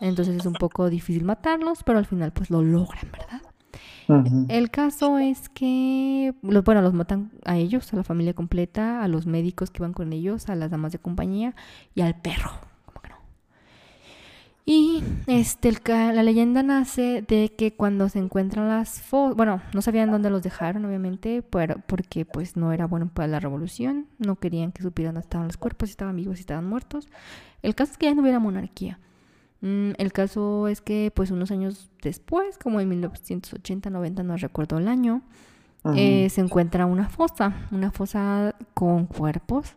Entonces 0.00 0.36
es 0.36 0.46
un 0.46 0.54
poco 0.54 0.90
difícil 0.90 1.24
matarlos, 1.24 1.82
pero 1.84 1.98
al 1.98 2.06
final 2.06 2.32
pues 2.32 2.50
lo 2.50 2.62
logran, 2.62 3.10
¿verdad? 3.12 3.42
El 4.48 4.70
caso 4.70 5.18
es 5.18 5.48
que, 5.48 6.32
los, 6.42 6.62
bueno, 6.64 6.80
los 6.82 6.94
matan 6.94 7.32
a 7.44 7.56
ellos, 7.56 7.92
a 7.92 7.96
la 7.96 8.04
familia 8.04 8.34
completa, 8.34 9.02
a 9.02 9.08
los 9.08 9.26
médicos 9.26 9.70
que 9.70 9.78
iban 9.82 9.92
con 9.92 10.12
ellos, 10.12 10.48
a 10.48 10.54
las 10.54 10.70
damas 10.70 10.92
de 10.92 10.98
compañía 10.98 11.54
y 11.94 12.02
al 12.02 12.20
perro. 12.20 12.52
Y 14.68 15.04
este, 15.28 15.68
el 15.68 15.78
la 15.86 16.24
leyenda 16.24 16.64
nace 16.64 17.24
de 17.26 17.52
que 17.56 17.74
cuando 17.74 18.08
se 18.08 18.18
encuentran 18.18 18.66
las 18.68 19.00
fosas, 19.00 19.36
bueno, 19.36 19.62
no 19.72 19.80
sabían 19.80 20.10
dónde 20.10 20.28
los 20.28 20.42
dejaron, 20.42 20.84
obviamente, 20.84 21.42
pero, 21.42 21.76
porque 21.86 22.24
pues 22.24 22.56
no 22.56 22.72
era 22.72 22.86
bueno 22.86 23.08
para 23.14 23.28
la 23.28 23.38
revolución, 23.38 24.08
no 24.18 24.34
querían 24.34 24.72
que 24.72 24.82
supieran 24.82 25.14
dónde 25.14 25.26
estaban 25.26 25.46
los 25.46 25.56
cuerpos, 25.56 25.90
si 25.90 25.92
estaban 25.92 26.16
vivos, 26.16 26.38
si 26.38 26.40
estaban 26.40 26.68
muertos. 26.68 27.06
El 27.62 27.76
caso 27.76 27.92
es 27.92 27.98
que 27.98 28.06
ya 28.06 28.14
no 28.16 28.22
hubiera 28.22 28.40
monarquía. 28.40 28.98
Mm, 29.60 29.92
el 29.98 30.12
caso 30.12 30.66
es 30.66 30.80
que 30.80 31.12
pues 31.14 31.30
unos 31.30 31.52
años 31.52 31.88
después, 32.02 32.58
como 32.58 32.80
en 32.80 32.90
1980-90, 32.90 34.24
no 34.24 34.36
recuerdo 34.36 34.78
el 34.78 34.88
año, 34.88 35.22
eh, 35.94 36.28
se 36.28 36.40
encuentra 36.40 36.86
una 36.86 37.08
fosa, 37.08 37.68
una 37.70 37.92
fosa 37.92 38.56
con 38.74 39.06
cuerpos 39.06 39.76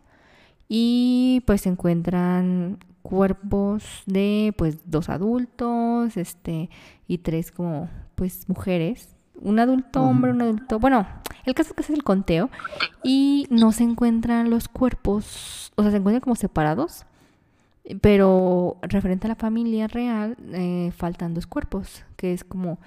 y 0.68 1.44
pues 1.46 1.60
se 1.60 1.68
encuentran 1.68 2.78
cuerpos 3.02 3.84
de 4.06 4.54
pues 4.56 4.78
dos 4.84 5.08
adultos, 5.08 6.16
este 6.16 6.70
y 7.06 7.18
tres 7.18 7.50
como 7.50 7.88
pues 8.14 8.48
mujeres, 8.48 9.16
un 9.40 9.58
adulto 9.58 10.02
hombre, 10.02 10.32
un 10.32 10.42
adulto, 10.42 10.78
bueno, 10.78 11.06
el 11.44 11.54
caso 11.54 11.70
es 11.70 11.74
que 11.74 11.82
es 11.82 11.90
el 11.90 12.04
conteo 12.04 12.50
y 13.02 13.46
no 13.50 13.72
se 13.72 13.84
encuentran 13.84 14.50
los 14.50 14.68
cuerpos, 14.68 15.72
o 15.76 15.82
sea, 15.82 15.90
se 15.90 15.96
encuentran 15.98 16.20
como 16.20 16.36
separados. 16.36 17.06
Pero 18.02 18.76
referente 18.82 19.26
a 19.26 19.30
la 19.30 19.36
familia 19.36 19.88
real, 19.88 20.36
eh, 20.52 20.92
faltan 20.96 21.34
dos 21.34 21.46
cuerpos, 21.46 22.04
que 22.16 22.32
es 22.32 22.44
como 22.44 22.78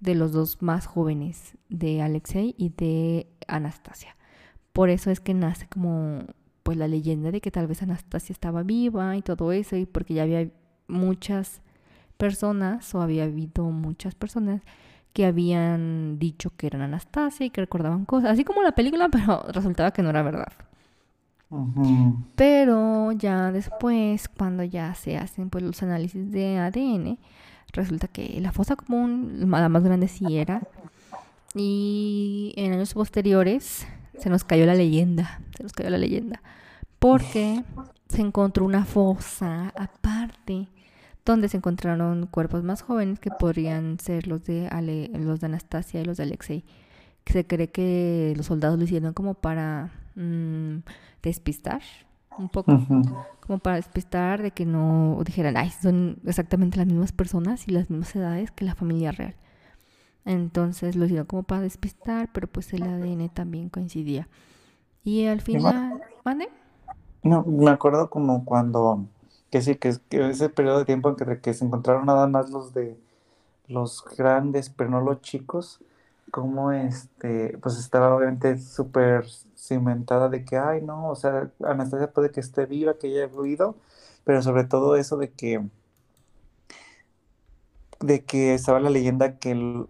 de 0.00 0.14
los 0.14 0.32
dos 0.32 0.62
más 0.62 0.86
jóvenes, 0.86 1.58
de 1.68 2.00
Alexei 2.00 2.54
y 2.56 2.70
de 2.70 3.26
Anastasia. 3.48 4.16
Por 4.72 4.88
eso 4.88 5.10
es 5.10 5.20
que 5.20 5.34
nace 5.34 5.66
como 5.66 6.20
pues 6.66 6.76
la 6.76 6.88
leyenda 6.88 7.30
de 7.30 7.40
que 7.40 7.52
tal 7.52 7.68
vez 7.68 7.80
Anastasia 7.82 8.32
estaba 8.32 8.64
viva 8.64 9.16
y 9.16 9.22
todo 9.22 9.52
eso, 9.52 9.76
y 9.76 9.86
porque 9.86 10.14
ya 10.14 10.24
había 10.24 10.50
muchas 10.88 11.62
personas, 12.16 12.92
o 12.92 13.00
había 13.00 13.22
habido 13.22 13.66
muchas 13.66 14.16
personas 14.16 14.62
que 15.12 15.26
habían 15.26 16.18
dicho 16.18 16.50
que 16.56 16.66
eran 16.66 16.82
Anastasia 16.82 17.46
y 17.46 17.50
que 17.50 17.60
recordaban 17.60 18.04
cosas, 18.04 18.32
así 18.32 18.42
como 18.42 18.64
la 18.64 18.72
película, 18.72 19.08
pero 19.12 19.44
resultaba 19.52 19.92
que 19.92 20.02
no 20.02 20.10
era 20.10 20.24
verdad. 20.24 20.52
Pero 22.34 23.12
ya 23.12 23.52
después, 23.52 24.28
cuando 24.28 24.64
ya 24.64 24.92
se 24.94 25.16
hacen 25.18 25.50
pues 25.50 25.62
los 25.62 25.80
análisis 25.84 26.32
de 26.32 26.58
ADN, 26.58 27.16
resulta 27.72 28.08
que 28.08 28.40
la 28.40 28.50
fosa 28.50 28.74
común, 28.74 29.48
la 29.52 29.68
más 29.68 29.84
grande 29.84 30.08
sí 30.08 30.36
era. 30.36 30.62
Y 31.54 32.54
en 32.56 32.72
años 32.72 32.92
posteriores 32.92 33.86
se 34.18 34.30
nos 34.30 34.44
cayó 34.44 34.66
la 34.66 34.74
leyenda, 34.74 35.40
se 35.56 35.62
nos 35.62 35.72
cayó 35.72 35.90
la 35.90 35.98
leyenda, 35.98 36.42
porque 36.98 37.62
se 38.08 38.22
encontró 38.22 38.64
una 38.64 38.84
fosa 38.84 39.72
aparte 39.76 40.68
donde 41.24 41.48
se 41.48 41.56
encontraron 41.56 42.26
cuerpos 42.26 42.62
más 42.62 42.82
jóvenes 42.82 43.18
que 43.18 43.30
podrían 43.30 43.98
ser 43.98 44.28
los 44.28 44.44
de 44.44 44.68
Ale- 44.68 45.10
los 45.14 45.40
de 45.40 45.46
Anastasia 45.46 46.00
y 46.00 46.04
los 46.04 46.16
de 46.16 46.22
Alexei. 46.22 46.64
Que 47.24 47.32
se 47.32 47.44
cree 47.46 47.68
que 47.68 48.32
los 48.36 48.46
soldados 48.46 48.78
lo 48.78 48.84
hicieron 48.84 49.12
como 49.12 49.34
para 49.34 49.90
mm, 50.14 50.76
despistar 51.24 51.82
un 52.38 52.48
poco, 52.48 52.72
como 53.40 53.58
para 53.58 53.76
despistar 53.76 54.40
de 54.42 54.52
que 54.52 54.64
no 54.66 55.18
dijeran, 55.24 55.56
ay, 55.56 55.70
son 55.70 56.18
exactamente 56.24 56.76
las 56.76 56.86
mismas 56.86 57.10
personas 57.10 57.66
y 57.66 57.72
las 57.72 57.90
mismas 57.90 58.14
edades 58.14 58.52
que 58.52 58.64
la 58.64 58.76
familia 58.76 59.10
real. 59.10 59.34
Entonces 60.26 60.96
lo 60.96 61.06
hicieron 61.06 61.26
como 61.26 61.44
para 61.44 61.62
despistar, 61.62 62.28
pero 62.32 62.48
pues 62.48 62.72
el 62.74 62.82
ADN 62.82 63.30
también 63.30 63.70
coincidía. 63.70 64.28
Y 65.04 65.26
al 65.26 65.40
final, 65.40 66.02
¿mande? 66.24 66.48
No, 67.22 67.44
me 67.44 67.70
acuerdo 67.70 68.10
como 68.10 68.44
cuando, 68.44 69.06
que 69.50 69.62
sí, 69.62 69.76
que, 69.76 69.94
que 70.10 70.28
ese 70.28 70.48
periodo 70.50 70.80
de 70.80 70.84
tiempo 70.84 71.08
en 71.08 71.16
que, 71.16 71.40
que 71.40 71.54
se 71.54 71.64
encontraron 71.64 72.06
nada 72.06 72.26
más 72.26 72.50
los 72.50 72.74
de 72.74 72.98
los 73.68 74.04
grandes, 74.16 74.70
pero 74.70 74.90
no 74.90 75.00
los 75.00 75.20
chicos, 75.22 75.80
como 76.30 76.72
este, 76.72 77.58
pues 77.58 77.78
estaba 77.78 78.14
obviamente 78.14 78.58
súper 78.58 79.26
cimentada 79.56 80.28
de 80.28 80.44
que, 80.44 80.56
ay, 80.56 80.82
no, 80.82 81.08
o 81.10 81.16
sea, 81.16 81.50
Anastasia 81.64 82.12
puede 82.12 82.30
que 82.30 82.40
esté 82.40 82.66
viva, 82.66 82.94
que 82.98 83.08
haya 83.08 83.32
huido, 83.32 83.76
pero 84.24 84.42
sobre 84.42 84.64
todo 84.64 84.96
eso 84.96 85.16
de 85.16 85.30
que, 85.32 85.64
de 88.00 88.24
que 88.24 88.54
estaba 88.54 88.80
la 88.80 88.90
leyenda 88.90 89.38
que 89.38 89.52
el, 89.52 89.86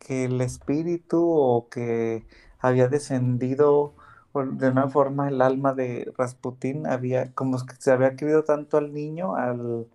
que 0.00 0.24
el 0.24 0.40
espíritu 0.40 1.24
o 1.30 1.68
que 1.68 2.26
había 2.60 2.88
descendido 2.88 3.94
de 4.34 4.68
una 4.70 4.88
forma 4.88 5.28
el 5.28 5.42
alma 5.42 5.74
de 5.74 6.12
Rasputín 6.16 6.86
había, 6.86 7.32
como 7.34 7.58
que 7.66 7.74
se 7.78 7.92
había 7.92 8.16
querido 8.16 8.44
tanto 8.44 8.76
al 8.78 8.92
niño, 8.92 9.34
al, 9.36 9.86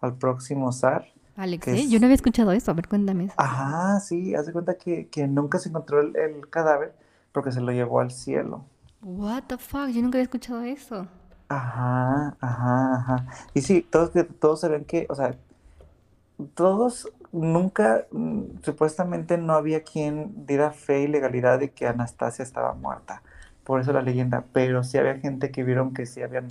al 0.00 0.16
próximo 0.18 0.72
zar, 0.72 1.06
que 1.60 1.72
Alexei, 1.72 1.88
yo 1.88 2.00
no 2.00 2.06
había 2.06 2.16
escuchado 2.16 2.50
eso, 2.52 2.70
a 2.72 2.74
ver, 2.74 2.88
cuéntame 2.88 3.26
eso. 3.26 3.36
ajá, 3.36 4.00
sí, 4.00 4.34
haz 4.34 4.46
de 4.46 4.52
cuenta 4.52 4.76
que, 4.78 5.08
que 5.08 5.26
nunca 5.28 5.58
se 5.58 5.68
encontró 5.68 6.00
el, 6.00 6.16
el 6.16 6.48
cadáver 6.50 6.94
porque 7.32 7.52
se 7.52 7.60
lo 7.60 7.72
llevó 7.72 8.00
al 8.00 8.10
cielo. 8.12 8.64
What 9.02 9.44
the 9.46 9.56
fuck, 9.56 9.88
yo 9.90 10.02
nunca 10.02 10.18
había 10.18 10.24
escuchado 10.24 10.62
eso. 10.62 11.06
Ajá, 11.48 12.36
ajá, 12.40 12.94
ajá. 12.96 13.26
Y 13.54 13.60
sí, 13.62 13.82
todos, 13.82 14.10
todos 14.40 14.62
ven 14.68 14.84
que, 14.84 15.06
o 15.10 15.14
sea, 15.14 15.38
todos 16.54 17.08
nunca, 17.32 18.06
mm, 18.12 18.62
supuestamente 18.62 19.38
no 19.38 19.54
había 19.54 19.82
quien 19.82 20.46
diera 20.46 20.72
fe 20.72 21.02
y 21.02 21.08
legalidad 21.08 21.58
de 21.58 21.70
que 21.72 21.86
Anastasia 21.86 22.42
estaba 22.42 22.74
muerta. 22.74 23.22
Por 23.64 23.80
eso 23.80 23.92
la 23.92 24.02
leyenda, 24.02 24.44
pero 24.52 24.84
sí 24.84 24.98
había 24.98 25.18
gente 25.18 25.50
que 25.50 25.64
vieron 25.64 25.94
que 25.94 26.06
sí 26.06 26.22
habían 26.22 26.48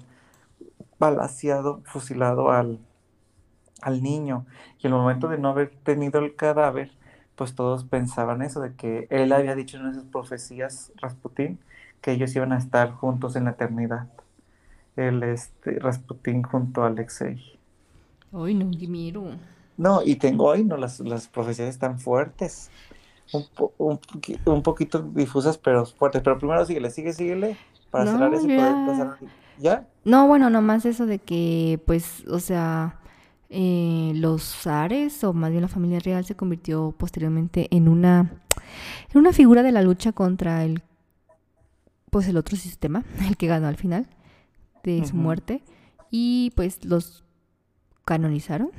balaceado, 0.99 1.81
fusilado 1.85 2.51
al, 2.51 2.79
al 3.81 4.01
niño. 4.03 4.45
Y 4.79 4.87
el 4.87 4.93
momento 4.93 5.27
de 5.27 5.37
no 5.37 5.49
haber 5.49 5.71
tenido 5.83 6.19
el 6.19 6.35
cadáver, 6.35 6.91
pues 7.35 7.55
todos 7.55 7.83
pensaban 7.85 8.41
eso, 8.41 8.61
de 8.61 8.73
que 8.75 9.07
él 9.09 9.31
había 9.31 9.55
dicho 9.55 9.77
en 9.77 9.87
esas 9.87 10.05
profecías, 10.05 10.91
Rasputín, 10.97 11.59
que 12.01 12.11
ellos 12.11 12.35
iban 12.35 12.53
a 12.53 12.57
estar 12.57 12.91
juntos 12.91 13.35
en 13.35 13.45
la 13.45 13.51
eternidad. 13.51 14.07
El 14.95 15.23
este, 15.23 15.79
Rasputín 15.79 16.43
junto 16.43 16.83
a 16.83 16.87
Alexei. 16.87 17.59
Ay, 18.31 18.53
no, 18.55 18.65
miedo. 18.65 19.23
No, 19.77 20.01
y 20.03 20.15
tengo 20.15 20.45
hoy, 20.45 20.63
no, 20.63 20.77
las, 20.77 20.99
las 20.99 21.27
profecías 21.27 21.67
están 21.69 21.99
fuertes, 21.99 22.69
un, 23.31 23.45
po- 23.55 23.73
un, 23.77 23.97
poqui- 23.99 24.39
un 24.45 24.61
poquito 24.61 24.99
difusas, 25.01 25.57
pero 25.57 25.85
fuertes. 25.85 26.21
Pero 26.23 26.37
primero 26.37 26.65
síguele, 26.65 26.89
sigue, 26.91 27.13
síguele, 27.13 27.57
para 27.89 28.05
cerrar 28.11 28.33
ese 28.33 28.47
ya. 28.47 28.85
pasar. 28.85 29.17
¿Ya? 29.59 29.87
No, 30.05 30.27
bueno, 30.27 30.49
nomás 30.49 30.85
eso 30.85 31.05
de 31.05 31.19
que, 31.19 31.79
pues, 31.85 32.23
o 32.27 32.39
sea, 32.39 32.99
eh, 33.49 34.11
los 34.15 34.43
zares, 34.43 35.23
o 35.23 35.33
más 35.33 35.51
bien 35.51 35.61
la 35.61 35.67
familia 35.67 35.99
real, 35.99 36.25
se 36.25 36.35
convirtió 36.35 36.93
posteriormente 36.97 37.67
en 37.75 37.87
una, 37.87 38.31
en 39.11 39.17
una 39.19 39.31
figura 39.33 39.61
de 39.63 39.71
la 39.71 39.81
lucha 39.81 40.11
contra 40.11 40.63
el, 40.63 40.81
pues, 42.09 42.27
el 42.27 42.37
otro 42.37 42.57
sistema, 42.57 43.03
el 43.27 43.37
que 43.37 43.47
ganó 43.47 43.67
al 43.67 43.77
final 43.77 44.07
de 44.83 45.05
su 45.07 45.15
muerte, 45.15 45.63
y 46.11 46.51
pues 46.55 46.83
los 46.83 47.23
canonizaron, 48.05 48.69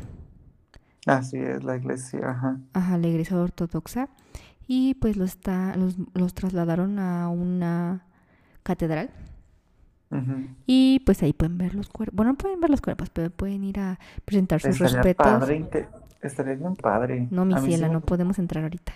Así 1.06 1.36
es, 1.38 1.62
la 1.64 1.76
iglesia, 1.76 2.30
ajá. 2.30 2.58
a 2.72 2.96
la 2.98 3.06
iglesia 3.06 3.36
ortodoxa, 3.36 4.08
y 4.66 4.94
pues 4.94 5.16
los, 5.16 5.30
está, 5.30 5.76
los, 5.76 5.96
los 6.14 6.32
trasladaron 6.34 6.98
a 6.98 7.28
una 7.28 8.06
catedral. 8.62 9.10
Ujú. 10.10 10.46
Y 10.66 11.00
pues 11.04 11.22
ahí 11.22 11.32
pueden 11.32 11.58
ver 11.58 11.74
los 11.74 11.88
cuerpos. 11.88 12.14
Bueno, 12.16 12.32
no 12.32 12.38
pueden 12.38 12.60
ver 12.60 12.70
los 12.70 12.80
cuerpos, 12.80 13.10
pero 13.10 13.30
pueden 13.30 13.64
ir 13.64 13.80
a 13.80 13.98
presentar 14.24 14.60
sus 14.60 14.70
Estaría 14.70 14.96
respetos. 15.02 15.26
padre, 15.26 15.66
estaría 16.22 16.54
bien 16.54 16.76
padre. 16.76 17.28
No, 17.30 17.44
mi 17.44 17.54
sí 17.58 17.66
ciela, 17.66 17.88
me- 17.88 17.94
no 17.94 18.00
podemos 18.00 18.38
entrar 18.38 18.64
ahorita. 18.64 18.92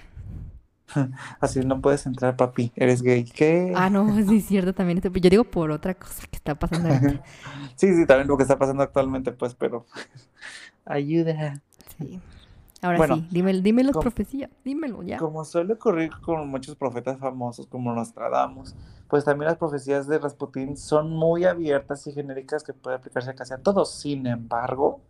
Así 1.40 1.61
no 1.61 1.80
puedes 1.80 2.06
entrar, 2.06 2.36
papi. 2.36 2.72
Eres 2.74 3.02
gay. 3.02 3.24
¿Qué? 3.24 3.72
Ah, 3.76 3.90
no, 3.90 4.14
sí 4.26 4.36
es 4.38 4.46
cierto 4.46 4.72
también. 4.74 5.00
Yo 5.02 5.30
digo 5.30 5.44
por 5.44 5.70
otra 5.70 5.94
cosa 5.94 6.26
que 6.30 6.36
está 6.36 6.54
pasando 6.54 6.88
ahorita. 6.88 7.22
Sí, 7.76 7.94
sí, 7.94 8.06
también 8.06 8.26
lo 8.26 8.36
que 8.36 8.42
está 8.42 8.59
pasando 8.59 8.82
actualmente, 8.82 9.30
pues, 9.30 9.54
pero 9.54 9.86
ayuda. 10.89 11.61
Sí. 11.99 12.20
Ahora 12.80 12.97
Bueno, 12.99 13.16
sí, 13.16 13.28
dime, 13.30 13.53
dime 13.61 13.82
las 13.82 13.93
com- 13.95 14.03
profecías, 14.03 14.51
dímelo 14.64 15.03
ya. 15.03 15.18
Como 15.18 15.45
suele 15.45 15.72
ocurrir 15.74 16.11
con 16.24 16.49
muchos 16.49 16.76
profetas 16.76 17.18
famosos 17.18 17.66
como 17.66 17.93
Nostradamus, 17.93 18.74
pues 19.09 19.24
también 19.24 19.49
las 19.49 19.57
profecías 19.59 20.07
de 20.07 20.18
Rasputín 20.18 20.76
son 20.76 21.11
muy 21.11 21.45
abiertas 21.45 22.07
y 22.07 22.12
genéricas 22.12 22.62
que 22.62 22.72
puede 22.72 22.97
aplicarse 22.97 23.34
casi 23.34 23.53
a 23.55 23.59
todos. 23.59 23.91
Sin 23.93 24.26
embargo, 24.28 25.01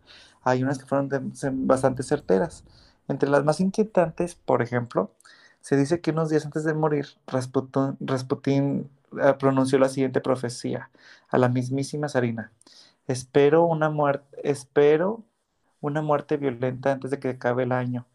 hay 0.41 0.63
unas 0.63 0.79
que 0.79 0.85
fueron 0.87 1.09
de- 1.09 1.21
bastante 1.51 2.01
certeras. 2.01 2.63
Entre 3.07 3.29
las 3.29 3.43
más 3.43 3.59
inquietantes, 3.59 4.33
por 4.33 4.63
ejemplo, 4.63 5.11
se 5.61 5.75
dice 5.77 6.01
que 6.01 6.09
unos 6.11 6.29
días 6.29 6.45
antes 6.45 6.63
de 6.63 6.73
morir, 6.73 7.05
Rasputin, 7.27 7.97
Rasputín 7.99 8.89
eh, 9.21 9.33
pronunció 9.37 9.77
la 9.77 9.89
siguiente 9.89 10.21
profecía 10.21 10.89
a 11.29 11.37
la 11.37 11.49
mismísima 11.49 12.07
Sarina. 12.09 12.51
Espero 13.07 13.63
una 13.65 13.89
muerte, 13.91 14.25
espero 14.43 15.23
una 15.81 16.01
muerte 16.01 16.37
violenta 16.37 16.91
antes 16.91 17.11
de 17.11 17.19
que 17.19 17.29
acabe 17.29 17.63
el 17.63 17.71
año. 17.71 18.05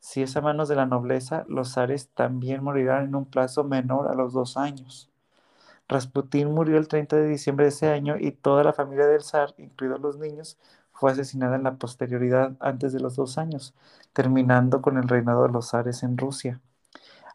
Si 0.00 0.22
es 0.22 0.36
a 0.36 0.40
manos 0.40 0.68
de 0.68 0.76
la 0.76 0.86
nobleza, 0.86 1.44
los 1.48 1.74
zares 1.74 2.08
también 2.08 2.62
morirán 2.64 3.04
en 3.04 3.14
un 3.14 3.26
plazo 3.26 3.64
menor 3.64 4.08
a 4.08 4.14
los 4.14 4.32
dos 4.32 4.56
años. 4.56 5.10
Rasputín 5.88 6.52
murió 6.54 6.78
el 6.78 6.88
30 6.88 7.16
de 7.16 7.28
diciembre 7.28 7.64
de 7.66 7.70
ese 7.70 7.88
año 7.88 8.16
y 8.18 8.32
toda 8.32 8.64
la 8.64 8.72
familia 8.72 9.06
del 9.06 9.22
zar, 9.22 9.54
incluidos 9.58 10.00
los 10.00 10.18
niños, 10.18 10.56
fue 10.92 11.10
asesinada 11.12 11.56
en 11.56 11.64
la 11.64 11.76
posterioridad 11.76 12.52
antes 12.60 12.92
de 12.92 13.00
los 13.00 13.16
dos 13.16 13.38
años, 13.38 13.74
terminando 14.12 14.82
con 14.82 14.98
el 14.98 15.08
reinado 15.08 15.44
de 15.44 15.52
los 15.52 15.70
zares 15.70 16.02
en 16.02 16.16
Rusia. 16.18 16.60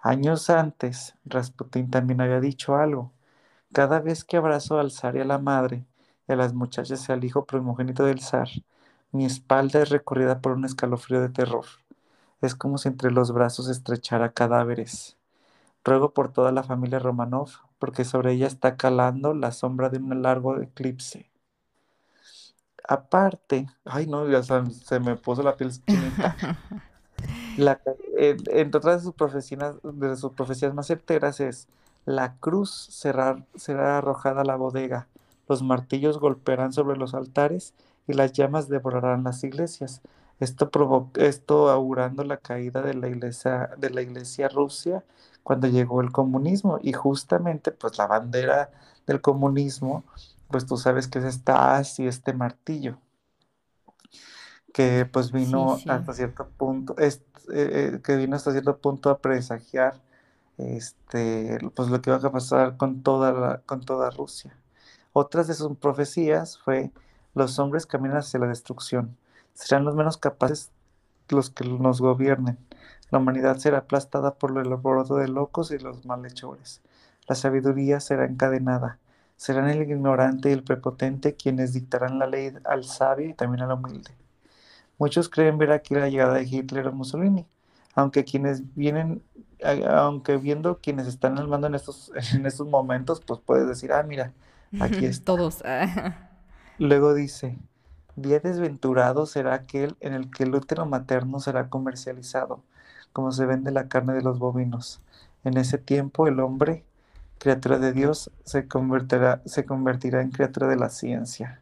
Años 0.02 0.50
antes, 0.50 1.16
Rasputín 1.26 1.90
también 1.92 2.22
había 2.22 2.40
dicho 2.40 2.76
algo. 2.76 3.12
Cada 3.74 4.00
vez 4.00 4.24
que 4.24 4.38
abrazo 4.38 4.80
al 4.80 4.92
zar 4.92 5.18
y 5.18 5.22
a 5.22 5.26
la 5.26 5.40
madre, 5.40 5.86
y 6.28 6.34
a 6.34 6.36
las 6.36 6.54
muchachas 6.54 7.10
y 7.10 7.12
al 7.12 7.24
hijo 7.26 7.46
primogénito 7.46 8.06
del 8.06 8.22
zar, 8.22 8.50
mi 9.12 9.26
espalda 9.26 9.82
es 9.82 9.90
recorrida 9.90 10.42
por 10.42 10.54
un 10.54 10.66
escalofrío 10.66 11.22
de 11.22 11.30
terror. 11.30 11.66
Es 12.42 12.56
como 12.56 12.78
si 12.78 12.90
entre 12.90 13.12
los 13.12 13.32
brazos 13.32 13.70
estrechara 13.70 14.34
cadáveres. 14.34 15.18
Ruego 15.84 16.14
por 16.14 16.32
toda 16.32 16.52
la 16.52 16.64
familia 16.64 17.00
Romanov, 17.00 17.50
porque 17.80 18.06
sobre 18.06 18.34
ella 18.34 18.48
está 18.48 18.78
calando 18.78 19.34
la 19.34 19.52
sombra 19.52 19.90
de 19.90 20.00
un 20.00 20.22
largo 20.22 20.60
eclipse. 20.62 21.32
Aparte, 22.88 23.68
ay 23.86 24.06
no, 24.08 24.30
ya 24.30 24.44
se, 24.44 24.66
se 24.72 25.00
me 25.00 25.16
puso 25.16 25.42
la 25.44 25.56
piel 25.58 25.72
chinita. 25.72 26.36
La, 27.56 27.82
eh, 28.18 28.38
entre 28.48 28.78
otras 28.80 28.98
de 28.98 29.04
sus 29.06 29.14
profecías, 29.14 29.78
de 29.84 30.16
sus 30.18 30.34
profecías 30.34 30.74
más 30.74 30.88
certeras 30.88 31.40
es, 31.40 31.68
la 32.06 32.36
cruz 32.38 32.72
será, 32.92 33.46
será 33.56 33.98
arrojada 33.98 34.42
a 34.42 34.46
la 34.46 34.58
bodega, 34.58 35.08
los 35.48 35.64
martillos 35.64 36.20
golpearán 36.20 36.74
sobre 36.74 36.98
los 36.98 37.14
altares 37.14 37.74
y 38.08 38.14
las 38.14 38.34
llamas 38.34 38.70
devorarán 38.70 39.24
las 39.24 39.44
iglesias. 39.44 40.02
Esto, 40.40 40.70
provo- 40.72 41.12
esto 41.16 41.70
augurando 41.70 42.24
la 42.24 42.38
caída 42.38 42.82
de 42.82 42.94
la 42.94 43.08
iglesia, 43.08 43.72
de 43.78 43.90
la 43.90 44.02
iglesia 44.02 44.50
Rusia 44.50 45.04
cuando 45.44 45.68
llegó 45.68 46.02
el 46.02 46.12
comunismo. 46.12 46.80
Y 46.82 46.94
justamente, 46.94 47.72
pues 47.72 47.98
la 47.98 48.08
bandera 48.08 48.72
del 49.08 49.22
comunismo, 49.22 50.04
pues 50.50 50.66
tú 50.66 50.78
sabes 50.78 51.08
que 51.08 51.20
es 51.20 51.26
esta 51.26 51.76
haz 51.78 52.00
y 52.00 52.08
este 52.08 52.34
martillo, 52.34 52.98
que 54.74 55.06
pues 55.06 55.32
vino 55.32 55.76
sí. 55.78 55.90
hasta 55.90 56.14
cierto 56.14 56.48
punto, 56.58 56.96
es- 56.98 57.22
eh, 57.54 57.92
eh, 57.96 58.02
que 58.04 58.16
vino 58.18 58.36
hasta 58.36 58.52
cierto 58.52 58.78
punto 58.78 59.10
a 59.10 59.20
presagiar 59.20 60.02
este, 60.58 61.60
pues 61.76 61.90
lo 61.90 62.02
que 62.02 62.10
iba 62.12 62.18
a 62.18 62.32
pasar 62.32 62.78
con 62.78 63.04
toda 63.04 63.32
la- 63.34 63.62
con 63.66 63.82
toda 63.82 64.10
Rusia. 64.12 64.58
Otras 65.14 65.48
de 65.48 65.54
sus 65.56 65.78
profecías 65.78 66.58
fue, 66.60 66.92
los 67.36 67.60
hombres 67.60 67.86
caminan 67.86 68.18
hacia 68.18 68.40
la 68.40 68.48
destrucción, 68.48 69.16
serán 69.54 69.86
los 69.86 69.96
menos 69.96 70.18
capaces 70.18 70.72
los 71.30 71.50
que 71.50 71.68
nos 71.68 72.02
gobiernen. 72.02 72.58
La 73.12 73.20
humanidad 73.20 73.58
será 73.58 73.80
aplastada 73.80 74.36
por 74.36 74.52
el 74.52 74.72
alboroto 74.72 75.16
de 75.18 75.28
locos 75.28 75.72
y 75.72 75.78
los 75.78 76.06
malhechores. 76.06 76.82
La 77.28 77.36
sabiduría 77.36 78.00
será 78.00 78.26
encadenada. 78.26 79.00
Serán 79.38 79.70
el 79.70 79.82
ignorante 79.82 80.50
y 80.50 80.54
el 80.54 80.64
prepotente 80.64 81.36
quienes 81.36 81.74
dictarán 81.74 82.20
la 82.20 82.28
ley 82.28 82.54
al 82.64 82.84
sabio 82.84 83.30
y 83.30 83.34
también 83.34 83.64
al 83.64 83.72
humilde. 83.72 84.12
Muchos 84.98 85.30
creen 85.30 85.58
ver 85.58 85.72
aquí 85.72 85.94
la 85.94 86.10
llegada 86.10 86.36
de 86.36 86.44
Hitler 86.44 86.88
o 86.88 86.94
Mussolini, 86.94 87.46
aunque 87.96 88.24
quienes 88.24 88.76
vienen, 88.76 89.22
aunque 89.88 90.38
viendo 90.38 90.80
quienes 90.80 91.08
están 91.08 91.38
al 91.38 91.48
mando 91.48 91.68
en 91.68 91.76
estos, 91.76 92.12
en 92.34 92.46
estos 92.46 92.68
momentos, 92.68 93.22
pues 93.26 93.40
puedes 93.46 93.68
decir, 93.68 93.92
ah, 93.92 94.04
mira, 94.04 94.32
aquí 94.80 95.06
está. 95.06 95.26
Todos. 95.26 95.64
Luego 96.78 97.14
dice, 97.14 97.58
día 98.18 98.42
desventurado 98.42 99.26
será 99.26 99.54
aquel 99.54 99.96
en 100.02 100.14
el 100.14 100.30
que 100.30 100.44
el 100.44 100.54
útero 100.54 100.86
materno 100.86 101.40
será 101.40 101.70
comercializado, 101.70 102.62
como 103.14 103.32
se 103.32 103.46
vende 103.46 103.72
la 103.72 103.88
carne 103.88 104.14
de 104.14 104.22
los 104.22 104.40
bovinos. 104.40 105.00
En 105.46 105.56
ese 105.56 105.78
tiempo 105.78 106.28
el 106.28 106.42
hombre, 106.42 106.84
criatura 107.38 107.80
de 107.80 107.94
Dios, 107.94 108.30
se 108.44 108.68
convertirá, 108.68 109.42
se 109.46 109.66
convertirá 109.66 110.22
en 110.22 110.32
criatura 110.32 110.68
de 110.68 110.76
la 110.76 110.90
ciencia. 110.90 111.62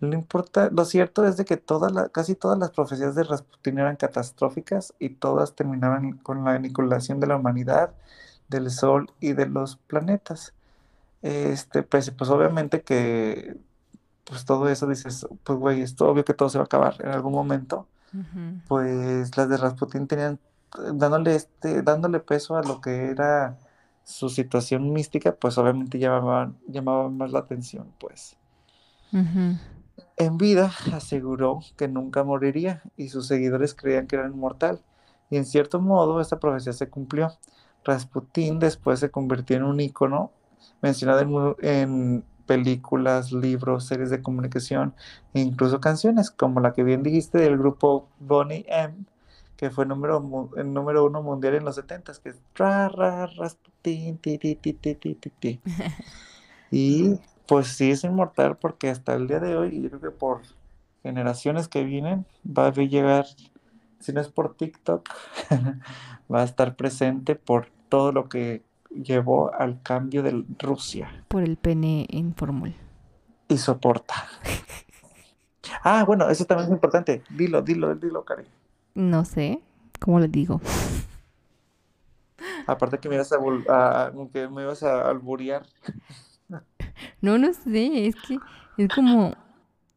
Lo, 0.00 0.14
importa, 0.14 0.70
lo 0.72 0.86
cierto 0.86 1.26
es 1.26 1.36
de 1.36 1.44
que 1.44 1.58
toda 1.58 2.08
casi 2.08 2.34
todas 2.34 2.58
las 2.58 2.70
profecías 2.70 3.14
de 3.14 3.24
Rasputín 3.24 3.78
eran 3.78 3.96
catastróficas 3.96 4.94
y 4.98 5.10
todas 5.10 5.54
terminaban 5.54 6.12
con 6.18 6.44
la 6.44 6.52
aniquilación 6.52 7.20
de 7.20 7.26
la 7.26 7.36
humanidad, 7.36 7.92
del 8.48 8.70
sol 8.70 9.12
y 9.20 9.34
de 9.34 9.44
los 9.44 9.76
planetas. 9.76 10.54
Este, 11.20 11.82
pues, 11.82 12.10
pues 12.12 12.30
obviamente 12.30 12.80
que 12.80 13.58
pues 14.30 14.44
todo 14.44 14.68
eso 14.68 14.86
dices, 14.86 15.26
pues 15.42 15.58
güey, 15.58 15.82
es 15.82 16.00
obvio 16.00 16.24
que 16.24 16.34
todo 16.34 16.48
se 16.48 16.58
va 16.58 16.62
a 16.62 16.66
acabar 16.66 16.94
en 17.00 17.08
algún 17.08 17.32
momento. 17.32 17.88
Pues 18.68 19.36
las 19.36 19.48
de 19.48 19.56
Rasputín 19.56 20.06
tenían 20.06 20.38
dándole 20.94 21.34
este, 21.34 21.82
dándole 21.82 22.20
peso 22.20 22.56
a 22.56 22.62
lo 22.62 22.80
que 22.80 23.10
era 23.10 23.58
su 24.04 24.28
situación 24.28 24.92
mística, 24.92 25.34
pues 25.34 25.58
obviamente 25.58 25.98
llamaban, 25.98 26.56
llamaban 26.68 27.16
más 27.16 27.32
la 27.32 27.40
atención, 27.40 27.92
pues. 27.98 28.36
En 29.12 30.38
vida 30.38 30.70
aseguró 30.92 31.58
que 31.76 31.88
nunca 31.88 32.22
moriría 32.22 32.82
y 32.96 33.08
sus 33.08 33.26
seguidores 33.26 33.74
creían 33.74 34.06
que 34.06 34.14
era 34.14 34.28
inmortal. 34.28 34.80
Y 35.28 35.38
en 35.38 35.44
cierto 35.44 35.80
modo 35.80 36.20
esta 36.20 36.38
profecía 36.38 36.72
se 36.72 36.88
cumplió. 36.88 37.32
Rasputín 37.84 38.60
después 38.60 39.00
se 39.00 39.10
convirtió 39.10 39.56
en 39.56 39.64
un 39.64 39.80
ícono 39.80 40.30
mencionado 40.82 41.56
en 41.60 42.24
películas, 42.50 43.30
libros, 43.30 43.86
series 43.86 44.10
de 44.10 44.22
comunicación 44.22 44.92
e 45.34 45.40
incluso 45.40 45.80
canciones, 45.80 46.32
como 46.32 46.58
la 46.58 46.72
que 46.72 46.82
bien 46.82 47.04
dijiste 47.04 47.38
del 47.38 47.56
grupo 47.56 48.08
Bonnie 48.18 48.66
M, 48.66 48.92
que 49.56 49.70
fue 49.70 49.86
número, 49.86 50.50
el 50.56 50.72
número 50.72 51.04
uno 51.04 51.22
mundial 51.22 51.54
en 51.54 51.64
los 51.64 51.76
70 51.76 52.12
que 52.20 52.30
es 52.30 52.40
ra, 52.56 52.88
ra, 52.88 53.30
ti, 53.82 54.18
ti, 54.20 54.36
ti, 54.36 54.56
ti, 54.56 54.72
ti, 54.72 54.94
ti, 54.94 55.14
ti. 55.14 55.60
Y 56.72 57.20
pues 57.46 57.68
sí 57.68 57.92
es 57.92 58.02
inmortal 58.02 58.56
porque 58.56 58.90
hasta 58.90 59.14
el 59.14 59.28
día 59.28 59.38
de 59.38 59.56
hoy, 59.56 59.76
y 59.76 59.82
yo 59.82 59.90
creo 59.90 60.00
que 60.00 60.10
por 60.10 60.40
generaciones 61.04 61.68
que 61.68 61.84
vienen, 61.84 62.26
va 62.44 62.66
a 62.66 62.72
llegar, 62.72 63.26
si 64.00 64.12
no 64.12 64.20
es 64.20 64.28
por 64.28 64.56
TikTok, 64.56 65.08
va 66.32 66.40
a 66.40 66.44
estar 66.44 66.74
presente 66.74 67.36
por 67.36 67.68
todo 67.88 68.10
lo 68.10 68.28
que 68.28 68.64
llevó 68.90 69.52
al 69.54 69.80
cambio 69.82 70.22
de 70.22 70.44
Rusia 70.58 71.24
Por 71.28 71.42
el 71.42 71.56
pene 71.56 72.06
en 72.10 72.34
formol. 72.34 72.74
y 73.48 73.58
soporta. 73.58 74.14
Ah, 75.84 76.02
bueno, 76.04 76.28
eso 76.28 76.44
también 76.46 76.68
es 76.68 76.72
importante. 76.74 77.22
Dilo, 77.30 77.62
dilo, 77.62 77.94
dilo, 77.94 78.24
Karen. 78.24 78.46
No 78.94 79.24
sé, 79.24 79.60
¿cómo 80.00 80.18
les 80.18 80.32
digo? 80.32 80.60
Aparte 82.66 82.98
que 82.98 83.08
me 83.08 83.14
ibas 83.16 83.32
a, 83.32 83.36
a- 83.68 84.12
que 84.32 84.48
me 84.48 84.62
ibas 84.62 84.82
a 84.82 85.08
alburear. 85.08 85.64
No, 87.22 87.38
no 87.38 87.52
sé, 87.54 88.08
es 88.08 88.16
que 88.16 88.38
es 88.76 88.88
como 88.92 89.34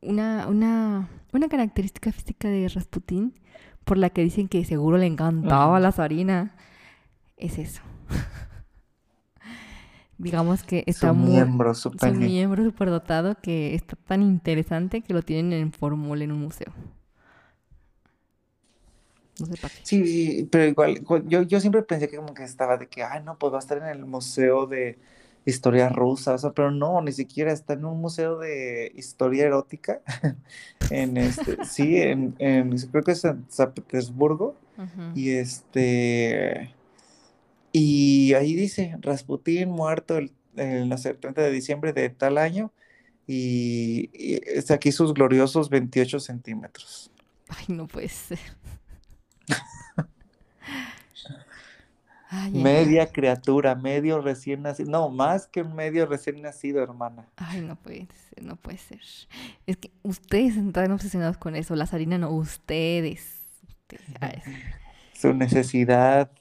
una, 0.02 0.48
una, 0.48 1.10
una 1.34 1.48
característica 1.50 2.12
física 2.12 2.48
de 2.50 2.70
Rasputín 2.70 3.34
por 3.84 3.98
la 3.98 4.10
que 4.12 4.22
dicen 4.22 4.48
que 4.48 4.64
seguro 4.64 4.98
le 4.98 5.08
encantaba 5.08 5.74
Ujú. 5.74 5.82
la 5.82 5.92
zarina. 5.92 6.56
Es 7.36 7.58
eso. 7.58 7.82
Digamos 10.18 10.64
que 10.64 10.84
está 10.88 11.10
Su 11.10 11.16
muy... 11.16 11.32
miembro, 11.32 11.74
su 11.74 11.92
Su 11.98 12.14
miembro 12.14 12.64
superdotado 12.64 13.36
que 13.42 13.76
está 13.76 13.96
tan 13.96 14.22
interesante 14.22 15.02
que 15.02 15.14
lo 15.14 15.22
tienen 15.24 15.54
en 15.54 15.72
fórmula 15.72 16.24
en 16.24 16.32
un 16.32 16.42
museo. 16.42 16.74
No 19.40 19.46
sé 19.48 19.58
para 19.58 19.74
qué. 19.74 19.82
Sí, 19.84 20.06
sí, 20.06 20.50
pero 20.52 20.66
igual, 20.66 21.02
yo, 21.28 21.42
yo 21.42 21.60
siempre 21.60 21.84
pensé 21.84 22.08
que 22.08 22.18
como 22.18 22.34
que 22.34 22.44
estaba 22.44 22.78
de 22.78 22.88
que, 22.88 23.04
ay, 23.04 23.24
no, 23.24 23.38
pues 23.38 23.52
va 23.54 23.58
a 23.58 23.60
estar 23.60 23.78
en 23.78 23.86
el 23.86 24.06
Museo 24.06 24.68
de 24.68 25.00
Historia 25.46 25.90
Rusa, 25.90 26.36
o 26.36 26.38
sea, 26.38 26.52
pero 26.54 26.72
no, 26.72 27.02
ni 27.02 27.12
siquiera 27.12 27.52
está 27.52 27.74
en 27.74 27.86
un 27.86 28.00
museo 28.00 28.38
de 28.40 28.92
historia 28.96 29.46
erótica, 29.46 30.02
en 30.90 31.18
este, 31.18 31.58
sí, 31.66 31.98
en, 31.98 32.36
en 32.40 32.78
creo 32.78 33.04
que 33.04 33.12
es 33.12 33.26
en 33.26 33.46
San 33.50 33.74
Petersburgo, 33.74 34.62
y 35.14 35.32
este, 35.32 36.74
y 37.74 38.34
ahí 38.36 38.56
dice, 38.56 38.98
Rasputín 39.02 39.70
muerto 39.72 40.18
el, 40.18 40.32
el, 40.56 40.88
no 40.90 40.98
sé, 40.98 41.10
el 41.12 41.20
30 41.20 41.42
de 41.42 41.52
diciembre 41.52 41.94
de 41.94 42.10
tal 42.12 42.38
año, 42.38 42.72
y, 43.28 44.10
y 44.14 44.36
está 44.46 44.76
aquí 44.76 44.92
sus 44.92 45.14
gloriosos 45.14 45.70
28 45.70 46.20
centímetros. 46.22 47.12
Ay, 47.50 47.66
no 47.70 47.88
puede 47.88 48.10
ser. 48.10 48.40
Ay, 52.36 52.52
ay, 52.52 52.52
Media 52.52 53.12
criatura, 53.12 53.76
medio 53.76 54.20
recién 54.22 54.64
nacido. 54.64 54.90
No, 54.90 55.10
más 55.10 55.48
que 55.48 55.62
un 55.62 55.76
medio 55.76 56.06
recién 56.08 56.42
nacido, 56.42 56.82
hermana. 56.82 57.28
ay, 57.38 57.62
no 57.62 57.76
puede 57.76 58.08
ser, 58.30 58.44
no 58.44 58.56
puede 58.56 58.78
ser. 58.80 59.02
Es 59.68 59.78
que 59.78 59.92
ustedes 60.04 60.58
están 60.58 60.92
obsesionados 60.92 61.38
con 61.38 61.56
eso, 61.56 61.76
la 61.76 61.86
zarina 61.88 62.18
no, 62.18 62.32
ustedes. 62.32 63.42
Su 65.14 65.34
necesidad. 65.34 66.32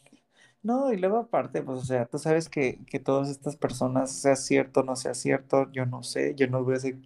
No, 0.63 0.93
y 0.93 0.97
luego 0.97 1.19
aparte, 1.19 1.61
pues, 1.63 1.79
o 1.81 1.85
sea, 1.85 2.07
tú 2.07 2.19
sabes 2.21 2.49
que, 2.49 2.79
que 2.87 3.01
todas 3.01 3.29
estas 3.29 3.57
personas, 3.57 4.13
sea 4.13 4.37
cierto 4.37 4.85
no 4.85 4.95
sea 4.95 5.13
cierto, 5.15 5.69
yo 5.73 5.87
no 5.87 6.05
sé, 6.05 6.35
yo 6.37 6.47
no 6.47 6.63
voy 6.63 6.77
a 6.77 6.79
ser- 6.79 6.99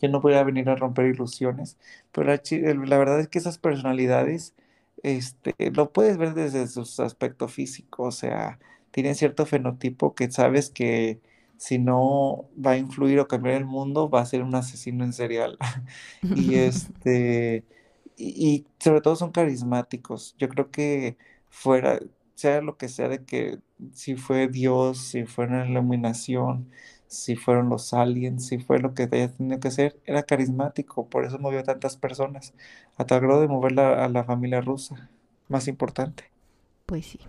yo 0.00 0.08
no 0.08 0.20
voy 0.20 0.34
a 0.34 0.42
venir 0.42 0.68
a 0.68 0.74
romper 0.74 1.06
ilusiones, 1.06 1.76
pero 2.10 2.26
la, 2.32 2.98
verdad 2.98 3.20
es 3.20 3.28
que 3.28 3.38
esas 3.38 3.58
personalidades, 3.58 4.52
este, 5.04 5.54
lo 5.72 5.92
puedes 5.92 6.16
ver 6.18 6.34
desde 6.34 6.66
su 6.66 7.02
aspecto 7.04 7.46
físico, 7.46 8.02
o 8.04 8.10
sea, 8.12 8.58
tienen 8.90 9.14
cierto 9.14 9.46
fenotipo 9.46 10.14
que 10.16 10.28
sabes 10.32 10.70
que 10.70 11.20
si 11.56 11.78
no 11.78 12.48
va 12.64 12.72
a 12.72 12.76
influir 12.78 13.20
o 13.20 13.28
cambiar 13.28 13.54
el 13.56 13.64
mundo, 13.64 14.10
va 14.10 14.22
a 14.22 14.26
ser 14.26 14.42
un 14.42 14.54
asesino 14.56 15.04
en 15.04 15.12
serial. 15.12 15.56
Y 16.36 16.56
este, 16.56 17.64
y, 18.16 18.48
y 18.56 18.66
sobre 18.80 19.00
todo 19.00 19.14
son 19.16 19.30
carismáticos. 19.32 20.34
Yo 20.38 20.48
creo 20.48 20.70
que 20.72 21.16
fuera, 21.48 22.00
sea 22.34 22.60
lo 22.60 22.76
que 22.76 22.88
sea 22.88 23.08
de 23.08 23.24
que 23.24 23.58
si 23.92 24.16
fue 24.16 24.48
Dios, 24.48 24.98
si 24.98 25.24
fue 25.24 25.46
una 25.46 25.66
iluminación, 25.66 26.70
si 27.06 27.36
fueron 27.36 27.68
los 27.68 27.92
aliens, 27.94 28.46
si 28.46 28.58
fue 28.58 28.78
lo 28.80 28.94
que 28.94 29.04
haya 29.10 29.28
tenido 29.32 29.60
que 29.60 29.70
ser, 29.70 30.00
era 30.04 30.22
carismático, 30.24 31.08
por 31.08 31.24
eso 31.24 31.38
movió 31.38 31.60
a 31.60 31.64
tantas 31.64 31.96
personas, 31.96 32.54
a 32.96 33.04
tal 33.06 33.20
grado 33.20 33.40
de 33.40 33.48
mover 33.48 33.72
la- 33.72 34.04
a 34.04 34.08
la 34.08 34.24
familia 34.24 34.60
rusa, 34.60 35.10
más 35.48 35.68
importante. 35.68 36.24
Pues 36.86 37.06
sí. 37.06 37.20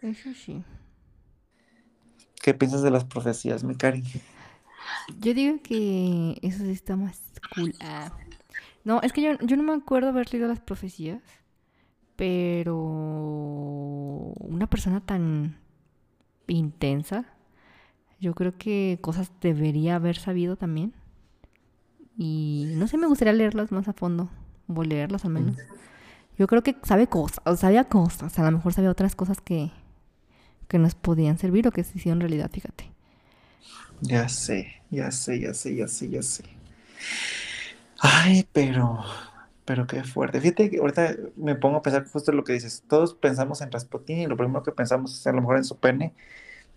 Eso 0.00 0.30
sí. 0.34 0.62
¿Qué 2.42 2.54
piensas 2.54 2.82
de 2.82 2.90
las 2.90 3.04
profecías, 3.04 3.62
mi 3.64 3.76
cari? 3.76 4.02
Yo 5.20 5.32
digo 5.32 5.58
que 5.62 6.38
eso 6.42 6.58
sí 6.64 6.72
está 6.72 6.96
más 6.96 7.20
cool. 7.54 7.72
Ah. 7.80 8.12
No, 8.84 9.00
es 9.02 9.12
que 9.12 9.22
yo, 9.22 9.38
yo 9.40 9.56
no 9.56 9.62
me 9.62 9.74
acuerdo 9.74 10.08
haber 10.08 10.32
leído 10.32 10.48
las 10.48 10.60
profecías, 10.60 11.22
pero 12.16 12.76
una 14.38 14.66
persona 14.68 15.00
tan 15.00 15.56
intensa, 16.46 17.24
yo 18.20 18.34
creo 18.34 18.56
que 18.56 18.98
cosas 19.00 19.32
debería 19.40 19.96
haber 19.96 20.16
sabido 20.16 20.56
también. 20.56 20.94
Y 22.16 22.72
no 22.76 22.86
sé, 22.86 22.98
me 22.98 23.06
gustaría 23.06 23.32
leerlas 23.32 23.72
más 23.72 23.88
a 23.88 23.92
fondo, 23.92 24.30
o 24.68 24.82
leerlas 24.82 25.24
al 25.24 25.32
menos. 25.32 25.56
Yo 26.38 26.46
creo 26.46 26.62
que 26.62 26.76
sabe 26.82 27.06
cosas, 27.06 27.60
sabía 27.60 27.84
cosas, 27.84 28.38
a 28.38 28.44
lo 28.44 28.52
mejor 28.52 28.72
sabía 28.72 28.90
otras 28.90 29.14
cosas 29.14 29.40
que, 29.40 29.70
que 30.68 30.78
nos 30.78 30.94
podían 30.94 31.38
servir 31.38 31.66
o 31.68 31.72
que 31.72 31.84
se 31.84 31.98
hicieron 31.98 32.20
realidad, 32.20 32.50
fíjate. 32.52 32.90
Ya 34.00 34.28
sé, 34.28 34.82
ya 34.90 35.10
sé, 35.10 35.40
ya 35.40 35.54
sé, 35.54 35.76
ya 35.76 35.88
sé, 35.88 36.08
ya 36.08 36.22
sé. 36.22 36.44
Ay, 37.98 38.46
pero, 38.52 38.98
pero 39.64 39.86
qué 39.86 40.02
fuerte. 40.04 40.40
Fíjate 40.40 40.70
que 40.70 40.78
ahorita 40.78 41.16
me 41.36 41.54
pongo 41.54 41.78
a 41.78 41.82
pensar 41.82 42.06
justo 42.06 42.32
lo 42.32 42.44
que 42.44 42.52
dices. 42.52 42.82
Todos 42.88 43.14
pensamos 43.14 43.60
en 43.60 43.70
Rasputín 43.70 44.18
y 44.18 44.26
lo 44.26 44.36
primero 44.36 44.62
que 44.62 44.72
pensamos 44.72 45.16
es 45.18 45.26
a 45.26 45.32
lo 45.32 45.40
mejor 45.40 45.56
en 45.56 45.64
su 45.64 45.76
pene, 45.76 46.14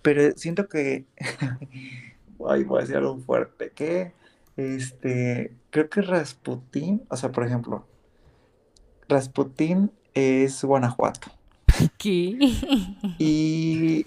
pero 0.01 0.31
siento 0.37 0.67
que, 0.67 1.05
ay, 2.47 2.63
voy 2.63 2.77
a 2.77 2.81
decir 2.81 2.97
algo 2.97 3.17
fuerte, 3.17 3.71
que, 3.73 4.13
este, 4.55 5.53
creo 5.71 5.89
que 5.89 6.01
Rasputín, 6.01 7.03
o 7.09 7.17
sea, 7.17 7.31
por 7.31 7.45
ejemplo, 7.45 7.85
Rasputín 9.07 9.91
es 10.13 10.63
Guanajuato 10.63 11.31
¿Qué? 11.97 12.37
y 13.19 14.05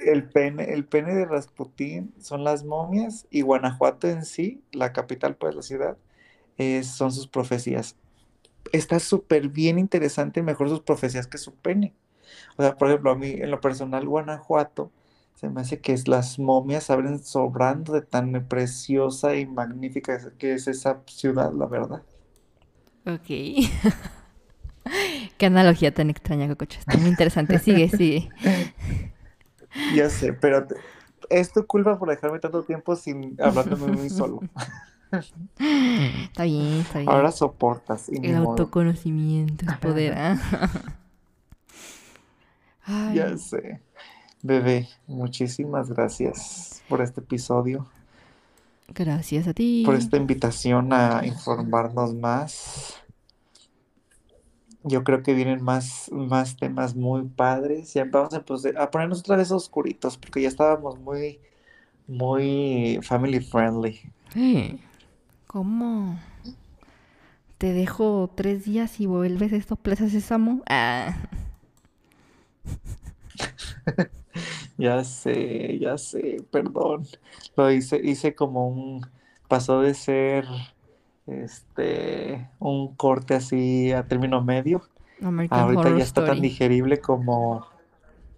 el 0.00 0.24
pene, 0.24 0.72
el 0.72 0.84
pene 0.84 1.14
de 1.14 1.26
Rasputín 1.26 2.14
son 2.20 2.44
las 2.44 2.64
momias 2.64 3.26
y 3.30 3.42
Guanajuato 3.42 4.08
en 4.08 4.24
sí, 4.24 4.62
la 4.72 4.92
capital, 4.92 5.36
pues, 5.36 5.54
la 5.54 5.62
ciudad, 5.62 5.96
son 6.82 7.12
sus 7.12 7.26
profecías. 7.26 7.96
Está 8.72 9.00
súper 9.00 9.48
bien 9.48 9.78
interesante, 9.78 10.42
mejor 10.42 10.68
sus 10.68 10.80
profecías 10.80 11.26
que 11.26 11.38
su 11.38 11.54
pene. 11.54 11.94
O 12.56 12.62
sea, 12.62 12.76
por 12.76 12.88
ejemplo, 12.88 13.10
a 13.10 13.16
mí, 13.16 13.30
en 13.30 13.50
lo 13.50 13.60
personal, 13.60 14.06
Guanajuato, 14.06 14.92
se 15.34 15.48
me 15.48 15.62
hace 15.62 15.80
que 15.80 15.92
es 15.92 16.06
las 16.06 16.38
momias 16.38 16.90
abren 16.90 17.24
sobrando 17.24 17.94
de 17.94 18.02
tan 18.02 18.46
preciosa 18.46 19.34
y 19.36 19.46
magnífica 19.46 20.18
que 20.38 20.54
es 20.54 20.68
esa 20.68 21.00
ciudad, 21.06 21.52
la 21.52 21.66
verdad. 21.66 22.02
Ok. 23.06 23.26
Qué 25.38 25.46
analogía 25.46 25.94
tan 25.94 26.10
extraña, 26.10 26.48
Cococha. 26.48 26.80
Está 26.80 26.98
muy 26.98 27.08
interesante. 27.08 27.58
Sigue, 27.58 27.88
sigue. 27.88 28.28
Ya 29.94 30.10
sé, 30.10 30.32
pero 30.32 30.66
es 31.28 31.52
tu 31.52 31.64
culpa 31.64 31.96
por 31.96 32.10
dejarme 32.10 32.40
tanto 32.40 32.64
tiempo 32.64 32.96
sin 32.96 33.40
hablándome 33.40 33.86
a 33.86 34.02
mí 34.02 34.10
solo. 34.10 34.40
Está 35.58 36.44
bien, 36.44 36.80
está 36.80 36.98
bien. 37.00 37.10
Ahora 37.10 37.32
soportas 37.32 38.08
y 38.08 38.24
El 38.24 38.36
autoconocimiento 38.36 39.66
es 39.68 39.76
poder. 39.78 40.16
Ay, 42.84 43.16
Ya 43.16 43.36
sé. 43.36 43.80
Bebé, 44.42 44.88
muchísimas 45.06 45.90
gracias 45.90 46.82
por 46.88 47.02
este 47.02 47.20
episodio, 47.20 47.86
gracias 48.88 49.46
a 49.46 49.52
ti. 49.52 49.82
por 49.84 49.94
esta 49.94 50.16
invitación 50.16 50.92
a 50.94 51.26
informarnos 51.26 52.14
más. 52.14 52.94
Yo 54.82 55.04
creo 55.04 55.22
que 55.22 55.34
vienen 55.34 55.62
más, 55.62 56.10
más 56.10 56.56
temas 56.56 56.96
muy 56.96 57.24
padres. 57.24 57.92
Ya 57.92 58.06
vamos 58.06 58.32
a, 58.32 58.42
pues, 58.42 58.64
a 58.64 58.90
ponernos 58.90 59.20
otra 59.20 59.36
vez 59.36 59.50
oscuritos, 59.50 60.16
porque 60.16 60.40
ya 60.40 60.48
estábamos 60.48 60.98
muy, 60.98 61.38
muy 62.06 62.98
family 63.02 63.40
friendly. 63.40 64.00
Eh, 64.34 64.78
¿Cómo? 65.50 66.16
Te 67.58 67.72
dejo 67.72 68.30
tres 68.36 68.64
días 68.64 69.00
y 69.00 69.06
vuelves 69.06 69.52
esto 69.52 69.74
Plaza 69.74 70.08
Sésamo. 70.08 70.62
Ah, 70.68 71.16
Ya 74.78 75.02
sé, 75.02 75.76
ya 75.80 75.98
sé, 75.98 76.44
perdón. 76.52 77.04
Lo 77.56 77.68
hice, 77.68 78.00
hice 78.00 78.32
como 78.36 78.68
un, 78.68 79.04
pasó 79.48 79.80
de 79.80 79.94
ser 79.94 80.44
este 81.26 82.48
un 82.60 82.94
corte 82.94 83.34
así 83.34 83.90
a 83.90 84.04
término 84.06 84.44
medio. 84.44 84.82
American 85.20 85.58
Ahorita 85.58 85.80
Horror 85.80 85.98
ya 85.98 86.04
está 86.04 86.24
tan 86.24 86.40
digerible 86.40 87.00
como, 87.00 87.66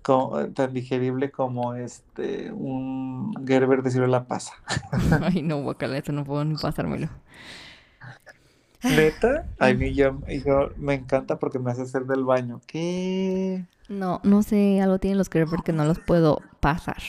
co- 0.03 0.51
tan 0.55 0.73
digerible 0.75 1.31
como 1.31 1.75
este 1.75 2.53
un 2.53 3.35
Gerber 3.47 3.83
de 3.83 3.91
ciruela 3.91 4.27
pasa. 4.27 4.55
Ay, 5.23 5.43
no, 5.43 5.63
guacala, 5.63 5.99
eso 5.99 6.13
no 6.13 6.25
puedo 6.25 6.45
ni 6.45 6.57
pasármelo. 6.57 7.09
Neta, 8.87 9.49
a 9.59 9.73
mí 9.75 9.95
yo, 9.95 10.21
yo 10.45 10.71
me 10.77 10.95
encanta 10.95 11.39
porque 11.39 11.59
me 11.59 11.71
hace 11.73 11.83
hacer 11.83 12.05
del 12.07 12.25
baño. 12.25 12.61
¿Qué? 12.67 13.67
No, 13.89 14.21
no 14.25 14.43
sé, 14.43 14.81
algo 14.81 14.99
tienen 14.99 15.19
los 15.19 15.29
Gerber 15.31 15.63
que 15.63 15.73
no 15.73 15.85
los 15.85 16.01
puedo 16.01 16.39
pasar. 16.61 17.01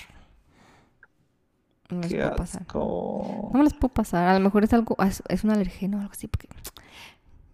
No 1.90 2.02
los 2.02 2.14
Qué 2.14 2.22
puedo 2.22 2.34
pasar. 2.34 2.66
asco. 2.66 3.52
No 3.52 3.60
me 3.60 3.66
los 3.66 3.74
puedo 3.76 3.94
pasar. 3.94 4.28
A 4.28 4.34
lo 4.36 4.42
mejor 4.42 4.64
es 4.64 4.74
algo, 4.74 4.98
es, 5.04 5.24
es 5.30 5.44
un 5.44 5.52
alergeno 5.52 5.98
o 5.98 6.02
algo 6.02 6.14
así, 6.14 6.28
porque 6.28 6.50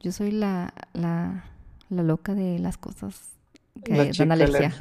yo 0.01 0.11
soy 0.11 0.31
la, 0.31 0.73
la, 0.93 1.45
la 1.89 2.03
loca 2.03 2.35
de 2.35 2.59
las 2.59 2.77
cosas 2.77 3.38
que 3.83 3.93
La 3.93 4.05
dan 4.05 4.31
alergia. 4.31 4.73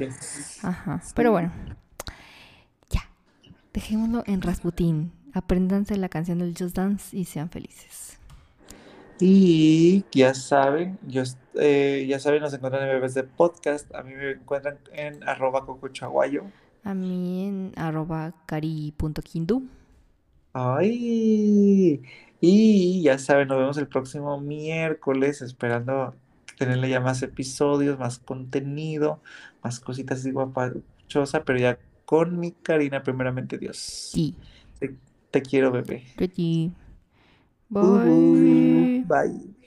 Ajá. 0.63 1.01
Sí. 1.03 1.13
Pero 1.15 1.31
bueno, 1.31 1.51
ya. 2.89 3.01
Dejémoslo 3.73 4.23
en 4.25 4.41
Rasputín. 4.41 5.11
Apréndanse 5.33 5.95
la 5.97 6.09
canción 6.09 6.39
del 6.39 6.55
Just 6.57 6.75
Dance 6.75 7.15
y 7.15 7.25
sean 7.25 7.49
felices. 7.49 8.19
Y 9.19 10.05
ya 10.11 10.33
saben, 10.33 10.97
yo, 11.05 11.23
eh, 11.55 12.05
ya 12.07 12.19
saben, 12.19 12.41
nos 12.41 12.53
encuentran 12.53 12.83
en 12.83 12.89
Bebés 12.95 13.13
de 13.13 13.23
Podcast. 13.23 13.93
A 13.93 14.01
mí 14.01 14.13
me 14.13 14.31
encuentran 14.31 14.77
en 14.93 15.27
arroba 15.27 15.65
cocochaguayo. 15.65 16.43
A 16.83 16.93
mí 16.93 17.45
en 17.45 17.73
arroba 17.75 18.33
cari.quindu. 18.45 19.67
Ay, 20.53 22.01
y 22.41 23.03
ya 23.03 23.19
saben, 23.19 23.49
nos 23.49 23.57
vemos 23.57 23.77
el 23.77 23.87
próximo 23.87 24.39
miércoles, 24.39 25.41
esperando 25.41 26.15
tenerle 26.59 26.89
ya 26.89 26.99
más 26.99 27.23
episodios, 27.23 27.97
más 27.97 28.19
contenido, 28.19 29.21
más 29.63 29.79
cositas 29.79 30.19
así 30.19 30.31
guapachosa, 30.31 31.43
pero 31.45 31.57
ya 31.57 31.79
con 32.05 32.37
mi 32.37 32.51
Karina, 32.51 33.01
primeramente 33.01 33.57
Dios. 33.57 33.77
Sí. 33.77 34.35
Te, 34.79 34.95
te 35.31 35.41
quiero, 35.41 35.71
bebé. 35.71 36.03
Pretty. 36.17 36.71
Ujú, 37.71 38.99
Bye. 38.99 39.05
Bye. 39.07 39.58